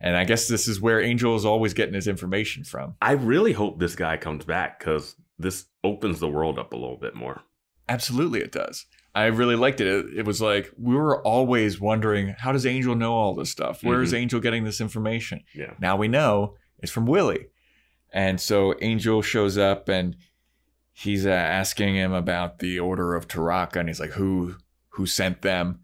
And 0.00 0.16
I 0.16 0.24
guess 0.24 0.48
this 0.48 0.68
is 0.68 0.80
where 0.80 1.00
Angel 1.00 1.34
is 1.36 1.44
always 1.44 1.74
getting 1.74 1.94
his 1.94 2.08
information 2.08 2.64
from. 2.64 2.94
I 3.00 3.12
really 3.12 3.52
hope 3.52 3.78
this 3.78 3.96
guy 3.96 4.16
comes 4.16 4.44
back 4.44 4.78
because 4.78 5.16
this 5.38 5.66
opens 5.82 6.20
the 6.20 6.28
world 6.28 6.58
up 6.58 6.72
a 6.72 6.76
little 6.76 6.96
bit 6.96 7.14
more. 7.14 7.42
Absolutely, 7.88 8.40
it 8.40 8.52
does. 8.52 8.86
I 9.14 9.26
really 9.26 9.54
liked 9.54 9.80
it. 9.80 9.86
it. 10.16 10.26
Was 10.26 10.40
like 10.40 10.70
we 10.76 10.96
were 10.96 11.22
always 11.22 11.80
wondering 11.80 12.34
how 12.38 12.52
does 12.52 12.66
Angel 12.66 12.94
know 12.94 13.12
all 13.12 13.34
this 13.34 13.50
stuff? 13.50 13.82
Where 13.84 14.02
is 14.02 14.12
Angel 14.12 14.40
getting 14.40 14.64
this 14.64 14.80
information? 14.80 15.44
Yeah. 15.54 15.74
Now 15.78 15.96
we 15.96 16.08
know 16.08 16.56
it's 16.80 16.90
from 16.90 17.06
Willie. 17.06 17.46
And 18.12 18.40
so 18.40 18.74
Angel 18.80 19.22
shows 19.22 19.56
up 19.56 19.88
and 19.88 20.16
he's 20.92 21.26
uh, 21.26 21.30
asking 21.30 21.94
him 21.94 22.12
about 22.12 22.58
the 22.58 22.78
Order 22.78 23.14
of 23.14 23.28
Taraka, 23.28 23.76
and 23.76 23.88
he's 23.88 24.00
like, 24.00 24.12
"Who 24.12 24.56
who 24.90 25.06
sent 25.06 25.42
them?" 25.42 25.80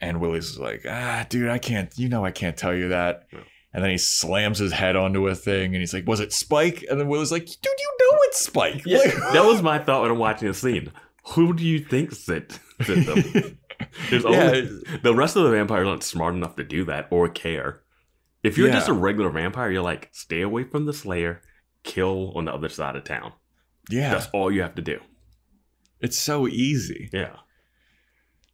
And 0.00 0.20
Willie's 0.20 0.58
like, 0.58 0.84
"Ah, 0.88 1.24
dude, 1.28 1.48
I 1.48 1.58
can't. 1.58 1.90
You 1.96 2.08
know, 2.08 2.24
I 2.24 2.30
can't 2.30 2.56
tell 2.56 2.74
you 2.74 2.88
that." 2.88 3.26
Yeah. 3.32 3.40
And 3.72 3.82
then 3.82 3.90
he 3.90 3.98
slams 3.98 4.58
his 4.58 4.72
head 4.72 4.94
onto 4.96 5.26
a 5.28 5.34
thing, 5.34 5.74
and 5.74 5.76
he's 5.76 5.94
like, 5.94 6.06
"Was 6.06 6.20
it 6.20 6.32
Spike?" 6.32 6.84
And 6.90 7.00
then 7.00 7.08
Willie's 7.08 7.32
like, 7.32 7.46
"Dude, 7.46 7.56
you 7.78 7.96
know 8.00 8.18
it's 8.24 8.40
Spike." 8.44 8.82
Yeah, 8.86 8.98
Like- 8.98 9.32
that 9.32 9.44
was 9.44 9.62
my 9.70 9.78
thought 9.78 10.02
when 10.02 10.10
I'm 10.10 10.18
watching 10.18 10.48
the 10.48 10.54
scene. 10.54 10.92
Who 11.28 11.54
do 11.54 11.64
you 11.64 11.78
think 11.80 12.12
sent, 12.12 12.58
sent 12.82 13.06
them? 13.06 13.58
There's 14.10 14.24
Yeah. 14.24 14.28
only, 14.30 14.68
the 15.02 15.14
rest 15.14 15.36
of 15.36 15.44
the 15.44 15.50
vampires 15.50 15.88
aren't 15.88 16.02
smart 16.04 16.34
enough 16.34 16.56
to 16.56 16.64
do 16.64 16.84
that 16.84 17.08
or 17.10 17.28
care. 17.28 17.80
If 18.42 18.58
you're 18.58 18.68
Yeah. 18.68 18.74
just 18.74 18.88
a 18.88 18.92
regular 18.92 19.30
vampire, 19.30 19.70
you're 19.70 19.82
like, 19.82 20.10
stay 20.12 20.42
away 20.42 20.64
from 20.64 20.84
the 20.86 20.92
Slayer, 20.92 21.40
kill 21.82 22.32
on 22.36 22.44
the 22.44 22.52
other 22.52 22.68
side 22.68 22.94
of 22.94 23.04
town. 23.04 23.32
yeah, 23.90 24.12
That's 24.12 24.28
all 24.34 24.50
you 24.52 24.60
have 24.62 24.74
to 24.74 24.82
do. 24.82 25.00
it's 26.00 26.18
so 26.18 26.46
easy. 26.46 27.08
Yeah. 27.12 27.36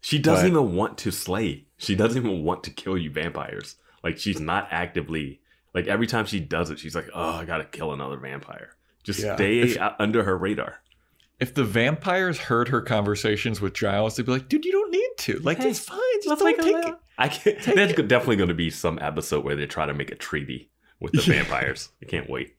She 0.01 0.19
doesn't 0.19 0.53
But- 0.53 0.61
even 0.61 0.75
want 0.75 0.99
to 0.99 1.11
slay. 1.11 1.67
She 1.79 1.95
doesn't 1.95 2.17
even 2.23 2.43
want 2.45 2.65
to 2.65 2.71
kill 2.71 2.97
you 2.99 3.11
vampires. 3.11 3.77
Like 4.03 4.19
she's 4.19 4.41
not 4.41 4.69
actively 4.71 5.41
like 5.75 5.87
every 5.87 6.07
time 6.07 6.27
she 6.27 6.41
does 6.41 6.71
it, 6.71 6.79
she's 6.79 6.95
like, 6.95 7.09
"Oh, 7.15 7.31
I 7.35 7.45
gotta 7.45 7.65
kill 7.65 7.93
another 7.93 8.17
vampire." 8.17 8.77
Just 9.05 9.21
Yeah. 9.21 9.37
stay 9.37 9.61
If- 9.61 9.79
under 9.99 10.25
her 10.25 10.37
radar. 10.37 10.83
If 11.39 11.55
the 11.55 11.65
vampires 11.65 12.39
heard 12.39 12.69
her 12.69 12.83
conversations 12.83 13.61
with 13.63 13.73
Giles, 13.73 14.17
they'd 14.17 14.27
be 14.27 14.33
like, 14.33 14.49
"Dude, 14.49 14.65
you 14.65 14.73
don't 14.73 14.91
need 14.91 15.11
to. 15.19 15.39
Like, 15.39 15.59
Hey, 15.59 15.71
it's 15.71 15.79
fine. 15.81 15.99
Just 16.23 16.39
don't 16.41 16.57
take 16.59 16.75
it." 16.87 16.95
I 17.17 17.29
can't. 17.29 17.63
There's 17.77 17.93
definitely 17.95 18.37
going 18.37 18.49
to 18.49 18.55
be 18.55 18.69
some 18.71 18.99
episode 19.01 19.45
where 19.45 19.57
they 19.57 19.67
try 19.67 19.87
to 19.87 19.95
make 19.95 20.11
a 20.11 20.17
treaty 20.17 20.71
with 20.99 21.13
the 21.13 21.21
vampires. 21.23 21.91
I 22.03 22.07
can't 22.07 22.29
wait. 22.29 22.55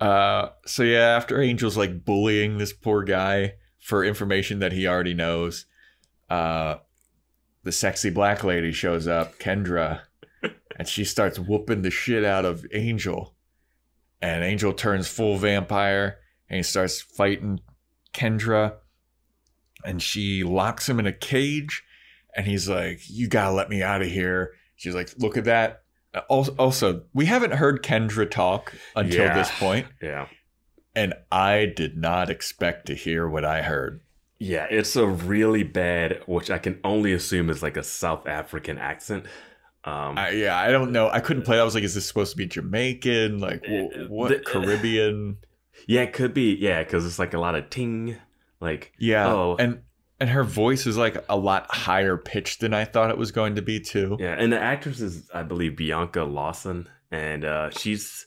Uh, 0.00 0.48
so 0.66 0.82
yeah, 0.82 1.16
after 1.16 1.40
Angel's 1.40 1.76
like 1.76 2.04
bullying 2.04 2.58
this 2.58 2.72
poor 2.72 3.02
guy 3.02 3.54
for 3.80 4.04
information 4.04 4.58
that 4.58 4.72
he 4.72 4.86
already 4.86 5.14
knows, 5.14 5.66
uh, 6.30 6.76
the 7.62 7.72
sexy 7.72 8.10
black 8.10 8.44
lady 8.44 8.72
shows 8.72 9.06
up, 9.08 9.38
Kendra, 9.38 10.00
and 10.76 10.86
she 10.88 11.04
starts 11.04 11.38
whooping 11.38 11.82
the 11.82 11.90
shit 11.90 12.24
out 12.24 12.44
of 12.44 12.64
Angel. 12.72 13.34
And 14.20 14.42
Angel 14.44 14.72
turns 14.72 15.06
full 15.08 15.36
vampire 15.36 16.18
and 16.48 16.56
he 16.56 16.62
starts 16.62 17.00
fighting 17.00 17.60
Kendra. 18.14 18.74
And 19.84 20.02
she 20.02 20.42
locks 20.44 20.88
him 20.88 20.98
in 20.98 21.06
a 21.06 21.12
cage. 21.12 21.82
And 22.34 22.46
he's 22.46 22.68
like, 22.68 23.00
You 23.08 23.28
gotta 23.28 23.52
let 23.54 23.68
me 23.68 23.82
out 23.82 24.00
of 24.02 24.08
here. 24.08 24.52
She's 24.76 24.94
like, 24.94 25.10
Look 25.18 25.36
at 25.36 25.44
that. 25.44 25.82
Also, 26.28 26.54
also, 26.56 27.02
we 27.12 27.26
haven't 27.26 27.54
heard 27.54 27.82
Kendra 27.82 28.30
talk 28.30 28.72
until 28.96 29.24
Yeah. 29.24 29.34
this 29.36 29.50
point, 29.58 29.86
Yeah, 30.00 30.28
and 30.94 31.12
I 31.32 31.66
did 31.66 31.96
not 31.96 32.30
expect 32.30 32.86
to 32.86 32.94
hear 32.94 33.28
what 33.28 33.44
I 33.44 33.62
heard. 33.62 34.00
Yeah. 34.38 34.66
It's 34.70 34.96
a 34.96 35.06
really 35.06 35.62
bad, 35.62 36.22
which 36.26 36.50
I 36.50 36.58
can 36.58 36.80
only 36.84 37.12
assume 37.12 37.50
is 37.50 37.62
like 37.62 37.76
a 37.76 37.82
South 37.82 38.26
African 38.26 38.78
accent. 38.78 39.24
Um, 39.84 40.16
I, 40.16 40.30
yeah, 40.30 40.56
I 40.58 40.70
don't 40.70 40.92
know. 40.92 41.10
I 41.10 41.20
couldn't 41.20 41.42
play. 41.44 41.60
I 41.60 41.64
was 41.64 41.74
like, 41.74 41.84
is 41.84 41.94
this 41.94 42.06
supposed 42.06 42.30
to 42.32 42.36
be 42.38 42.46
Jamaican? 42.46 43.38
Like, 43.38 43.64
wh- 43.66 43.94
Uh, 44.00 44.04
what 44.08 44.28
the- 44.30 44.38
Caribbean? 44.40 45.36
yeah, 45.86 46.02
it 46.02 46.12
could 46.14 46.32
be. 46.32 46.54
Yeah, 46.54 46.82
because 46.82 47.04
it's 47.06 47.18
like 47.18 47.34
a 47.34 47.38
lot 47.38 47.54
of 47.54 47.68
ting. 47.70 48.16
Like, 48.60 48.92
Yeah, 48.98 49.26
Oh. 49.32 49.56
and 49.58 49.82
and 50.20 50.30
her 50.30 50.44
voice 50.44 50.86
is 50.86 50.96
like 50.96 51.22
a 51.28 51.36
lot 51.36 51.66
higher 51.74 52.16
pitched 52.16 52.60
than 52.60 52.72
I 52.72 52.84
thought 52.86 53.10
it 53.10 53.18
was 53.18 53.30
going 53.32 53.56
to 53.56 53.62
be 53.62 53.78
too. 53.80 54.16
yeah, 54.20 54.34
and 54.38 54.52
the 54.52 54.58
actress 54.60 55.00
is, 55.00 55.28
I 55.34 55.42
believe, 55.42 55.76
Bianca 55.76 56.22
Lawson, 56.24 56.88
and 57.10 57.44
uh, 57.44 57.68
she's 57.70 58.26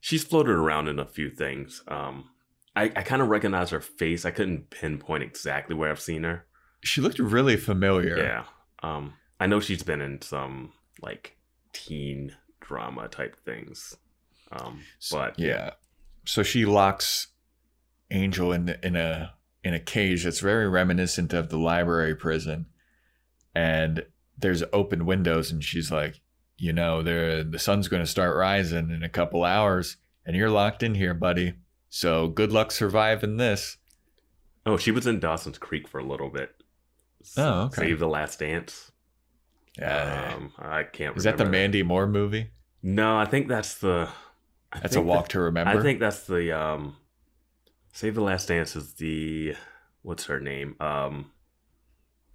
she's 0.00 0.22
floated 0.22 0.52
around 0.52 0.86
in 0.86 0.98
a 1.00 1.06
few 1.06 1.30
things. 1.30 1.82
Um, 1.88 2.28
I, 2.76 2.84
I 2.84 3.02
kind 3.02 3.22
of 3.22 3.28
recognize 3.28 3.70
her 3.70 3.80
face. 3.80 4.24
I 4.24 4.30
couldn't 4.30 4.70
pinpoint 4.70 5.22
exactly 5.22 5.76
where 5.76 5.90
I've 5.90 6.00
seen 6.00 6.24
her. 6.24 6.46
She 6.82 7.00
looked 7.00 7.18
really 7.18 7.56
familiar. 7.56 8.18
Yeah. 8.18 8.44
Um, 8.82 9.14
I 9.40 9.46
know 9.46 9.60
she's 9.60 9.82
been 9.82 10.00
in 10.00 10.20
some 10.22 10.72
like 11.00 11.36
teen 11.72 12.36
drama 12.60 13.08
type 13.08 13.36
things. 13.44 13.96
Um, 14.52 14.80
but 15.10 15.38
yeah. 15.38 15.70
So 16.24 16.42
she 16.42 16.64
locks 16.64 17.28
Angel 18.10 18.52
in 18.52 18.76
in 18.82 18.96
a 18.96 19.34
in 19.62 19.74
a 19.74 19.80
cage 19.80 20.24
that's 20.24 20.40
very 20.40 20.68
reminiscent 20.68 21.32
of 21.32 21.48
the 21.48 21.58
library 21.58 22.14
prison, 22.14 22.66
and 23.54 24.04
there's 24.36 24.62
open 24.72 25.06
windows, 25.06 25.50
and 25.50 25.64
she's 25.64 25.90
like, 25.90 26.20
you 26.56 26.72
know, 26.72 27.02
there 27.02 27.42
the 27.42 27.58
sun's 27.58 27.88
going 27.88 28.02
to 28.02 28.10
start 28.10 28.36
rising 28.36 28.90
in 28.90 29.02
a 29.02 29.08
couple 29.08 29.44
hours, 29.44 29.96
and 30.26 30.36
you're 30.36 30.50
locked 30.50 30.82
in 30.82 30.94
here, 30.94 31.14
buddy. 31.14 31.54
So 31.94 32.26
good 32.26 32.50
luck 32.52 32.72
surviving 32.72 33.36
this. 33.36 33.76
oh, 34.66 34.76
she 34.76 34.90
was 34.90 35.06
in 35.06 35.20
Dawson's 35.20 35.58
Creek 35.58 35.86
for 35.86 36.00
a 36.00 36.04
little 36.04 36.28
bit. 36.28 36.50
Oh, 37.36 37.66
okay. 37.66 37.82
Save 37.82 38.00
the 38.00 38.08
Last 38.08 38.40
Dance. 38.40 38.90
Yeah. 39.78 40.34
Um, 40.36 40.52
I 40.58 40.82
can't. 40.82 41.16
is 41.16 41.22
that 41.22 41.38
the 41.38 41.44
Mandy 41.44 41.84
Moore 41.84 42.08
movie? 42.08 42.50
No, 42.82 43.16
I 43.16 43.26
think 43.26 43.46
that's 43.46 43.76
the. 43.76 44.08
I 44.72 44.80
That's 44.80 44.96
a 44.96 45.00
walk 45.00 45.26
that- 45.26 45.30
to 45.34 45.40
remember. 45.42 45.70
I 45.70 45.80
think 45.82 46.00
that's 46.00 46.26
the 46.26 46.50
um. 46.50 46.96
Save 47.92 48.16
the 48.16 48.22
Last 48.22 48.48
Dance 48.48 48.74
is 48.74 48.94
the 48.94 49.54
what's 50.02 50.24
her 50.24 50.40
name? 50.40 50.74
Um. 50.80 51.30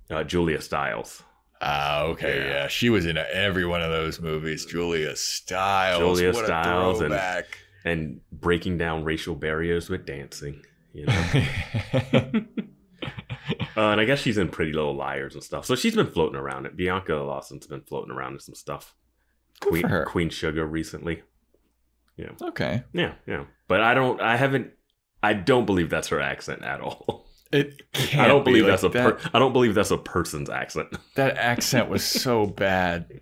Uh, 0.10 0.24
Julia 0.24 0.62
Stiles. 0.62 1.22
Ah, 1.62 2.03
okay, 2.03 2.39
Yeah. 2.39 2.47
yeah. 2.47 2.68
She 2.70 2.89
was 2.89 3.05
in 3.05 3.18
every 3.18 3.66
one 3.66 3.82
of 3.82 3.91
those 3.91 4.22
movies. 4.22 4.66
Julia 4.66 5.18
Stiles. 5.18 5.99
Julia 6.18 6.32
what 6.34 6.45
Stiles 6.45 7.01
a 7.01 7.05
and-. 7.05 7.14
And 7.86 8.21
breaking 8.32 8.77
down 8.77 9.03
racial 9.03 9.36
barriers 9.36 9.89
with 9.89 10.05
dancing. 10.05 10.63
You 10.93 11.05
know. 11.05 12.45
Uh, 13.77 13.91
and 13.91 14.01
I 14.01 14.05
guess 14.05 14.19
she's 14.19 14.38
in 14.38 14.49
Pretty 14.49 14.73
Little 14.73 14.93
Liars 14.95 15.36
and 15.36 15.43
stuff. 15.43 15.65
So 15.65 15.73
she's 15.73 15.95
been 15.95 16.07
floating 16.07 16.36
around 16.36 16.65
it. 16.65 16.75
Bianca 16.75 17.15
Lawson's 17.15 17.65
been 17.65 17.82
floating 17.82 18.11
around 18.11 18.34
in 18.34 18.39
some 18.41 18.55
stuff. 18.55 18.93
Good 19.61 19.86
Queen. 19.86 20.05
Queen 20.05 20.30
Sugar 20.30 20.65
recently. 20.65 21.23
Yeah. 22.17 22.32
Okay. 22.41 22.84
Yeah, 22.91 23.13
yeah. 23.25 23.45
But 23.69 23.80
I 23.82 23.93
don't. 23.93 24.19
I 24.19 24.36
haven't. 24.36 24.71
I 25.23 25.34
don't 25.34 25.65
believe 25.65 25.89
that's 25.89 26.09
her 26.09 26.19
accent 26.19 26.63
at 26.63 26.82
all. 26.82 27.25
It 27.51 27.91
can't 27.93 28.21
I 28.21 28.27
don't 28.27 28.45
be 28.45 28.51
believe 28.51 28.65
like 28.65 28.73
that's 28.73 28.84
a. 28.84 28.89
that. 28.89 29.17
Per, 29.17 29.30
I 29.34 29.39
don't 29.39 29.53
believe 29.53 29.73
that's 29.73 29.89
a 29.89 29.97
person's 29.97 30.51
accent. 30.51 30.95
that 31.15 31.36
accent 31.36 31.89
was 31.89 32.03
so 32.03 32.45
bad. 32.45 33.21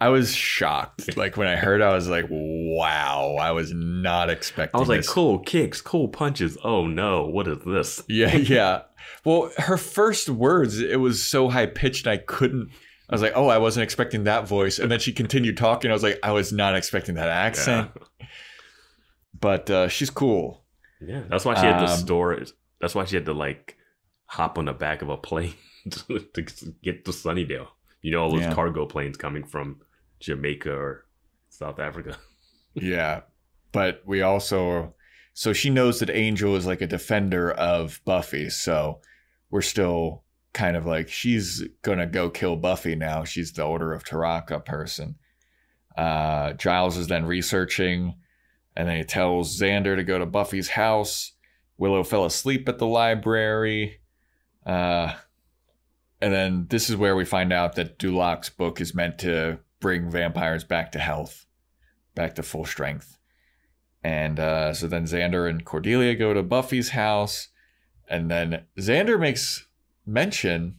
I 0.00 0.10
was 0.10 0.32
shocked. 0.34 1.16
Like 1.16 1.36
when 1.36 1.48
I 1.48 1.56
heard, 1.56 1.82
I 1.82 1.92
was 1.94 2.08
like, 2.08 2.26
"Wow!" 2.30 3.36
I 3.40 3.50
was 3.50 3.72
not 3.74 4.30
expecting. 4.30 4.76
I 4.76 4.80
was 4.80 4.88
like, 4.88 5.00
this. 5.00 5.08
cool 5.08 5.40
kicks, 5.40 5.80
cool 5.80 6.08
punches. 6.08 6.56
Oh 6.62 6.86
no, 6.86 7.26
what 7.26 7.48
is 7.48 7.58
this? 7.66 8.02
Yeah, 8.08 8.34
yeah. 8.36 8.82
Well, 9.24 9.50
her 9.58 9.76
first 9.76 10.28
words, 10.28 10.80
it 10.80 11.00
was 11.00 11.22
so 11.22 11.48
high 11.48 11.66
pitched, 11.66 12.06
I 12.06 12.16
couldn't. 12.18 12.70
I 13.10 13.14
was 13.14 13.22
like, 13.22 13.32
"Oh, 13.34 13.48
I 13.48 13.58
wasn't 13.58 13.84
expecting 13.84 14.24
that 14.24 14.46
voice." 14.46 14.78
And 14.78 14.90
then 14.90 15.00
she 15.00 15.12
continued 15.12 15.56
talking. 15.56 15.90
I 15.90 15.94
was 15.94 16.02
like, 16.02 16.20
"I 16.22 16.30
was 16.32 16.52
not 16.52 16.76
expecting 16.76 17.16
that 17.16 17.28
accent." 17.28 17.90
But 19.40 19.70
uh, 19.70 19.88
she's 19.88 20.10
cool. 20.10 20.64
Yeah, 21.00 21.22
that's 21.28 21.44
why 21.44 21.54
she 21.54 21.66
had 21.66 21.78
to 21.84 21.90
Um, 21.92 21.98
store 21.98 22.32
it. 22.34 22.52
That's 22.80 22.94
why 22.94 23.04
she 23.04 23.16
had 23.16 23.26
to 23.26 23.32
like 23.32 23.76
hop 24.26 24.58
on 24.58 24.66
the 24.66 24.72
back 24.72 25.02
of 25.02 25.08
a 25.08 25.16
plane 25.16 25.54
to 25.90 26.42
get 26.82 27.04
to 27.04 27.10
Sunnydale. 27.12 27.68
You 28.02 28.12
know, 28.12 28.22
all 28.22 28.30
those 28.30 28.42
Yeah. 28.42 28.54
cargo 28.54 28.86
planes 28.86 29.16
coming 29.16 29.44
from 29.44 29.80
Jamaica 30.20 30.72
or 30.72 31.06
South 31.48 31.78
Africa. 31.78 32.18
Yeah. 32.74 33.22
But 33.72 34.02
we 34.06 34.22
also 34.22 34.94
so 35.34 35.52
she 35.52 35.68
knows 35.68 35.98
that 35.98 36.10
Angel 36.10 36.54
is 36.54 36.64
like 36.66 36.80
a 36.80 36.86
defender 36.86 37.50
of 37.50 38.00
Buffy, 38.04 38.50
so 38.50 39.00
we're 39.50 39.62
still 39.62 40.22
kind 40.52 40.76
of 40.76 40.86
like 40.86 41.08
she's 41.08 41.64
gonna 41.82 42.06
go 42.06 42.30
kill 42.30 42.54
Buffy 42.56 42.94
now. 42.94 43.24
She's 43.24 43.52
the 43.52 43.64
Order 43.64 43.92
of 43.92 44.04
Taraka 44.04 44.64
person. 44.64 45.16
Uh 45.96 46.52
Giles 46.52 46.96
is 46.96 47.08
then 47.08 47.24
researching 47.24 48.14
and 48.76 48.88
then 48.88 48.96
he 48.96 49.04
tells 49.04 49.58
Xander 49.58 49.96
to 49.96 50.04
go 50.04 50.18
to 50.20 50.26
Buffy's 50.26 50.68
house. 50.68 51.32
Willow 51.78 52.04
fell 52.04 52.26
asleep 52.26 52.68
at 52.68 52.78
the 52.78 52.86
library. 52.86 54.00
Uh 54.64 55.14
and 56.20 56.32
then 56.32 56.66
this 56.68 56.90
is 56.90 56.96
where 56.96 57.16
we 57.16 57.24
find 57.24 57.52
out 57.52 57.74
that 57.76 57.98
Du 57.98 58.14
Lac's 58.14 58.50
book 58.50 58.80
is 58.80 58.94
meant 58.94 59.18
to 59.20 59.58
bring 59.80 60.10
vampires 60.10 60.64
back 60.64 60.92
to 60.92 60.98
health 60.98 61.46
back 62.18 62.34
to 62.34 62.42
full 62.42 62.64
strength. 62.64 63.16
And 64.02 64.40
uh, 64.40 64.74
so 64.74 64.88
then 64.88 65.04
Xander 65.04 65.48
and 65.48 65.64
Cordelia 65.64 66.16
go 66.16 66.34
to 66.34 66.42
Buffy's 66.42 66.90
house, 66.90 67.48
And 68.08 68.28
then 68.28 68.64
Xander 68.76 69.18
makes 69.20 69.68
mention 70.04 70.78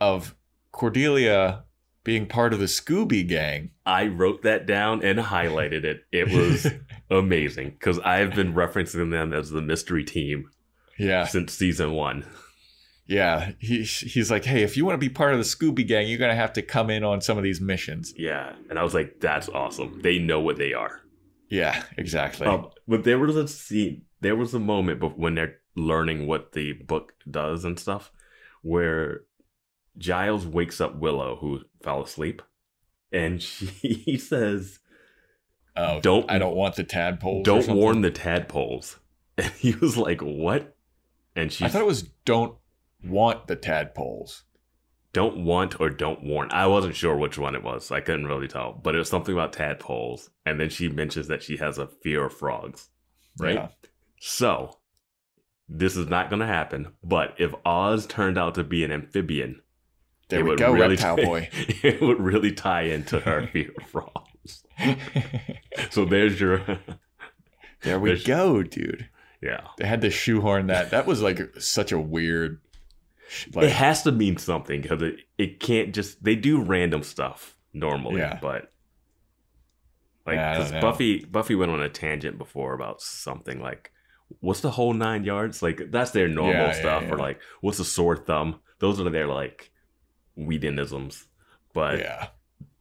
of 0.00 0.34
Cordelia 0.72 1.64
being 2.02 2.26
part 2.26 2.52
of 2.52 2.58
the 2.58 2.66
Scooby 2.66 3.26
Gang. 3.26 3.70
I 3.86 4.06
wrote 4.08 4.42
that 4.42 4.66
down 4.66 5.04
and 5.04 5.18
highlighted 5.20 5.84
it. 5.84 6.04
It 6.10 6.32
was 6.32 6.66
amazing 7.10 7.70
because 7.70 8.00
I've 8.00 8.34
been 8.34 8.54
referencing 8.54 9.10
them 9.10 9.32
as 9.32 9.50
the 9.50 9.62
mystery 9.62 10.02
team 10.02 10.50
yeah, 10.98 11.26
since 11.26 11.52
season 11.52 11.92
one. 11.92 12.26
Yeah. 13.10 13.52
He 13.58 13.82
he's 13.82 14.30
like, 14.30 14.44
hey, 14.44 14.62
if 14.62 14.76
you 14.76 14.84
want 14.84 14.94
to 14.94 15.06
be 15.08 15.12
part 15.12 15.32
of 15.32 15.38
the 15.38 15.44
Scooby 15.44 15.86
Gang, 15.86 16.06
you're 16.08 16.18
gonna 16.18 16.34
have 16.34 16.52
to 16.54 16.62
come 16.62 16.88
in 16.90 17.02
on 17.04 17.20
some 17.20 17.36
of 17.36 17.44
these 17.44 17.60
missions. 17.60 18.14
Yeah, 18.16 18.54
and 18.70 18.78
I 18.78 18.82
was 18.84 18.94
like, 18.94 19.18
that's 19.20 19.48
awesome. 19.48 20.00
They 20.02 20.18
know 20.18 20.40
what 20.40 20.56
they 20.56 20.72
are. 20.72 21.00
Yeah, 21.48 21.82
exactly. 21.98 22.46
Um, 22.46 22.68
but 22.86 23.02
there 23.04 23.18
was 23.18 23.34
a 23.36 23.48
scene, 23.48 24.02
there 24.20 24.36
was 24.36 24.54
a 24.54 24.60
moment 24.60 25.00
bef- 25.00 25.18
when 25.18 25.34
they're 25.34 25.56
learning 25.74 26.26
what 26.28 26.52
the 26.52 26.72
book 26.74 27.12
does 27.28 27.64
and 27.64 27.78
stuff, 27.78 28.12
where 28.62 29.22
Giles 29.98 30.46
wakes 30.46 30.80
up 30.80 30.94
Willow, 30.96 31.36
who 31.40 31.60
fell 31.82 32.02
asleep, 32.02 32.40
and 33.12 33.42
she 33.42 34.16
says, 34.18 34.78
oh, 35.76 36.00
don't- 36.00 36.30
I 36.30 36.38
don't 36.38 36.54
want 36.54 36.76
the 36.76 36.84
tadpoles. 36.84 37.44
"Don't 37.44 37.68
warn 37.68 38.02
the 38.02 38.10
tadpoles." 38.12 38.96
And 39.38 39.50
he 39.54 39.74
was 39.74 39.96
like, 39.96 40.20
"What?" 40.20 40.76
And 41.34 41.50
she 41.50 41.64
I 41.64 41.68
thought 41.68 41.80
it 41.80 41.86
was 41.86 42.02
don't 42.26 42.56
want 43.04 43.46
the 43.46 43.56
tadpoles. 43.56 44.44
don't 45.12 45.44
want 45.44 45.80
or 45.80 45.90
don't 45.90 46.22
warn. 46.22 46.48
I 46.52 46.66
wasn't 46.66 46.94
sure 46.96 47.16
which 47.16 47.38
one 47.38 47.54
it 47.54 47.62
was. 47.64 47.90
I 47.90 48.00
couldn't 48.00 48.26
really 48.26 48.48
tell, 48.48 48.72
but 48.72 48.94
it 48.94 48.98
was 48.98 49.08
something 49.08 49.34
about 49.34 49.52
tadpoles. 49.52 50.30
And 50.46 50.60
then 50.60 50.68
she 50.70 50.88
mentions 50.88 51.26
that 51.28 51.42
she 51.42 51.56
has 51.56 51.78
a 51.78 51.86
fear 51.88 52.26
of 52.26 52.32
frogs. 52.36 52.88
Right? 53.38 53.54
Yeah. 53.54 53.68
So, 54.20 54.78
this 55.68 55.96
is 55.96 56.06
not 56.08 56.30
going 56.30 56.40
to 56.40 56.46
happen. 56.46 56.92
But 57.02 57.34
if 57.38 57.54
Oz 57.64 58.06
turned 58.06 58.38
out 58.38 58.54
to 58.56 58.64
be 58.64 58.84
an 58.84 58.92
amphibian, 58.92 59.62
There 60.28 60.40
it 60.40 60.42
we 60.44 60.48
would 60.50 60.58
go, 60.58 60.72
really 60.72 60.90
reptile 60.90 61.16
tie- 61.16 61.24
boy. 61.24 61.48
it 61.82 62.00
would 62.00 62.20
really 62.20 62.52
tie 62.52 62.82
into 62.82 63.20
her 63.20 63.46
fear 63.52 63.70
of 63.80 63.86
frogs. 63.86 64.64
So 65.90 66.04
there's 66.04 66.40
your 66.40 66.78
there 67.82 67.98
we 67.98 68.22
go, 68.22 68.62
dude. 68.62 69.08
yeah. 69.40 69.66
They 69.78 69.86
had 69.86 70.00
to 70.02 70.10
shoehorn 70.10 70.66
that. 70.68 70.90
That 70.90 71.06
was 71.06 71.22
like 71.22 71.40
such 71.58 71.92
a 71.92 71.98
weird. 71.98 72.60
Like, 73.54 73.66
it 73.66 73.72
has 73.72 74.02
to 74.04 74.12
mean 74.12 74.36
something 74.36 74.80
because 74.80 75.02
it, 75.02 75.16
it 75.38 75.60
can't 75.60 75.94
just 75.94 76.22
they 76.22 76.34
do 76.34 76.60
random 76.62 77.02
stuff 77.02 77.56
normally, 77.72 78.20
Yeah. 78.20 78.38
but 78.40 78.72
like 80.26 80.36
because. 80.36 80.72
Buffy 80.72 81.24
Buffy 81.24 81.54
went 81.54 81.72
on 81.72 81.82
a 81.82 81.88
tangent 81.88 82.38
before 82.38 82.74
about 82.74 83.00
something 83.00 83.60
like 83.60 83.92
what's 84.40 84.60
the 84.60 84.70
whole 84.70 84.92
nine 84.92 85.24
yards 85.24 85.62
like 85.62 85.90
that's 85.90 86.12
their 86.12 86.28
normal 86.28 86.66
Yeah, 86.66 86.72
stuff 86.72 87.04
or 87.10 87.16
like 87.16 87.40
what's 87.62 87.80
a 87.80 87.84
sore 87.84 88.16
thumb 88.16 88.60
those 88.78 89.00
are 89.00 89.10
their 89.10 89.26
like 89.26 89.72
Whedonisms 90.36 91.26
but 91.72 91.98
yeah, 91.98 92.28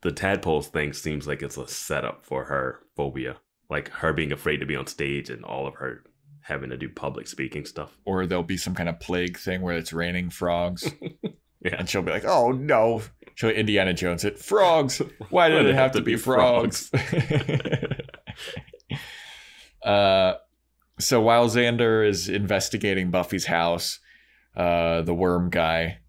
the 0.02 0.12
tadpoles 0.12 0.68
thing 0.68 0.94
seems 0.94 1.28
like 1.28 1.42
it's 1.42 1.58
a 1.58 1.68
setup 1.68 2.26
for 2.26 2.46
her 2.46 2.82
phobia 2.96 3.38
like 3.70 3.90
her 3.90 4.14
being 4.14 4.32
afraid 4.32 4.58
to 4.58 4.66
be 4.66 4.76
on 4.76 4.86
stage 4.86 5.30
and 5.30 5.44
all 5.44 5.66
of 5.66 5.76
her 5.76 6.04
having 6.50 6.70
to 6.72 6.78
do 6.78 6.90
public 6.90 7.28
speaking 7.28 7.66
stuff 7.66 7.98
or 8.04 8.26
there'll 8.26 8.44
be 8.44 8.58
some 8.58 8.76
kind 8.76 8.90
of 8.90 9.00
plague 9.00 9.38
thing 9.38 9.62
where 9.62 9.78
it's 9.78 9.94
raining 9.94 10.30
frogs, 10.30 10.92
yeah 11.62 11.76
and 11.78 11.90
she'll 11.90 12.02
be 12.02 12.12
like, 12.12 12.26
"Oh 12.26 12.52
no!" 12.52 13.02
She'll 13.36 13.52
Indiana 13.52 13.94
Jones 13.94 14.26
it. 14.26 14.38
Frogs. 14.38 15.02
Why 15.30 15.48
did 15.48 15.66
it 15.66 15.76
have 15.76 15.94
to 15.94 16.02
be 16.02 16.18
frogs? 16.18 16.92
uh, 19.84 20.34
so 21.00 21.22
while 21.22 21.48
Xander 21.48 22.06
is 22.06 22.28
investigating 22.28 23.12
Buffy's 23.12 23.46
house, 23.46 24.00
uh, 24.58 25.04
the 25.04 25.14
worm 25.14 25.50
guy 25.50 26.00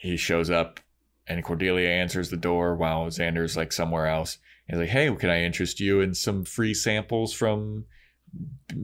he 0.00 0.16
shows 0.16 0.48
up, 0.48 0.78
and 1.26 1.42
Cordelia 1.42 1.88
answers 1.88 2.30
the 2.30 2.36
door 2.36 2.76
while 2.76 3.06
Xander's 3.06 3.56
like 3.56 3.72
somewhere 3.72 4.06
else. 4.06 4.38
He's 4.68 4.78
like, 4.78 4.90
"Hey, 4.90 5.12
can 5.16 5.30
I 5.30 5.42
interest 5.42 5.80
you 5.80 6.00
in 6.00 6.14
some 6.14 6.44
free 6.44 6.74
samples 6.74 7.32
from 7.32 7.86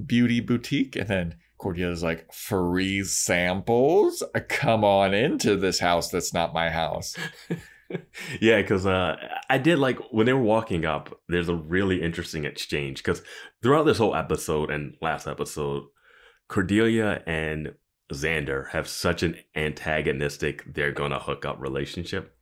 Beauty 0.06 0.40
Boutique?" 0.40 0.96
And 0.96 1.08
then 1.08 1.34
Cordelia's 1.58 2.02
like, 2.02 2.32
"Free 2.32 3.04
samples? 3.04 4.22
Come 4.48 4.84
on 4.84 5.14
into 5.14 5.56
this 5.56 5.78
house. 5.80 6.10
That's 6.10 6.32
not 6.34 6.54
my 6.54 6.70
house." 6.70 7.16
yeah, 8.40 8.60
because 8.60 8.86
uh, 8.86 9.16
I 9.48 9.58
did 9.58 9.78
like 9.78 9.98
when 10.10 10.26
they 10.26 10.32
were 10.32 10.40
walking 10.40 10.84
up. 10.84 11.20
There's 11.28 11.48
a 11.48 11.54
really 11.54 12.02
interesting 12.02 12.44
exchange 12.44 12.98
because 12.98 13.22
throughout 13.62 13.84
this 13.84 13.98
whole 13.98 14.14
episode 14.14 14.70
and 14.70 14.96
last 15.00 15.26
episode, 15.26 15.84
Cordelia 16.48 17.22
and 17.26 17.74
Xander 18.12 18.68
have 18.70 18.88
such 18.88 19.22
an 19.22 19.36
antagonistic 19.54 20.64
"they're 20.74 20.92
gonna 20.92 21.18
hook 21.18 21.44
up" 21.44 21.60
relationship. 21.60 22.36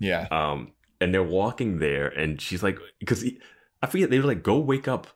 Yeah, 0.00 0.28
Um, 0.30 0.72
and 1.00 1.12
they're 1.12 1.22
walking 1.22 1.78
there, 1.78 2.08
and 2.08 2.40
she's 2.40 2.62
like, 2.62 2.78
because 3.00 3.24
I 3.82 3.86
forget 3.86 4.10
they 4.10 4.18
were 4.20 4.26
like, 4.26 4.42
"Go 4.42 4.58
wake 4.58 4.86
up, 4.86 5.08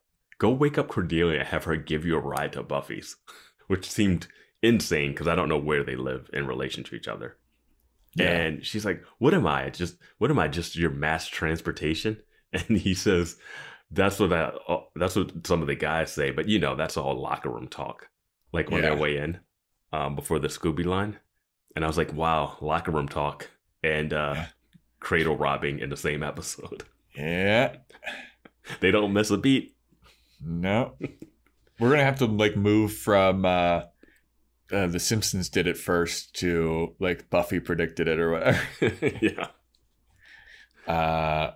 go 0.43 0.51
wake 0.51 0.77
up 0.79 0.89
Cordelia, 0.89 1.39
and 1.41 1.49
have 1.49 1.65
her 1.65 1.77
give 1.77 2.05
you 2.05 2.17
a 2.17 2.21
ride 2.35 2.53
to 2.55 2.63
Buffy's," 2.63 3.17
which 3.69 3.89
seemed 3.89 4.27
insane 4.63 5.11
because 5.13 5.29
I 5.29 5.35
don't 5.37 5.49
know 5.49 5.59
where 5.69 5.85
they 5.85 5.97
live 5.97 6.29
in 6.33 6.47
relation 6.47 6.83
to 6.85 6.95
each 6.95 7.09
other. 7.09 7.37
yeah. 8.15 8.29
And 8.31 8.65
she's 8.67 8.85
like, 8.85 9.03
"What 9.19 9.35
am 9.35 9.47
I? 9.47 9.71
Just 9.71 9.97
what 10.19 10.31
am 10.31 10.39
I? 10.39 10.49
Just 10.49 10.77
your 10.77 10.91
mass 10.91 11.27
transportation?" 11.29 12.17
And 12.55 12.77
he 12.87 12.93
says, 12.95 13.39
"That's 13.91 14.19
what 14.21 14.33
I, 14.33 14.53
uh, 14.69 14.83
that's 14.95 15.17
what 15.17 15.47
some 15.47 15.63
of 15.63 15.69
the 15.69 15.75
guys 15.89 16.13
say, 16.13 16.31
but 16.33 16.47
you 16.49 16.59
know, 16.59 16.75
that's 16.77 16.97
all 16.99 17.19
locker 17.29 17.49
room 17.51 17.67
talk, 17.69 18.09
like 18.53 18.71
on 18.71 18.79
Yeah. 18.79 18.83
their 18.91 18.97
way 19.05 19.17
in, 19.17 19.41
um, 19.93 20.15
before 20.17 20.39
the 20.39 20.49
Scooby 20.49 20.85
line." 20.85 21.19
And 21.75 21.83
I 21.85 21.89
was 21.89 21.97
like, 21.97 22.13
"Wow, 22.13 22.59
locker 22.61 22.91
room 22.91 23.09
talk 23.09 23.49
and 23.83 24.13
uh, 24.13 24.33
Yeah. 24.37 24.47
cradle 25.01 25.37
robbing 25.39 25.79
in 25.79 25.89
the 25.89 25.97
same 25.97 26.23
episode. 26.23 26.85
yeah. 27.17 27.77
They 28.81 28.91
don't 28.91 29.15
miss 29.15 29.31
a 29.31 29.39
beat." 29.39 29.75
No. 30.45 30.95
We're 31.79 31.91
gonna 31.91 32.05
have 32.05 32.19
to 32.19 32.27
like 32.27 32.57
move 32.57 32.93
from 32.93 33.45
uh, 33.45 33.83
uh 34.73 34.87
the 34.87 35.01
Simpsons 35.01 35.49
did 35.49 35.67
it 35.67 35.77
first 35.77 36.35
to 36.37 36.95
like 36.99 37.31
Buffy 37.31 37.61
predicted 37.61 38.09
it 38.09 38.19
or 38.19 38.33
whatever. 38.33 38.61
yeah, 39.21 39.49
Uh 40.87 41.53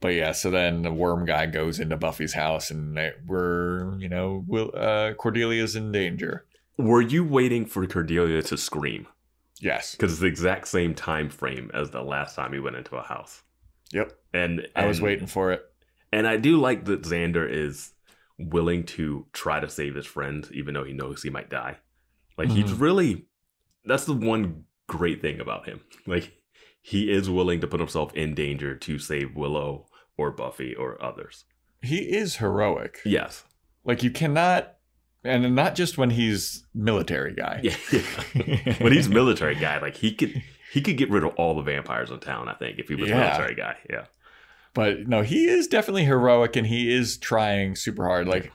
but 0.00 0.08
yeah, 0.08 0.32
so 0.32 0.50
then 0.50 0.82
the 0.82 0.92
worm 0.92 1.24
guy 1.24 1.46
goes 1.46 1.80
into 1.80 1.96
Buffy's 1.96 2.34
house 2.34 2.70
and 2.70 2.96
they, 2.96 3.12
we're, 3.26 3.96
you 3.98 4.08
know, 4.08 4.44
will 4.46 4.70
uh 4.74 5.14
Cordelia's 5.14 5.74
in 5.74 5.90
danger. 5.92 6.46
were 6.78 7.00
you 7.00 7.24
waiting 7.24 7.64
for 7.66 7.86
Cordelia 7.86 8.42
to 8.42 8.56
scream? 8.56 9.06
Yes. 9.60 9.92
Because 9.92 10.12
it's 10.12 10.20
the 10.20 10.26
exact 10.26 10.68
same 10.68 10.94
time 10.94 11.30
frame 11.30 11.70
as 11.72 11.90
the 11.90 12.02
last 12.02 12.36
time 12.36 12.52
he 12.52 12.58
went 12.58 12.76
into 12.76 12.96
a 12.96 13.02
house. 13.02 13.42
Yep. 13.92 14.12
And 14.34 14.68
I 14.76 14.86
was 14.86 15.00
waiting 15.00 15.26
for 15.26 15.52
it. 15.52 15.62
And 16.12 16.26
I 16.26 16.36
do 16.36 16.60
like 16.60 16.84
that 16.84 17.02
Xander 17.02 17.50
is 17.50 17.92
willing 18.38 18.84
to 18.84 19.26
try 19.32 19.60
to 19.60 19.68
save 19.68 19.94
his 19.94 20.06
friend, 20.06 20.48
even 20.52 20.74
though 20.74 20.84
he 20.84 20.92
knows 20.92 21.22
he 21.22 21.30
might 21.30 21.48
die. 21.50 21.78
Like 22.36 22.50
he's 22.50 22.70
Mhm. 22.72 22.80
really 22.80 23.26
that's 23.84 24.04
the 24.04 24.12
one 24.12 24.64
great 24.88 25.20
thing 25.22 25.40
about 25.40 25.66
him. 25.66 25.80
Like 26.06 26.32
he 26.82 27.10
is 27.10 27.30
willing 27.30 27.60
to 27.60 27.66
put 27.66 27.80
himself 27.80 28.12
in 28.14 28.34
danger 28.34 28.74
to 28.76 28.98
save 28.98 29.34
Willow 29.36 29.86
or 30.18 30.30
Buffy 30.32 30.74
or 30.74 31.02
others. 31.02 31.44
He 31.82 31.98
is 32.16 32.36
heroic. 32.36 32.98
Yes. 33.04 33.44
Like 33.84 34.02
you 34.02 34.10
cannot 34.10 34.72
and 35.24 35.54
not 35.56 35.74
just 35.74 35.98
when 35.98 36.10
he's 36.10 36.66
military 36.74 37.34
guy. 37.34 37.60
Yeah. 37.62 37.76
yeah. 37.92 38.74
when 38.78 38.92
he's 38.92 39.08
military 39.08 39.54
guy, 39.56 39.78
like 39.80 39.96
he 39.96 40.12
could 40.14 40.42
he 40.72 40.80
could 40.82 40.96
get 40.98 41.10
rid 41.10 41.24
of 41.24 41.32
all 41.36 41.54
the 41.54 41.62
vampires 41.62 42.10
in 42.10 42.18
town, 42.20 42.48
I 42.48 42.54
think, 42.54 42.78
if 42.78 42.88
he 42.88 42.96
was 42.96 43.08
Yeah. 43.08 43.20
military 43.20 43.54
guy. 43.54 43.76
Yeah. 43.88 44.04
But 44.76 45.08
no, 45.08 45.22
he 45.22 45.48
is 45.48 45.66
definitely 45.68 46.04
heroic 46.04 46.54
and 46.54 46.66
he 46.66 46.94
is 46.94 47.16
trying 47.16 47.76
super 47.76 48.04
hard. 48.04 48.28
Like, 48.28 48.52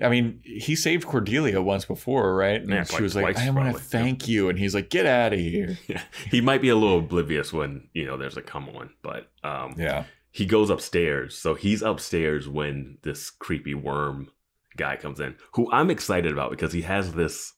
I 0.00 0.08
mean, 0.08 0.40
he 0.42 0.74
saved 0.74 1.06
Cordelia 1.06 1.62
once 1.62 1.84
before, 1.84 2.34
right? 2.34 2.60
And 2.60 2.68
Yeah, 2.68 2.82
she 2.82 2.94
like 2.94 3.02
was 3.02 3.14
like, 3.14 3.38
I 3.38 3.48
want 3.50 3.72
to 3.72 3.80
thank 3.80 4.26
you. 4.26 4.48
And 4.48 4.58
he's 4.58 4.74
like, 4.74 4.90
get 4.90 5.06
out 5.06 5.32
of 5.32 5.38
here. 5.38 5.78
Yeah. 5.86 6.02
He 6.32 6.40
might 6.40 6.62
be 6.62 6.68
a 6.68 6.74
little 6.74 6.98
oblivious 6.98 7.52
when, 7.52 7.88
you 7.94 8.04
know, 8.04 8.16
there's 8.16 8.36
a 8.36 8.42
come 8.42 8.68
on, 8.70 8.90
but 9.02 9.30
um 9.44 9.76
Yeah. 9.78 10.06
he 10.32 10.46
goes 10.46 10.68
upstairs. 10.68 11.38
So 11.38 11.54
he's 11.54 11.80
upstairs 11.80 12.48
when 12.48 12.98
this 13.02 13.30
creepy 13.30 13.74
worm 13.74 14.32
guy 14.76 14.96
comes 14.96 15.20
in, 15.20 15.36
who 15.52 15.70
I'm 15.70 15.90
excited 15.90 16.32
about 16.32 16.50
because 16.50 16.72
he 16.72 16.82
has 16.82 17.12
this 17.12 17.52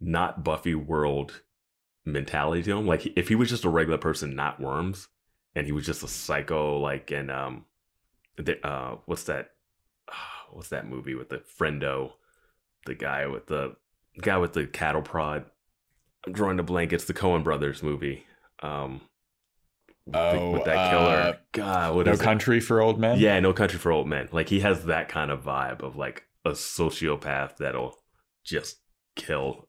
not 0.00 0.42
Buffy 0.42 0.74
world 0.74 1.42
mentality 2.06 2.62
to 2.62 2.78
him. 2.78 2.86
Like 2.86 3.06
if 3.14 3.28
he 3.28 3.34
was 3.34 3.50
just 3.50 3.66
a 3.66 3.68
regular 3.68 3.98
person, 3.98 4.34
not 4.34 4.58
worms, 4.58 5.08
and 5.54 5.66
he 5.66 5.72
was 5.72 5.86
just 5.86 6.02
a 6.02 6.08
psycho, 6.08 6.78
like 6.78 7.10
and 7.10 7.30
um, 7.30 7.64
the, 8.36 8.64
uh, 8.66 8.96
what's 9.06 9.24
that? 9.24 9.50
What's 10.52 10.70
that 10.70 10.88
movie 10.88 11.14
with 11.14 11.28
the 11.28 11.40
friendo, 11.60 12.14
the 12.84 12.96
guy 12.96 13.28
with 13.28 13.46
the 13.46 13.76
guy 14.20 14.36
with 14.38 14.52
the 14.52 14.66
cattle 14.66 15.00
prod? 15.02 15.44
I'm 16.26 16.32
drawing 16.32 16.56
the 16.56 16.64
blank. 16.64 16.92
It's 16.92 17.04
the 17.04 17.14
Coen 17.14 17.44
Brothers 17.44 17.82
movie. 17.84 18.24
Um, 18.60 19.02
Oh, 20.12 20.50
with 20.50 20.64
that 20.64 20.76
uh, 20.76 20.90
killer. 20.90 21.38
God, 21.52 21.94
what 21.94 22.06
no 22.06 22.12
is 22.12 22.20
it? 22.20 22.24
country 22.24 22.58
for 22.60 22.80
old 22.80 22.98
men. 22.98 23.18
Yeah, 23.20 23.38
No 23.40 23.52
Country 23.52 23.78
for 23.78 23.92
Old 23.92 24.08
Men. 24.08 24.28
Like 24.32 24.48
he 24.48 24.60
has 24.60 24.86
that 24.86 25.08
kind 25.08 25.30
of 25.30 25.44
vibe 25.44 25.82
of 25.82 25.96
like 25.96 26.24
a 26.44 26.50
sociopath 26.50 27.58
that'll 27.58 27.96
just 28.42 28.78
kill 29.14 29.68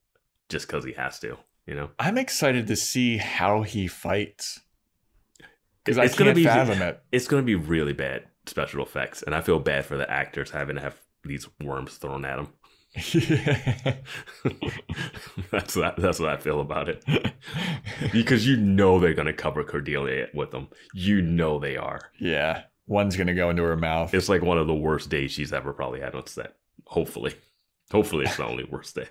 just 0.49 0.67
because 0.67 0.83
he 0.83 0.93
has 0.93 1.19
to. 1.19 1.37
You 1.67 1.75
know, 1.75 1.89
I'm 1.99 2.17
excited 2.17 2.65
to 2.67 2.75
see 2.75 3.17
how 3.17 3.61
he 3.61 3.87
fights 3.87 4.61
because 5.83 5.97
I 5.97 6.03
It's 6.05 6.15
can't 6.15 6.27
gonna 6.27 6.35
be- 6.35 6.43
fathom 6.43 6.81
it. 6.81 7.01
it's 7.11 7.27
going 7.27 7.41
to 7.41 7.45
be 7.45 7.55
really 7.55 7.93
bad 7.93 8.25
special 8.45 8.83
effects, 8.83 9.21
and 9.23 9.33
I 9.35 9.41
feel 9.41 9.59
bad 9.59 9.85
for 9.85 9.97
the 9.97 10.09
actors 10.09 10.51
having 10.51 10.75
to 10.75 10.81
have 10.81 10.97
these 11.23 11.47
worms 11.63 11.97
thrown 11.97 12.25
at 12.25 12.37
them. 12.37 12.47
that's 15.51 15.75
what, 15.75 15.95
that's 15.97 16.19
what 16.19 16.29
I 16.29 16.37
feel 16.37 16.59
about 16.59 16.89
it. 16.89 17.03
because 18.11 18.47
you 18.47 18.57
know 18.57 18.99
they're 18.99 19.13
going 19.13 19.27
to 19.27 19.33
cover 19.33 19.63
Cordelia 19.63 20.27
with 20.33 20.51
them. 20.51 20.67
You 20.93 21.21
know 21.21 21.59
they 21.59 21.77
are. 21.77 22.11
yeah, 22.19 22.63
one's 22.87 23.15
gonna 23.15 23.33
go 23.33 23.49
into 23.49 23.63
her 23.63 23.77
mouth. 23.77 24.13
It's 24.13 24.27
like 24.29 24.41
one 24.41 24.57
of 24.57 24.67
the 24.67 24.73
worst 24.75 25.09
days 25.09 25.31
she's 25.31 25.53
ever 25.53 25.71
probably 25.73 26.01
had 26.01 26.15
on 26.15 26.27
set. 26.27 26.55
Hopefully, 26.85 27.33
hopefully 27.91 28.25
it's 28.25 28.35
the 28.37 28.45
only 28.47 28.63
worst 28.65 28.95
day. 28.95 29.07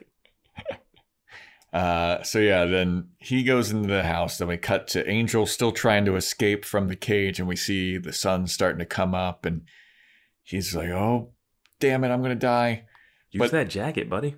Uh, 1.72 2.22
so 2.22 2.38
yeah, 2.40 2.64
then 2.64 3.08
he 3.18 3.44
goes 3.44 3.70
into 3.70 3.88
the 3.88 4.02
house. 4.02 4.38
Then 4.38 4.48
we 4.48 4.56
cut 4.56 4.88
to 4.88 5.08
Angel 5.08 5.46
still 5.46 5.70
trying 5.72 6.04
to 6.06 6.16
escape 6.16 6.64
from 6.64 6.88
the 6.88 6.96
cage, 6.96 7.38
and 7.38 7.46
we 7.48 7.56
see 7.56 7.96
the 7.96 8.12
sun 8.12 8.46
starting 8.48 8.80
to 8.80 8.86
come 8.86 9.14
up, 9.14 9.44
and 9.46 9.62
he's 10.42 10.74
like, 10.74 10.88
"Oh, 10.88 11.30
damn 11.78 12.02
it, 12.04 12.08
I'm 12.10 12.22
gonna 12.22 12.34
die." 12.34 12.84
Use 13.30 13.38
But- 13.38 13.50
that 13.52 13.68
jacket, 13.70 14.10
buddy. 14.10 14.34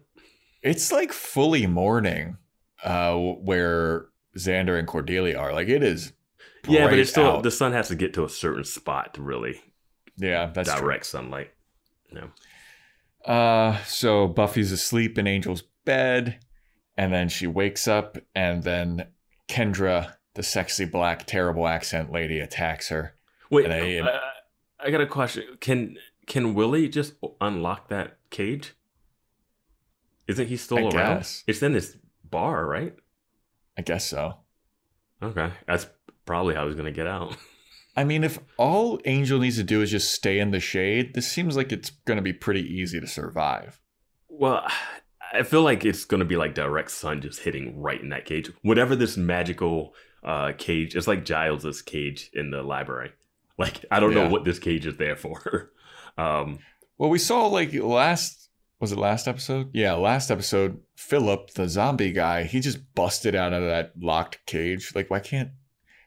It's 0.63 0.93
like 0.93 1.13
fully 1.13 1.67
morning, 1.67 2.37
uh, 2.85 3.17
where 3.17 4.07
Xander 4.39 4.79
and 4.79 4.87
Cordelia 4.87 5.37
are. 5.39 5.53
Like 5.53 5.69
it 5.69 5.83
is. 5.83 6.13
Yeah, 6.69 6.89
but 6.89 6.99
it's 6.99 7.11
still 7.11 7.27
out. 7.27 7.43
the 7.43 7.51
sun 7.51 7.73
has 7.73 7.89
to 7.89 7.97
get 7.97 8.15
to 8.15 8.25
a 8.25 8.29
certain 8.29 8.63
spot 8.65 9.15
to 9.15 9.23
really 9.23 9.61
yeah, 10.17 10.53
that's 10.55 10.71
true. 10.71 10.81
direct 10.81 11.07
sunlight. 11.07 11.51
No. 12.13 12.31
Uh, 13.25 13.83
so 13.85 14.29
Buffy's 14.29 14.71
asleep 14.71 15.19
in 15.19 15.27
Angel's 15.27 15.63
bed, 15.85 16.39
and 16.97 17.13
then 17.13 17.29
she 17.29 17.47
wakes 17.47 17.89
up, 17.89 18.19
and 18.35 18.63
then 18.63 19.07
Kendra, 19.49 20.15
the 20.35 20.43
sexy 20.43 20.85
black 20.85 21.27
terrible 21.27 21.67
accent 21.67 22.13
lady, 22.13 22.39
attacks 22.39 22.89
her. 22.89 23.15
Wait, 23.51 23.71
uh, 23.71 24.19
I 24.81 24.91
got 24.91 25.01
a 25.01 25.07
question. 25.07 25.45
Can 25.61 25.97
can 26.27 26.55
Willie 26.55 26.89
just 26.89 27.15
unlock 27.41 27.89
that 27.89 28.19
cage? 28.31 28.75
Isn't 30.27 30.49
he 30.49 30.57
still 30.57 30.79
I 30.79 30.83
around? 30.83 31.19
guess. 31.19 31.45
It's 31.47 31.63
in 31.63 31.73
this 31.73 31.97
bar, 32.25 32.65
right? 32.65 32.95
I 33.77 33.83
guess 33.83 34.07
so. 34.07 34.37
Okay, 35.23 35.53
that's 35.67 35.87
probably 36.25 36.55
how 36.55 36.67
he's 36.67 36.77
gonna 36.77 36.91
get 36.93 37.07
out. 37.07 37.37
I 37.97 38.05
mean, 38.05 38.25
if 38.25 38.39
all 38.57 39.01
Angel 39.05 39.39
needs 39.39 39.57
to 39.57 39.63
do 39.63 39.83
is 39.83 39.91
just 39.91 40.13
stay 40.13 40.39
in 40.39 40.51
the 40.51 40.61
shade, 40.61 41.15
this 41.15 41.31
seems 41.31 41.57
like 41.57 41.73
it's 41.73 41.91
going 41.91 42.17
to 42.17 42.23
be 42.23 42.33
pretty 42.33 42.63
easy 42.63 42.99
to 42.99 43.07
survive. 43.07 43.79
Well, 44.31 44.67
I 45.33 45.43
feel 45.43 45.63
like 45.63 45.85
it's 45.85 46.05
gonna 46.05 46.25
be 46.25 46.37
like 46.37 46.55
direct 46.55 46.91
sun 46.91 47.21
just 47.23 47.41
hitting 47.41 47.81
right 47.81 48.01
in 48.01 48.11
that 48.11 48.27
cage. 48.27 48.51
Whatever 48.63 48.95
this 48.97 49.17
magical 49.17 49.95
uh 50.23 50.53
cage, 50.59 50.95
it's 50.95 51.09
like 51.09 51.25
Giles's 51.25 51.83
cage 51.83 52.31
in 52.35 52.51
the 52.51 52.63
library. 52.63 53.13
Like 53.59 53.85
I 53.91 54.01
don't 54.01 54.13
Yeah. 54.13 54.25
know 54.25 54.31
what 54.31 54.45
this 54.45 54.59
cage 54.59 54.87
is 54.87 54.97
there 54.97 55.17
for. 55.17 55.71
um, 56.19 56.59
Well, 56.99 57.11
we 57.11 57.19
saw 57.19 57.47
like 57.47 57.73
last 57.75 58.51
was 58.81 58.91
it 58.93 58.99
last 58.99 59.29
episode? 59.29 59.71
Yeah, 59.73 59.93
last 59.93 60.29
episode, 60.31 60.81
Philip, 60.97 61.51
the 61.55 61.69
zombie 61.69 62.11
guy, 62.13 62.43
he 62.43 62.59
just 62.59 62.95
busted 62.97 63.35
out 63.37 63.53
of 63.53 63.63
that 63.63 63.93
locked 64.01 64.45
cage. 64.45 64.93
Like, 64.95 65.09
why 65.09 65.21
can't 65.21 65.51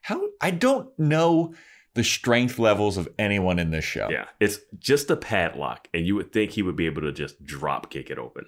how 0.02 0.22
I 0.42 0.52
don't 0.52 0.90
know 1.00 1.54
the 1.94 2.04
strength 2.04 2.60
levels 2.60 2.98
of 2.98 3.08
anyone 3.18 3.58
in 3.60 3.72
this 3.72 3.86
show. 3.86 4.10
yeah, 4.12 4.26
it's 4.42 4.60
just 4.78 5.10
a 5.10 5.16
padlock, 5.16 5.88
and 5.94 6.06
you 6.06 6.14
would 6.16 6.34
think 6.34 6.52
he 6.52 6.62
would 6.62 6.76
be 6.76 6.86
able 6.88 7.02
to 7.04 7.14
just 7.14 7.42
drop 7.46 7.90
kick 7.90 8.10
it 8.10 8.20
open. 8.20 8.46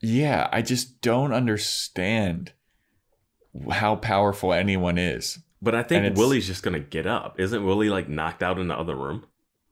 Yeah, 0.00 0.48
I 0.52 0.62
just 0.62 1.00
don't 1.00 1.32
understand 1.32 2.52
how 3.70 3.96
powerful 3.96 4.52
anyone 4.52 4.98
is. 4.98 5.38
But 5.62 5.74
I 5.74 5.82
think 5.82 6.16
Willie's 6.16 6.46
just 6.46 6.62
gonna 6.62 6.80
get 6.80 7.06
up. 7.06 7.40
Isn't 7.40 7.64
Willie 7.64 7.88
like 7.88 8.08
knocked 8.08 8.42
out 8.42 8.58
in 8.58 8.68
the 8.68 8.78
other 8.78 8.94
room? 8.94 9.24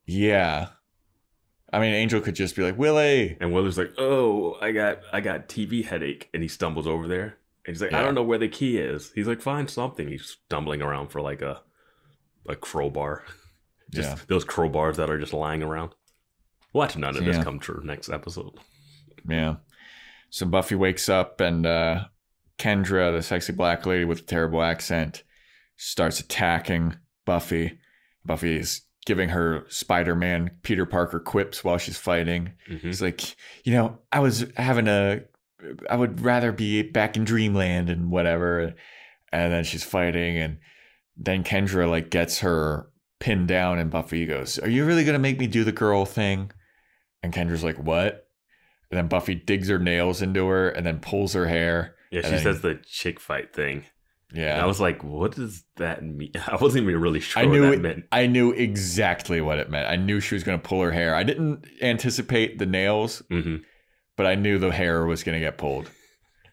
Yeah. 0.07 0.68
I 1.72 1.79
mean, 1.81 1.93
Angel 1.95 2.20
could 2.20 2.35
just 2.37 2.57
be 2.57 2.62
like, 2.62 2.79
Willie. 2.79 3.37
And 3.41 3.53
Willie's 3.53 3.77
like, 3.79 3.93
"Oh, 3.99 4.57
I 4.61 4.72
got 4.72 5.01
I 5.12 5.20
got 5.20 5.49
TV 5.49 5.85
headache," 5.85 6.31
and 6.33 6.43
he 6.43 6.49
stumbles 6.49 6.87
over 6.87 7.07
there. 7.09 7.37
And 7.66 7.75
he's 7.75 7.83
like, 7.83 7.93
"I 7.93 8.03
don't 8.03 8.14
know 8.14 8.22
where 8.22 8.39
the 8.39 8.49
key 8.49 8.79
is." 8.79 9.11
He's 9.14 9.27
like, 9.27 9.43
"Find 9.43 9.68
something." 9.68 10.09
He's 10.09 10.25
stumbling 10.47 10.83
around 10.83 11.09
for 11.09 11.20
like 11.20 11.43
a 11.43 11.62
a 12.49 12.55
crowbar, 12.57 13.25
just 13.91 14.09
Yeah. 14.09 14.25
those 14.29 14.45
crowbars 14.45 14.97
that 14.97 15.11
are 15.11 15.18
just 15.18 15.33
lying 15.33 15.62
around. 15.62 15.95
Watch 16.72 16.97
none 16.97 17.16
of 17.16 17.25
this 17.25 17.43
come 17.43 17.59
true 17.59 17.83
next 17.85 18.09
episode. 18.09 18.59
Yeah. 19.29 19.57
So 20.35 20.47
Buffy 20.47 20.74
wakes 20.74 21.09
up 21.09 21.41
and 21.41 21.64
uh, 21.64 22.07
Kendra, 22.59 23.12
the 23.16 23.22
sexy 23.22 23.53
black 23.53 23.87
lady 23.87 24.05
with 24.05 24.18
a 24.18 24.22
terrible 24.22 24.62
accent, 24.62 25.22
starts 25.76 26.18
attacking 26.18 26.97
Buffy. 27.24 27.78
Buffy 28.24 28.57
is 28.57 28.80
giving 29.07 29.28
her 29.28 29.64
Spider 29.68 30.16
Man 30.16 30.51
Peter 30.64 30.87
Parker 30.87 31.20
quips 31.20 31.62
while 31.62 31.78
she's 31.78 31.99
fighting. 31.99 32.53
Mhm. 32.68 32.80
He's 32.80 33.01
like, 33.01 33.37
you 33.62 33.74
know, 33.74 34.01
I 34.11 34.18
was 34.18 34.45
having 34.57 34.89
a, 34.89 35.20
I 35.89 35.95
would 35.95 36.20
rather 36.20 36.51
be 36.51 36.82
back 36.82 37.16
in 37.16 37.22
Dreamland 37.22 37.89
and 37.89 38.11
whatever. 38.11 38.74
And 39.30 39.53
then 39.53 39.62
she's 39.62 39.85
fighting, 39.85 40.37
and 40.37 40.59
then 41.16 41.45
Kendra 41.45 41.89
like 41.89 42.11
gets 42.11 42.41
her 42.41 42.89
pinned 43.20 43.47
down, 43.47 43.78
and 43.78 43.89
Buffy 43.89 44.26
goes, 44.26 44.59
"Are 44.59 44.68
you 44.68 44.85
really 44.85 45.05
gonna 45.05 45.20
make 45.20 45.39
me 45.39 45.47
do 45.47 45.62
the 45.62 45.70
girl 45.70 46.05
thing?" 46.05 46.51
And 47.22 47.32
Kendra's 47.32 47.62
like, 47.62 47.78
"What?" 47.78 48.24
And 48.95 48.99
then 49.01 49.09
Buffy 49.09 49.34
digs 49.34 49.68
her 49.70 49.78
nails 49.80 50.22
into 50.22 50.47
her, 50.47 50.68
and 50.68 50.86
then 50.86 51.01
pulls 51.01 51.32
her 51.32 51.49
hair. 51.49 51.97
Yeah, 52.12 52.20
she 52.22 52.30
then- 52.30 52.42
says 52.45 52.61
the 52.61 52.76
chick 52.86 53.18
fight 53.18 53.53
thing. 53.53 53.86
Yeah, 54.32 54.53
And 54.55 54.62
I 54.62 54.66
was 54.66 54.80
like, 54.80 55.03
"What 55.03 55.32
does 55.34 55.64
that 55.78 56.05
mean?" 56.05 56.30
I 56.47 56.55
wasn't 56.61 56.84
even 56.84 57.01
really 57.01 57.18
sure 57.18 57.42
I 57.42 57.47
what 57.47 57.53
knew 57.53 57.62
that 57.62 57.72
it- 57.72 57.80
meant. 57.80 58.05
I 58.12 58.26
knew 58.28 58.53
exactly 58.53 59.40
what 59.40 59.59
it 59.59 59.68
meant. 59.68 59.88
I 59.88 59.97
knew 59.97 60.20
she 60.20 60.36
was 60.36 60.45
gonna 60.45 60.59
pull 60.61 60.80
her 60.82 60.92
hair. 60.92 61.12
I 61.16 61.24
didn't 61.24 61.66
anticipate 61.82 62.61
the 62.61 62.66
nails, 62.66 63.20
hmm 63.30 63.57
but 64.16 64.26
I 64.26 64.36
knew 64.36 64.59
the 64.61 64.70
hair 64.70 65.05
was 65.07 65.24
gonna 65.24 65.40
get 65.40 65.59
pulled. 65.59 65.90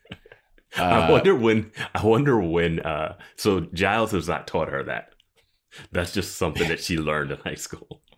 I 0.78 0.82
Uh, 1.08 1.12
wonder 1.12 1.36
when. 1.36 1.72
I 1.94 2.04
wonder 2.04 2.40
when. 2.40 2.80
Uh, 2.80 3.18
so 3.36 3.60
Giles 3.72 4.14
has 4.14 4.28
not 4.28 4.48
taught 4.48 4.70
her 4.70 4.82
that. 4.86 5.10
That's 5.92 6.12
just 6.12 6.38
something 6.38 6.68
that 6.70 6.80
she 6.80 6.98
learned 6.98 7.32
in 7.32 7.38
high 7.38 7.54
school. 7.56 8.02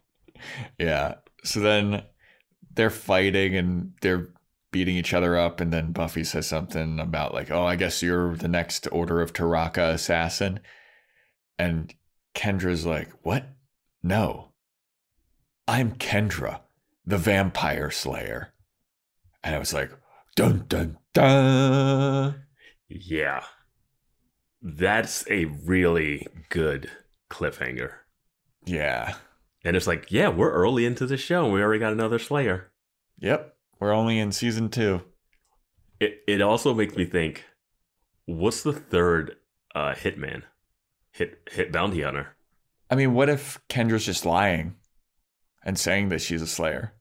Yeah. 0.79 1.15
So 1.45 1.59
then 1.61 2.03
they're 2.75 2.89
fighting 2.89 3.55
and 3.55 3.93
they're 4.01 4.29
beating 4.71 4.95
each 4.95 5.13
other 5.13 5.37
up, 5.37 5.61
and 5.61 5.71
then 5.71 5.91
Buffy 5.91 6.23
says 6.23 6.47
something 6.47 6.99
about 6.99 7.33
like, 7.33 7.51
"Oh, 7.51 7.65
I 7.65 7.75
guess 7.75 8.01
you're 8.01 8.35
the 8.35 8.47
next 8.47 8.87
Order 8.91 9.21
of 9.21 9.33
Taraka 9.33 9.93
assassin," 9.93 10.59
and 11.57 11.93
Kendra's 12.35 12.85
like, 12.85 13.09
"What? 13.21 13.45
No, 14.01 14.49
I'm 15.67 15.93
Kendra, 15.95 16.61
the 17.05 17.17
Vampire 17.17 17.91
Slayer," 17.91 18.53
and 19.43 19.55
I 19.55 19.59
was 19.59 19.73
like, 19.73 19.91
"Dun 20.35 20.65
dun 20.67 20.97
dun." 21.13 22.43
Yeah, 22.89 23.43
that's 24.61 25.29
a 25.29 25.45
really 25.45 26.27
good 26.49 26.89
cliffhanger. 27.29 27.93
Yeah. 28.65 29.15
And 29.63 29.75
it's 29.75 29.87
like, 29.87 30.11
yeah, 30.11 30.27
we're 30.27 30.51
early 30.51 30.85
into 30.85 31.05
the 31.05 31.17
show, 31.17 31.45
and 31.45 31.53
we 31.53 31.61
already 31.61 31.79
got 31.79 31.93
another 31.93 32.19
Slayer. 32.19 32.71
Yep. 33.19 33.55
We're 33.79 33.93
only 33.93 34.19
in 34.19 34.31
season 34.31 34.69
two. 34.69 35.01
It 35.99 36.21
it 36.27 36.41
also 36.41 36.73
makes 36.73 36.95
me 36.95 37.05
think, 37.05 37.45
what's 38.25 38.63
the 38.63 38.73
third 38.73 39.37
uh, 39.73 39.93
hitman? 39.93 40.43
Hit 41.11 41.47
hit 41.51 41.71
bounty 41.71 42.01
hunter. 42.01 42.35
I 42.89 42.95
mean, 42.95 43.13
what 43.13 43.29
if 43.29 43.59
Kendra's 43.69 44.05
just 44.05 44.25
lying 44.25 44.75
and 45.63 45.79
saying 45.79 46.09
that 46.09 46.21
she's 46.21 46.41
a 46.41 46.47
Slayer? 46.47 46.93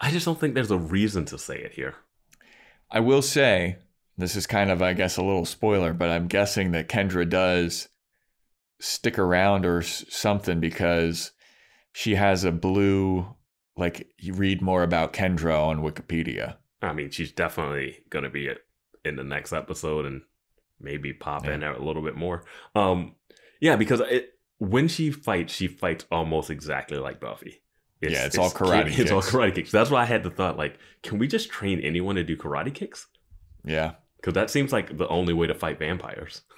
I 0.00 0.10
just 0.10 0.24
don't 0.24 0.38
think 0.38 0.54
there's 0.54 0.70
a 0.70 0.78
reason 0.78 1.24
to 1.26 1.38
say 1.38 1.58
it 1.58 1.72
here. 1.72 1.94
I 2.90 3.00
will 3.00 3.22
say, 3.22 3.78
this 4.16 4.34
is 4.36 4.46
kind 4.46 4.70
of, 4.70 4.80
I 4.80 4.94
guess, 4.94 5.16
a 5.16 5.22
little 5.22 5.44
spoiler, 5.44 5.92
but 5.92 6.08
I'm 6.08 6.26
guessing 6.28 6.72
that 6.72 6.88
Kendra 6.88 7.28
does 7.28 7.88
stick 8.80 9.18
around 9.18 9.66
or 9.66 9.82
something 9.82 10.60
because 10.60 11.32
she 11.98 12.14
has 12.14 12.44
a 12.44 12.52
blue, 12.52 13.26
like, 13.76 14.08
you 14.18 14.32
read 14.32 14.62
more 14.62 14.84
about 14.84 15.12
Kendra 15.12 15.60
on 15.60 15.82
Wikipedia. 15.82 16.54
I 16.80 16.92
mean, 16.92 17.10
she's 17.10 17.32
definitely 17.32 18.04
going 18.08 18.22
to 18.22 18.30
be 18.30 18.50
in 19.04 19.16
the 19.16 19.24
next 19.24 19.52
episode 19.52 20.06
and 20.06 20.22
maybe 20.78 21.12
pop 21.12 21.44
in 21.48 21.64
a 21.64 21.76
little 21.76 22.02
bit 22.02 22.14
more. 22.14 22.44
Um, 22.76 23.16
yeah, 23.60 23.74
because 23.74 23.98
it, 23.98 24.38
when 24.58 24.86
she 24.86 25.10
fights, 25.10 25.52
she 25.52 25.66
fights 25.66 26.06
almost 26.12 26.50
exactly 26.50 26.98
like 26.98 27.18
Buffy. 27.18 27.62
Yeah, 28.00 28.26
it's 28.26 28.38
all 28.38 28.50
karate 28.50 28.84
Kicks. 28.84 28.98
It's 29.00 29.10
all 29.10 29.20
karate 29.20 29.56
kicks. 29.56 29.72
That's 29.72 29.90
why 29.90 30.02
I 30.02 30.06
had 30.06 30.22
the 30.22 30.30
thought, 30.30 30.56
like, 30.56 30.78
can 31.02 31.18
we 31.18 31.26
just 31.26 31.50
train 31.50 31.80
anyone 31.80 32.14
to 32.14 32.22
do 32.22 32.36
karate 32.36 32.72
kicks? 32.72 33.08
Yeah. 33.64 33.94
Because 34.18 34.34
that 34.34 34.50
seems 34.50 34.72
like 34.72 34.96
the 34.98 35.08
only 35.08 35.34
way 35.34 35.48
to 35.48 35.54
fight 35.54 35.80
vampires. 35.80 36.42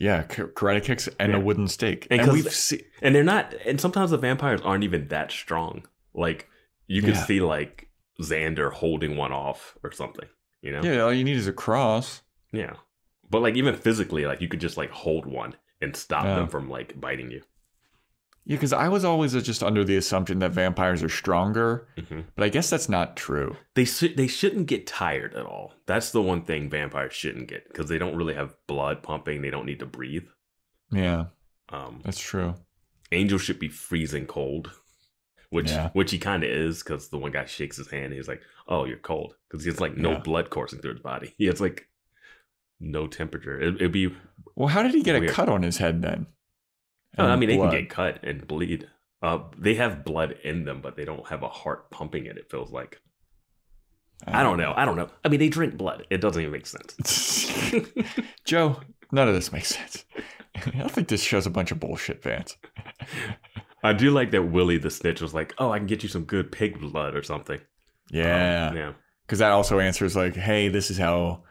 Yeah. 0.00 0.24
Karate 0.24 0.82
kicks 0.82 1.08
and 1.20 1.30
Yeah. 1.32 1.38
a 1.38 1.40
wooden 1.40 1.68
stake. 1.68 2.08
And 2.10 2.22
And, 2.22 2.32
we've 2.32 2.52
seen. 2.52 2.80
And 3.02 3.14
they're 3.14 3.22
not, 3.22 3.54
and 3.64 3.80
sometimes 3.80 4.10
the 4.10 4.18
vampires 4.18 4.60
aren't 4.62 4.82
even 4.82 5.06
that 5.08 5.30
strong. 5.30 5.86
Like, 6.14 6.48
you 6.88 7.02
can 7.02 7.10
Yeah. 7.14 7.24
see, 7.24 7.40
like, 7.40 7.88
Xander 8.20 8.72
holding 8.72 9.16
one 9.16 9.30
off 9.32 9.76
or 9.84 9.92
something, 9.92 10.28
you 10.62 10.72
know? 10.72 10.82
Yeah, 10.82 11.00
all 11.02 11.12
you 11.12 11.22
need 11.24 11.36
is 11.36 11.46
a 11.46 11.52
cross. 11.52 12.22
Yeah. 12.52 12.74
But 13.30 13.42
like 13.42 13.54
even 13.54 13.76
physically, 13.76 14.26
like 14.26 14.40
you 14.40 14.48
could 14.48 14.60
just 14.60 14.76
like 14.76 14.90
hold 14.90 15.24
one 15.24 15.54
and 15.80 15.94
stop 15.94 16.24
Yeah. 16.24 16.34
them 16.34 16.48
from 16.48 16.68
like 16.68 17.00
biting 17.00 17.30
you. 17.30 17.42
Yeah, 18.46 18.56
because 18.56 18.72
I 18.72 18.88
was 18.88 19.04
always 19.04 19.32
just 19.42 19.62
under 19.62 19.84
the 19.84 19.96
assumption 19.96 20.38
that 20.40 20.50
vampires 20.52 21.02
are 21.02 21.08
stronger, 21.08 21.86
Mhm. 21.98 22.24
but 22.34 22.42
I 22.44 22.48
guess 22.48 22.70
that's 22.70 22.88
not 22.88 23.16
true. 23.16 23.56
They 23.74 23.84
they 23.84 24.26
shouldn't 24.26 24.66
get 24.66 24.86
tired 24.86 25.34
at 25.34 25.44
all. 25.46 25.74
That's 25.86 26.10
the 26.10 26.22
one 26.22 26.42
thing 26.42 26.68
vampires 26.70 27.12
shouldn't 27.14 27.48
get 27.48 27.68
because 27.68 27.88
they 27.88 27.98
don't 27.98 28.16
really 28.16 28.34
have 28.34 28.56
blood 28.66 29.02
pumping. 29.02 29.42
They 29.42 29.50
don't 29.50 29.66
need 29.66 29.78
to 29.80 29.86
breathe. 29.86 30.26
Yeah, 30.90 31.26
Um, 31.68 32.00
that's 32.04 32.18
true. 32.20 32.54
Angel 33.12 33.38
should 33.38 33.58
be 33.60 33.68
freezing 33.68 34.26
cold, 34.26 34.72
which 35.50 35.70
Yeah. 35.70 35.90
which 35.92 36.10
he 36.10 36.18
kind 36.18 36.42
of 36.42 36.50
is 36.50 36.82
because 36.82 37.08
the 37.10 37.18
one 37.18 37.32
guy 37.32 37.44
shakes 37.44 37.76
his 37.76 37.90
hand. 37.90 38.06
And 38.06 38.14
he's 38.14 38.26
like, 38.28 38.42
"Oh, 38.66 38.84
you're 38.84 38.96
cold," 38.98 39.36
because 39.48 39.64
he 39.64 39.70
has 39.70 39.80
like 39.80 39.96
no 39.96 40.12
Yeah. 40.12 40.18
blood 40.20 40.50
coursing 40.50 40.80
through 40.80 40.94
his 40.94 41.02
body. 41.02 41.34
He 41.38 41.46
has 41.46 41.60
like 41.60 41.88
no 42.80 43.06
temperature. 43.06 43.60
It, 43.60 43.74
it'd 43.76 43.92
be. 43.92 44.14
Well, 44.56 44.68
how 44.68 44.82
did 44.82 44.94
he 44.94 45.02
get 45.02 45.18
Weird. 45.20 45.30
a 45.30 45.34
cut 45.34 45.48
on 45.50 45.62
his 45.62 45.76
head 45.76 46.02
then? 46.02 46.26
Oh, 47.18 47.26
I 47.26 47.36
mean, 47.36 47.48
they 47.48 47.56
can 47.56 47.70
get 47.70 47.90
cut 47.90 48.22
and 48.24 48.46
bleed. 48.46 48.88
Uh, 49.22 49.40
they 49.58 49.74
have 49.74 50.04
blood 50.04 50.36
in 50.44 50.64
them, 50.64 50.80
but 50.80 50.96
they 50.96 51.04
don't 51.04 51.26
have 51.28 51.42
a 51.42 51.48
heart 51.48 51.90
pumping 51.90 52.26
it. 52.26 52.36
It 52.38 52.50
feels 52.50 52.70
like. 52.70 53.00
I 54.26 54.42
don't 54.42 54.58
know. 54.58 54.74
I 54.76 54.84
don't 54.84 54.96
know. 54.96 55.08
I 55.24 55.28
mean, 55.28 55.40
they 55.40 55.48
drink 55.48 55.76
blood. 55.76 56.06
It 56.10 56.20
doesn't 56.20 56.40
even 56.40 56.52
make 56.52 56.66
sense. 56.66 57.50
Joe, 58.44 58.80
none 59.12 59.28
of 59.28 59.34
this 59.34 59.50
makes 59.52 59.68
sense. 59.74 60.04
I 60.56 60.88
think 60.88 61.08
this 61.08 61.22
shows 61.22 61.46
a 61.46 61.50
bunch 61.50 61.70
of 61.72 61.80
bullshit, 61.80 62.22
Vance. 62.22 62.56
I 63.82 63.94
do 63.94 64.10
like 64.10 64.30
that 64.32 64.42
Willie 64.42 64.76
the 64.78 64.90
snitch 64.90 65.22
was 65.22 65.32
like, 65.32 65.54
"Oh, 65.58 65.70
I 65.70 65.78
can 65.78 65.86
get 65.86 66.02
you 66.02 66.08
some 66.10 66.24
good 66.24 66.52
pig 66.52 66.78
blood 66.80 67.16
or 67.16 67.22
something." 67.22 67.60
Yeah, 68.10 68.68
Um, 68.70 68.76
yeah. 68.76 68.92
because 69.26 69.38
that 69.38 69.52
also 69.52 69.80
answers 69.80 70.14
like, 70.16 70.34
"Hey, 70.36 70.68
this 70.68 70.90
is 70.90 70.98
how 70.98 71.44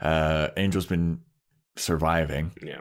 uh, 0.00 0.48
Angel's 0.56 0.86
been 0.86 1.20
surviving." 1.76 2.52
Yeah. 2.62 2.80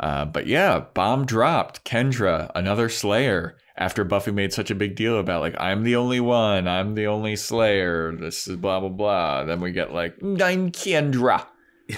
Uh, 0.00 0.24
but 0.24 0.46
yeah, 0.46 0.84
bomb 0.94 1.26
dropped. 1.26 1.84
Kendra, 1.84 2.50
another 2.54 2.88
Slayer. 2.88 3.56
After 3.76 4.02
Buffy 4.02 4.32
made 4.32 4.52
such 4.52 4.72
a 4.72 4.74
big 4.74 4.96
deal 4.96 5.18
about 5.18 5.40
like, 5.40 5.54
I'm 5.58 5.84
the 5.84 5.94
only 5.94 6.18
one, 6.18 6.66
I'm 6.66 6.94
the 6.96 7.06
only 7.06 7.36
Slayer. 7.36 8.12
This 8.12 8.48
is 8.48 8.56
blah 8.56 8.80
blah 8.80 8.88
blah. 8.88 9.44
Then 9.44 9.60
we 9.60 9.70
get 9.70 9.92
like, 9.92 10.16
I'm 10.20 10.72
Kendra, 10.72 11.46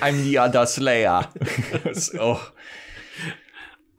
I'm 0.02 0.22
the 0.22 0.38
other 0.38 0.66
Slayer. 0.66 1.26
so 1.94 2.38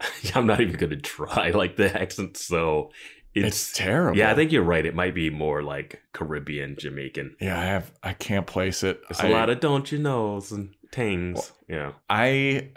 I'm 0.36 0.48
not 0.48 0.62
even 0.62 0.76
gonna 0.76 0.98
try. 0.98 1.52
Like 1.62 1.76
the 1.76 2.00
accent's 2.00 2.46
so. 2.46 2.92
it's, 3.36 3.72
terrible. 3.72 4.18
Yeah, 4.18 4.32
I 4.32 4.36
think 4.36 4.52
you're 4.52 4.64
right. 4.64 4.86
It 4.86 4.96
might 4.96 5.14
be 5.14 5.30
more 5.30 5.62
like 5.62 6.02
Caribbean, 6.14 6.76
Jamaican. 6.78 7.36
Yeah, 7.40 7.60
I 7.60 7.64
have. 7.66 7.92
I 8.02 8.14
can't 8.14 8.48
place 8.48 8.84
it. 8.84 9.02
It's 9.10 9.22
I, 9.22 9.28
a 9.28 9.32
lot 9.32 9.50
of 9.50 9.60
don't 9.60 9.92
you 9.92 10.00
knows 10.00 10.52
and 10.52 10.74
tings. 10.92 11.52
Yeah. 11.68 11.94
I. 12.10 12.70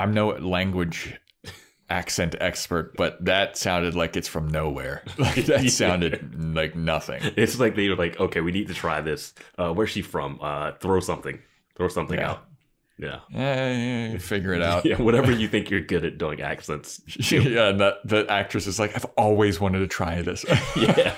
I'm 0.00 0.14
no 0.14 0.28
language 0.30 1.14
accent 1.88 2.36
expert, 2.40 2.96
but 2.96 3.22
that 3.24 3.56
sounded 3.56 3.94
like 3.94 4.16
it's 4.16 4.28
from 4.28 4.48
nowhere. 4.48 5.02
Like 5.18 5.44
that 5.46 5.68
sounded 5.70 6.54
like 6.54 6.74
nothing. 6.76 7.20
It's 7.36 7.58
like 7.60 7.74
they 7.76 7.88
were 7.88 7.96
like, 7.96 8.18
okay, 8.18 8.40
we 8.40 8.52
need 8.52 8.68
to 8.68 8.74
try 8.74 9.00
this. 9.00 9.34
Uh, 9.58 9.72
where's 9.72 9.90
she 9.90 10.02
from? 10.02 10.38
Uh, 10.40 10.72
throw 10.80 11.00
something. 11.00 11.40
Throw 11.76 11.88
something 11.88 12.18
Yeah. 12.18 12.30
out. 12.30 12.46
Yeah. 12.98 13.20
Eh, 13.34 14.18
figure 14.18 14.52
it 14.52 14.62
out. 14.62 14.84
Yeah, 14.90 15.00
whatever 15.00 15.32
you 15.32 15.48
think 15.48 15.70
you're 15.70 15.80
good 15.80 16.04
at 16.04 16.18
doing 16.18 16.42
accents. 16.42 17.00
yeah, 17.32 17.68
and 17.68 17.80
that 17.80 17.94
the 18.04 18.26
actress 18.30 18.66
is 18.66 18.78
like, 18.78 18.94
I've 18.94 19.06
always 19.16 19.58
wanted 19.58 19.78
to 19.80 19.86
try 19.86 20.20
this. 20.22 20.44
Yeah. 20.76 21.14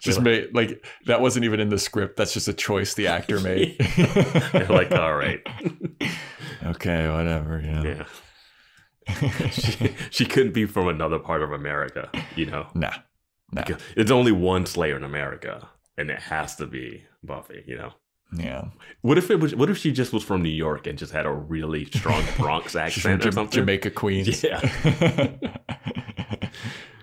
just 0.00 0.20
made 0.20 0.54
like 0.54 0.84
that 1.06 1.20
wasn't 1.22 1.44
even 1.46 1.60
in 1.60 1.70
the 1.70 1.78
script. 1.78 2.16
That's 2.16 2.34
just 2.34 2.46
a 2.46 2.52
choice 2.52 2.92
the 2.94 3.06
actor 3.08 3.40
made. 3.40 3.76
Like, 4.68 4.92
all 4.92 5.14
right. 5.14 5.40
Okay, 6.64 7.08
whatever. 7.08 7.60
You 7.60 7.70
know. 7.72 7.82
Yeah. 7.84 8.04
she, 9.50 9.94
she 10.10 10.24
couldn't 10.26 10.52
be 10.52 10.66
from 10.66 10.86
another 10.88 11.18
part 11.18 11.42
of 11.42 11.50
America, 11.52 12.10
you 12.36 12.44
know? 12.44 12.66
Nah, 12.74 12.92
nah. 13.50 13.64
It's 13.96 14.10
only 14.10 14.32
one 14.32 14.66
Slayer 14.66 14.96
in 14.98 15.02
America, 15.04 15.66
and 15.96 16.10
it 16.10 16.18
has 16.20 16.56
to 16.56 16.66
be 16.66 17.04
Buffy, 17.24 17.64
you 17.66 17.76
know? 17.78 17.92
Yeah, 18.36 18.64
What 19.00 19.16
if 19.16 19.30
it 19.30 19.40
was? 19.40 19.54
What 19.54 19.70
if 19.70 19.78
she 19.78 19.90
just 19.92 20.12
was 20.12 20.22
from 20.22 20.42
New 20.42 20.50
York 20.50 20.86
and 20.86 20.98
just 20.98 21.12
had 21.14 21.24
a 21.24 21.32
really 21.32 21.86
strong 21.86 22.22
Bronx 22.36 22.76
accent 22.76 23.24
or 23.24 23.32
something? 23.32 23.60
Jamaica 23.60 23.90
Queens. 23.92 24.44
Yeah. 24.44 24.60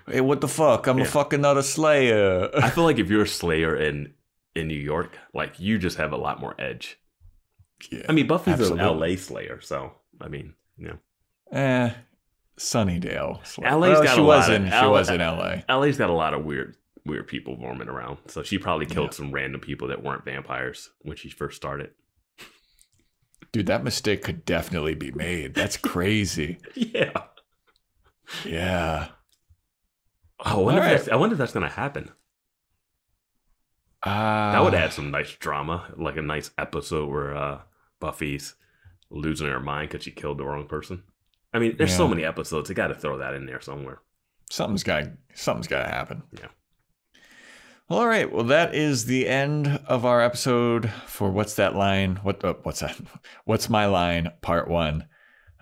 hey, 0.08 0.22
what 0.22 0.42
the 0.42 0.48
fuck? 0.48 0.88
I'm 0.88 0.98
Yeah. 1.00 1.06
a 1.06 1.08
fucking 1.08 1.42
not 1.42 1.58
a 1.58 1.64
Slayer. 1.64 2.50
I 2.56 2.70
feel 2.70 2.84
like 2.84 3.00
if 3.00 3.10
you're 3.10 3.24
a 3.24 3.28
Slayer 3.28 3.76
in 3.76 4.14
in 4.56 4.68
New 4.68 4.78
York, 4.80 5.18
like 5.34 5.60
you 5.60 5.78
just 5.80 5.98
have 5.98 6.12
a 6.14 6.18
lot 6.18 6.40
more 6.40 6.54
edge. 6.60 7.00
Yeah. 7.92 8.06
I 8.10 8.12
mean, 8.12 8.28
Buffy's 8.28 8.54
Absolutely. 8.56 8.80
an 8.86 9.00
LA 9.00 9.16
Slayer, 9.18 9.60
so 9.62 9.94
I 10.22 10.28
mean, 10.28 10.54
yeah, 10.78 10.94
eh, 11.52 11.92
Sunnydale. 12.58 13.46
Slayer. 13.46 13.78
LA's 13.78 13.90
Well, 13.98 14.04
got 14.04 14.16
she 14.16 14.22
a 14.22 14.24
was 14.24 14.48
lot 14.48 14.56
in. 14.56 14.64
of- 14.64 14.70
She 14.70 14.76
L- 14.76 14.92
was 14.92 15.10
in 15.10 15.22
L.A. 15.22 15.64
LA's 15.70 15.98
got 15.98 16.10
a 16.10 16.14
lot 16.14 16.34
of 16.34 16.46
weird 16.46 16.76
weird 17.06 17.28
people 17.28 17.58
roaming 17.62 17.88
around. 17.88 18.18
So 18.28 18.42
she 18.44 18.58
probably 18.58 18.86
killed 18.88 19.08
Yeah. 19.12 19.18
some 19.18 19.32
random 19.32 19.62
people 19.62 19.88
that 19.90 20.02
weren't 20.04 20.26
vampires 20.26 20.90
when 21.02 21.18
she 21.18 21.30
first 21.30 21.56
started. 21.58 21.92
Dude, 23.52 23.68
that 23.68 23.84
mistake 23.84 24.24
could 24.24 24.44
definitely 24.44 24.96
be 24.96 25.12
made. 25.12 25.54
That's 25.54 25.78
crazy. 25.78 26.58
Yeah. 26.76 27.12
yeah. 28.44 29.10
Oh, 30.44 30.62
I 30.62 30.64
wonder, 30.64 30.82
right. 30.82 30.90
that's, 30.98 31.08
I 31.10 31.16
wonder 31.16 31.34
if 31.34 31.38
that's 31.38 31.54
gonna 31.54 31.70
happen. 31.70 32.10
Uh, 34.06 34.52
That 34.52 34.64
would 34.64 34.74
add 34.76 34.94
some 34.94 35.10
nice 35.12 35.32
drama, 35.34 35.92
like 35.98 36.18
a 36.18 36.22
nice 36.22 36.52
episode 36.58 37.10
where 37.10 37.36
uh, 37.36 37.62
Buffy's 38.00 38.56
losing 39.10 39.48
her 39.48 39.60
mind 39.60 39.90
because 39.90 40.04
she 40.04 40.12
killed 40.12 40.38
the 40.38 40.46
wrong 40.46 40.68
person. 40.68 41.04
I 41.54 41.60
mean, 41.60 41.76
there's 41.78 41.96
so 41.96 42.08
many 42.08 42.24
episodes. 42.26 42.68
They 42.68 42.76
got 42.76 42.88
to 42.88 42.96
throw 42.96 43.18
that 43.18 43.34
in 43.34 43.46
there 43.46 43.62
somewhere. 43.62 44.02
something's 44.52 44.84
got 44.84 45.06
something's 45.34 45.68
got 45.68 45.84
to 45.84 45.90
happen. 45.90 46.24
Yeah. 46.34 46.48
Well, 47.90 48.00
all 48.00 48.08
right. 48.08 48.32
Well, 48.32 48.44
that 48.46 48.74
is 48.76 49.06
the 49.06 49.28
end 49.28 49.68
of 49.88 50.06
our 50.06 50.22
episode 50.22 50.90
for 51.06 51.30
what's 51.32 51.56
that 51.56 51.76
line? 51.76 52.18
What 52.24 52.44
uh, 52.44 52.56
what's 52.64 52.82
that? 52.82 53.00
What's 53.46 53.70
my 53.70 53.86
line? 53.86 54.32
Part 54.42 54.68
one. 54.68 55.08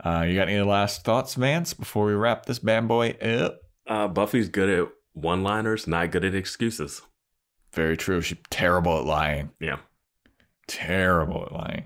Uh, 0.04 0.26
you 0.28 0.36
got 0.36 0.50
any 0.50 0.62
last 0.62 1.04
thoughts, 1.06 1.36
Vance, 1.36 1.74
before 1.74 2.06
we 2.06 2.14
wrap 2.14 2.46
this 2.46 2.60
bad 2.60 2.88
boy 2.88 3.12
up? 3.22 3.60
Uh, 3.88 4.08
Buffy's 4.08 4.50
good 4.50 4.70
at 4.70 4.88
one-liners, 5.14 5.86
not 5.88 6.12
good 6.12 6.26
at 6.26 6.34
excuses. 6.34 7.02
Very 7.74 7.98
true. 7.98 8.22
She's 8.22 8.38
terrible 8.50 9.00
at 9.00 9.06
lying. 9.06 9.52
Yeah. 9.60 9.78
Terrible 10.68 11.44
at 11.46 11.52
lying. 11.52 11.86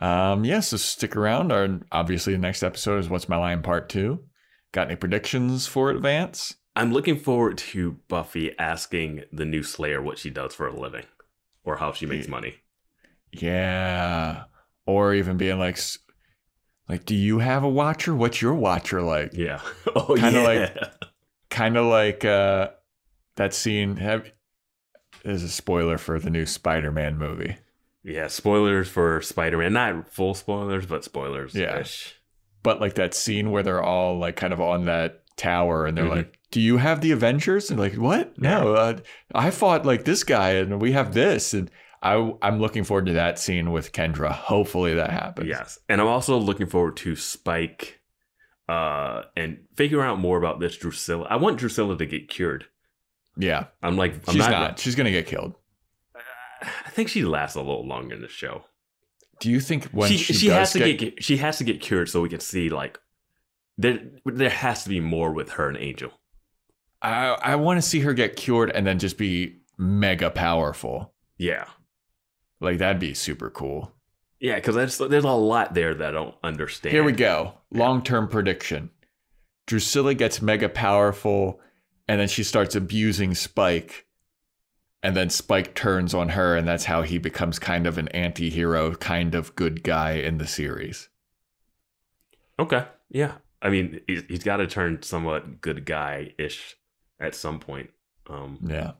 Um, 0.00 0.44
yeah, 0.44 0.60
so 0.60 0.76
stick 0.76 1.16
around. 1.16 1.50
Our 1.52 1.80
obviously 1.90 2.32
the 2.34 2.38
next 2.38 2.62
episode 2.62 2.98
is 2.98 3.08
What's 3.08 3.28
My 3.28 3.36
Line 3.36 3.62
Part 3.62 3.88
Two. 3.88 4.24
Got 4.72 4.88
any 4.88 4.96
predictions 4.96 5.66
for 5.66 5.90
it, 5.90 6.00
Vance? 6.00 6.54
I'm 6.76 6.92
looking 6.92 7.18
forward 7.18 7.58
to 7.58 7.98
Buffy 8.08 8.56
asking 8.58 9.24
the 9.32 9.44
new 9.44 9.62
Slayer 9.64 10.00
what 10.00 10.18
she 10.18 10.30
does 10.30 10.54
for 10.54 10.68
a 10.68 10.78
living 10.78 11.06
or 11.64 11.76
how 11.76 11.92
she 11.92 12.06
makes 12.06 12.28
money. 12.28 12.54
Yeah. 13.32 14.44
Or 14.86 15.12
even 15.14 15.36
being 15.36 15.58
like, 15.58 15.76
s- 15.76 15.98
like, 16.88 17.04
do 17.04 17.14
you 17.14 17.40
have 17.40 17.64
a 17.64 17.68
watcher? 17.68 18.14
What's 18.14 18.40
your 18.40 18.54
watcher 18.54 19.02
like? 19.02 19.32
Yeah. 19.34 19.60
Oh, 19.96 20.14
Kinda 20.14 20.40
yeah. 20.40 20.46
like- 20.46 20.92
Kind 21.50 21.76
of 21.76 21.86
like 21.86 22.24
uh, 22.24 22.68
that 23.36 23.54
scene. 23.54 23.96
Have 23.96 24.30
there's 25.28 25.42
a 25.42 25.48
spoiler 25.48 25.98
for 25.98 26.18
the 26.18 26.30
new 26.30 26.46
Spider-Man 26.46 27.18
movie. 27.18 27.56
yeah. 28.02 28.26
Spoilers 28.28 28.88
for 28.88 29.20
Spider-Man. 29.20 29.72
Not 29.72 30.08
full 30.10 30.34
spoilers, 30.34 30.86
but 30.86 31.04
spoilers. 31.04 31.54
Yeah. 31.54 31.84
but 32.62 32.80
like 32.80 32.94
that 32.94 33.14
scene 33.14 33.50
where 33.50 33.62
they're 33.62 33.82
all 33.82 34.18
like 34.18 34.36
kind 34.36 34.52
of 34.52 34.60
on 34.60 34.86
that 34.86 35.22
tower 35.36 35.86
and 35.86 35.96
they're 35.96 36.04
Mhm. 36.06 36.16
like 36.16 36.38
do 36.50 36.60
you 36.60 36.78
have 36.78 37.00
the 37.00 37.12
avengers 37.12 37.70
and 37.70 37.78
like 37.78 37.94
what 37.94 38.36
no 38.36 38.74
uh, 38.74 38.98
i 39.34 39.50
fought 39.52 39.86
like 39.86 40.04
this 40.04 40.24
guy 40.24 40.50
and 40.54 40.80
we 40.80 40.90
have 40.90 41.14
this 41.14 41.54
and 41.54 41.70
I, 42.02 42.32
i'm 42.42 42.58
looking 42.58 42.82
forward 42.82 43.06
to 43.06 43.12
that 43.12 43.38
scene 43.38 43.70
with 43.70 43.92
kendra 43.92 44.32
hopefully 44.32 44.94
that 44.94 45.10
happens 45.10 45.46
Yes. 45.48 45.78
And 45.88 46.00
I'm 46.00 46.08
also 46.08 46.36
looking 46.38 46.66
forward 46.66 46.96
to 46.98 47.14
Spike 47.14 48.00
uh 48.68 49.22
and 49.36 49.58
figure 49.76 50.02
out 50.02 50.18
more 50.18 50.36
about 50.36 50.58
this 50.60 50.76
Drusilla. 50.76 51.26
I 51.30 51.36
want 51.36 51.58
Drusilla 51.58 51.96
to 51.96 52.06
get 52.06 52.28
cured. 52.28 52.66
Yeah 53.38 53.66
I'm 53.82 53.96
like 53.96 54.14
I'm 54.28 54.34
she's 54.34 54.48
not, 54.48 54.78
she's 54.78 54.94
gonna 54.94 55.10
get 55.10 55.26
killed 55.26 55.54
uh, 56.14 56.18
I 56.86 56.90
think 56.90 57.08
she 57.08 57.24
lasts 57.24 57.56
a 57.56 57.60
little 57.60 57.86
longer 57.86 58.14
in 58.14 58.20
the 58.20 58.28
show. 58.28 58.64
do 59.40 59.50
you 59.50 59.60
think 59.60 59.84
when 59.86 60.10
she 60.10 60.16
she, 60.18 60.32
she, 60.34 60.48
has 60.48 60.72
to 60.72 60.78
get, 60.80 60.98
get, 60.98 61.24
she 61.24 61.36
has 61.38 61.58
to 61.58 61.64
get 61.64 61.80
cured 61.80 62.08
so 62.08 62.20
we 62.20 62.28
can 62.28 62.40
see 62.40 62.68
like 62.68 62.98
there 63.76 64.00
there 64.26 64.50
has 64.50 64.82
to 64.82 64.88
be 64.88 65.00
more 65.00 65.32
with 65.32 65.50
her 65.52 65.68
and 65.68 65.78
Angel. 65.78 66.10
i, 67.00 67.28
I 67.28 67.56
want 67.56 67.78
to 67.80 67.88
see 67.88 68.00
her 68.00 68.12
get 68.12 68.36
cured 68.36 68.70
and 68.70 68.86
then 68.86 68.98
just 68.98 69.16
be 69.16 69.58
mega 69.78 70.30
powerful 70.30 71.14
Yeah. 71.36 71.66
like 72.60 72.78
that'd 72.78 72.98
be 73.00 73.14
super 73.14 73.48
cool 73.50 73.92
Yeah, 74.40 74.56
because 74.56 74.74
there's 74.74 74.98
there's 74.98 75.24
a 75.24 75.30
lot 75.30 75.74
there 75.74 75.94
that 75.94 76.08
I 76.08 76.12
don't 76.12 76.34
understand. 76.44 76.92
Here 76.92 77.04
we 77.04 77.12
go. 77.12 77.54
Long 77.72 78.02
term 78.02 78.26
prediction. 78.28 78.90
Drusilla 79.66 80.14
gets 80.14 80.40
mega 80.40 80.68
powerful, 80.68 81.60
and 82.08 82.20
then 82.20 82.28
she 82.28 82.42
starts 82.42 82.74
abusing 82.74 83.34
Spike, 83.34 84.06
and 85.02 85.14
then 85.16 85.30
Spike 85.30 85.74
turns 85.74 86.14
on 86.14 86.30
her, 86.30 86.56
and 86.56 86.66
that's 86.66 86.84
how 86.86 87.02
he 87.02 87.18
becomes 87.18 87.58
kind 87.58 87.86
of 87.86 87.98
an 87.98 88.08
anti 88.08 88.50
hero, 88.50 88.94
kind 88.96 89.34
of 89.34 89.54
good 89.54 89.82
guy 89.84 90.12
in 90.12 90.38
the 90.38 90.46
series. 90.46 91.08
Okay. 92.58 92.84
Yeah. 93.10 93.34
I 93.62 93.70
mean, 93.70 94.00
he's, 94.06 94.22
he's 94.28 94.42
got 94.44 94.56
to 94.58 94.66
turn 94.66 95.02
somewhat 95.02 95.60
good 95.60 95.84
guy 95.84 96.32
ish 96.38 96.76
at 97.20 97.34
some 97.34 97.60
point. 97.60 97.90
Um, 98.28 98.58
Yeah. 98.66 98.92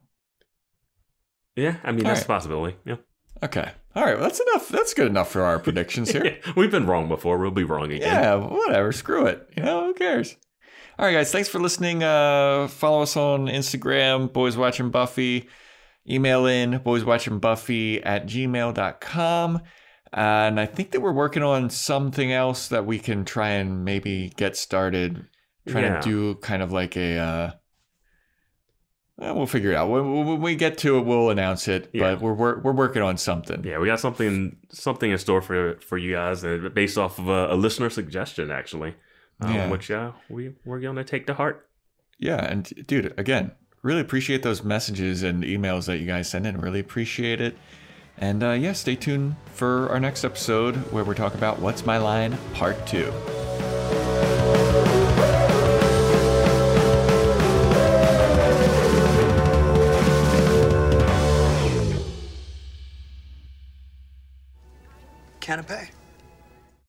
yeah. 1.56 1.76
I 1.84 1.92
mean, 1.92 2.04
All 2.06 2.10
that's 2.10 2.20
right. 2.20 2.24
a 2.24 2.28
possibility. 2.28 2.76
Yeah. 2.84 2.96
Okay. 3.42 3.70
All 3.94 4.04
right. 4.04 4.14
Well, 4.14 4.22
that's 4.24 4.40
enough. 4.40 4.68
That's 4.68 4.94
good 4.94 5.06
enough 5.08 5.30
for 5.30 5.42
our 5.42 5.58
predictions 5.58 6.10
here. 6.10 6.38
We've 6.56 6.70
been 6.70 6.86
wrong 6.86 7.08
before. 7.08 7.38
We'll 7.38 7.50
be 7.50 7.64
wrong 7.64 7.90
again. 7.92 8.00
Yeah, 8.02 8.34
whatever. 8.36 8.90
Screw 8.92 9.26
it. 9.26 9.48
You 9.56 9.62
know, 9.64 9.86
who 9.86 9.94
cares? 9.94 10.36
All 10.98 11.06
right, 11.06 11.12
guys. 11.12 11.30
Thanks 11.30 11.48
for 11.48 11.60
listening. 11.60 12.02
Uh, 12.02 12.66
follow 12.68 13.02
us 13.02 13.16
on 13.16 13.46
Instagram, 13.46 14.32
Boys 14.32 14.56
Watching 14.56 14.90
Buffy. 14.90 15.48
Email 16.10 16.46
in 16.46 16.80
boyswatchingbuffy 16.80 18.00
at 18.04 18.26
gmail.com. 18.26 19.60
And 20.12 20.58
I 20.58 20.64
think 20.66 20.92
that 20.92 21.00
we're 21.00 21.12
working 21.12 21.42
on 21.42 21.68
something 21.70 22.32
else 22.32 22.68
that 22.68 22.86
we 22.86 22.98
can 22.98 23.24
try 23.26 23.50
and 23.50 23.84
maybe 23.84 24.32
get 24.36 24.56
started. 24.56 25.26
Trying 25.68 25.84
Yeah. 25.84 26.00
to 26.00 26.08
do 26.08 26.34
kind 26.36 26.62
of 26.62 26.72
like 26.72 26.96
a. 26.96 27.18
Uh, 27.18 27.50
well, 29.18 29.34
we'll 29.36 29.46
figure 29.46 29.72
it 29.72 29.76
out. 29.76 29.90
When, 29.90 30.24
when 30.26 30.40
we 30.40 30.56
get 30.56 30.78
to 30.78 30.96
it, 30.96 31.02
we'll 31.02 31.28
announce 31.28 31.68
it. 31.68 31.90
Yeah. 31.92 32.14
But 32.14 32.22
we're, 32.22 32.32
we're 32.32 32.58
we're 32.60 32.72
working 32.72 33.02
on 33.02 33.18
something. 33.18 33.62
Yeah, 33.64 33.78
we 33.78 33.86
got 33.86 34.00
something 34.00 34.56
something 34.70 35.10
in 35.10 35.18
store 35.18 35.42
for 35.42 35.78
for 35.80 35.98
you 35.98 36.12
guys, 36.14 36.42
uh, 36.42 36.70
based 36.72 36.96
off 36.96 37.18
of 37.18 37.28
a, 37.28 37.52
a 37.52 37.56
listener 37.56 37.90
suggestion, 37.90 38.50
actually, 38.50 38.94
uh, 39.42 39.48
yeah. 39.48 39.70
which 39.70 39.90
uh, 39.90 40.12
we 40.28 40.52
we're 40.64 40.80
gonna 40.80 41.04
take 41.04 41.26
to 41.26 41.34
heart. 41.34 41.68
Yeah, 42.18 42.44
and 42.44 42.64
dude, 42.86 43.14
again, 43.16 43.52
really 43.82 44.00
appreciate 44.00 44.42
those 44.42 44.64
messages 44.64 45.22
and 45.22 45.44
emails 45.44 45.86
that 45.86 45.98
you 45.98 46.06
guys 46.06 46.28
send 46.28 46.46
in. 46.46 46.60
Really 46.60 46.80
appreciate 46.80 47.40
it. 47.40 47.56
And 48.20 48.42
uh, 48.42 48.50
yeah, 48.50 48.72
stay 48.72 48.96
tuned 48.96 49.36
for 49.54 49.88
our 49.90 50.00
next 50.00 50.24
episode 50.24 50.76
where 50.92 51.04
we 51.04 51.14
talk 51.14 51.34
about 51.34 51.60
What's 51.60 51.86
My 51.86 51.98
Line 51.98 52.36
Part 52.54 52.84
2. 52.86 53.12
Canapé. 65.40 65.87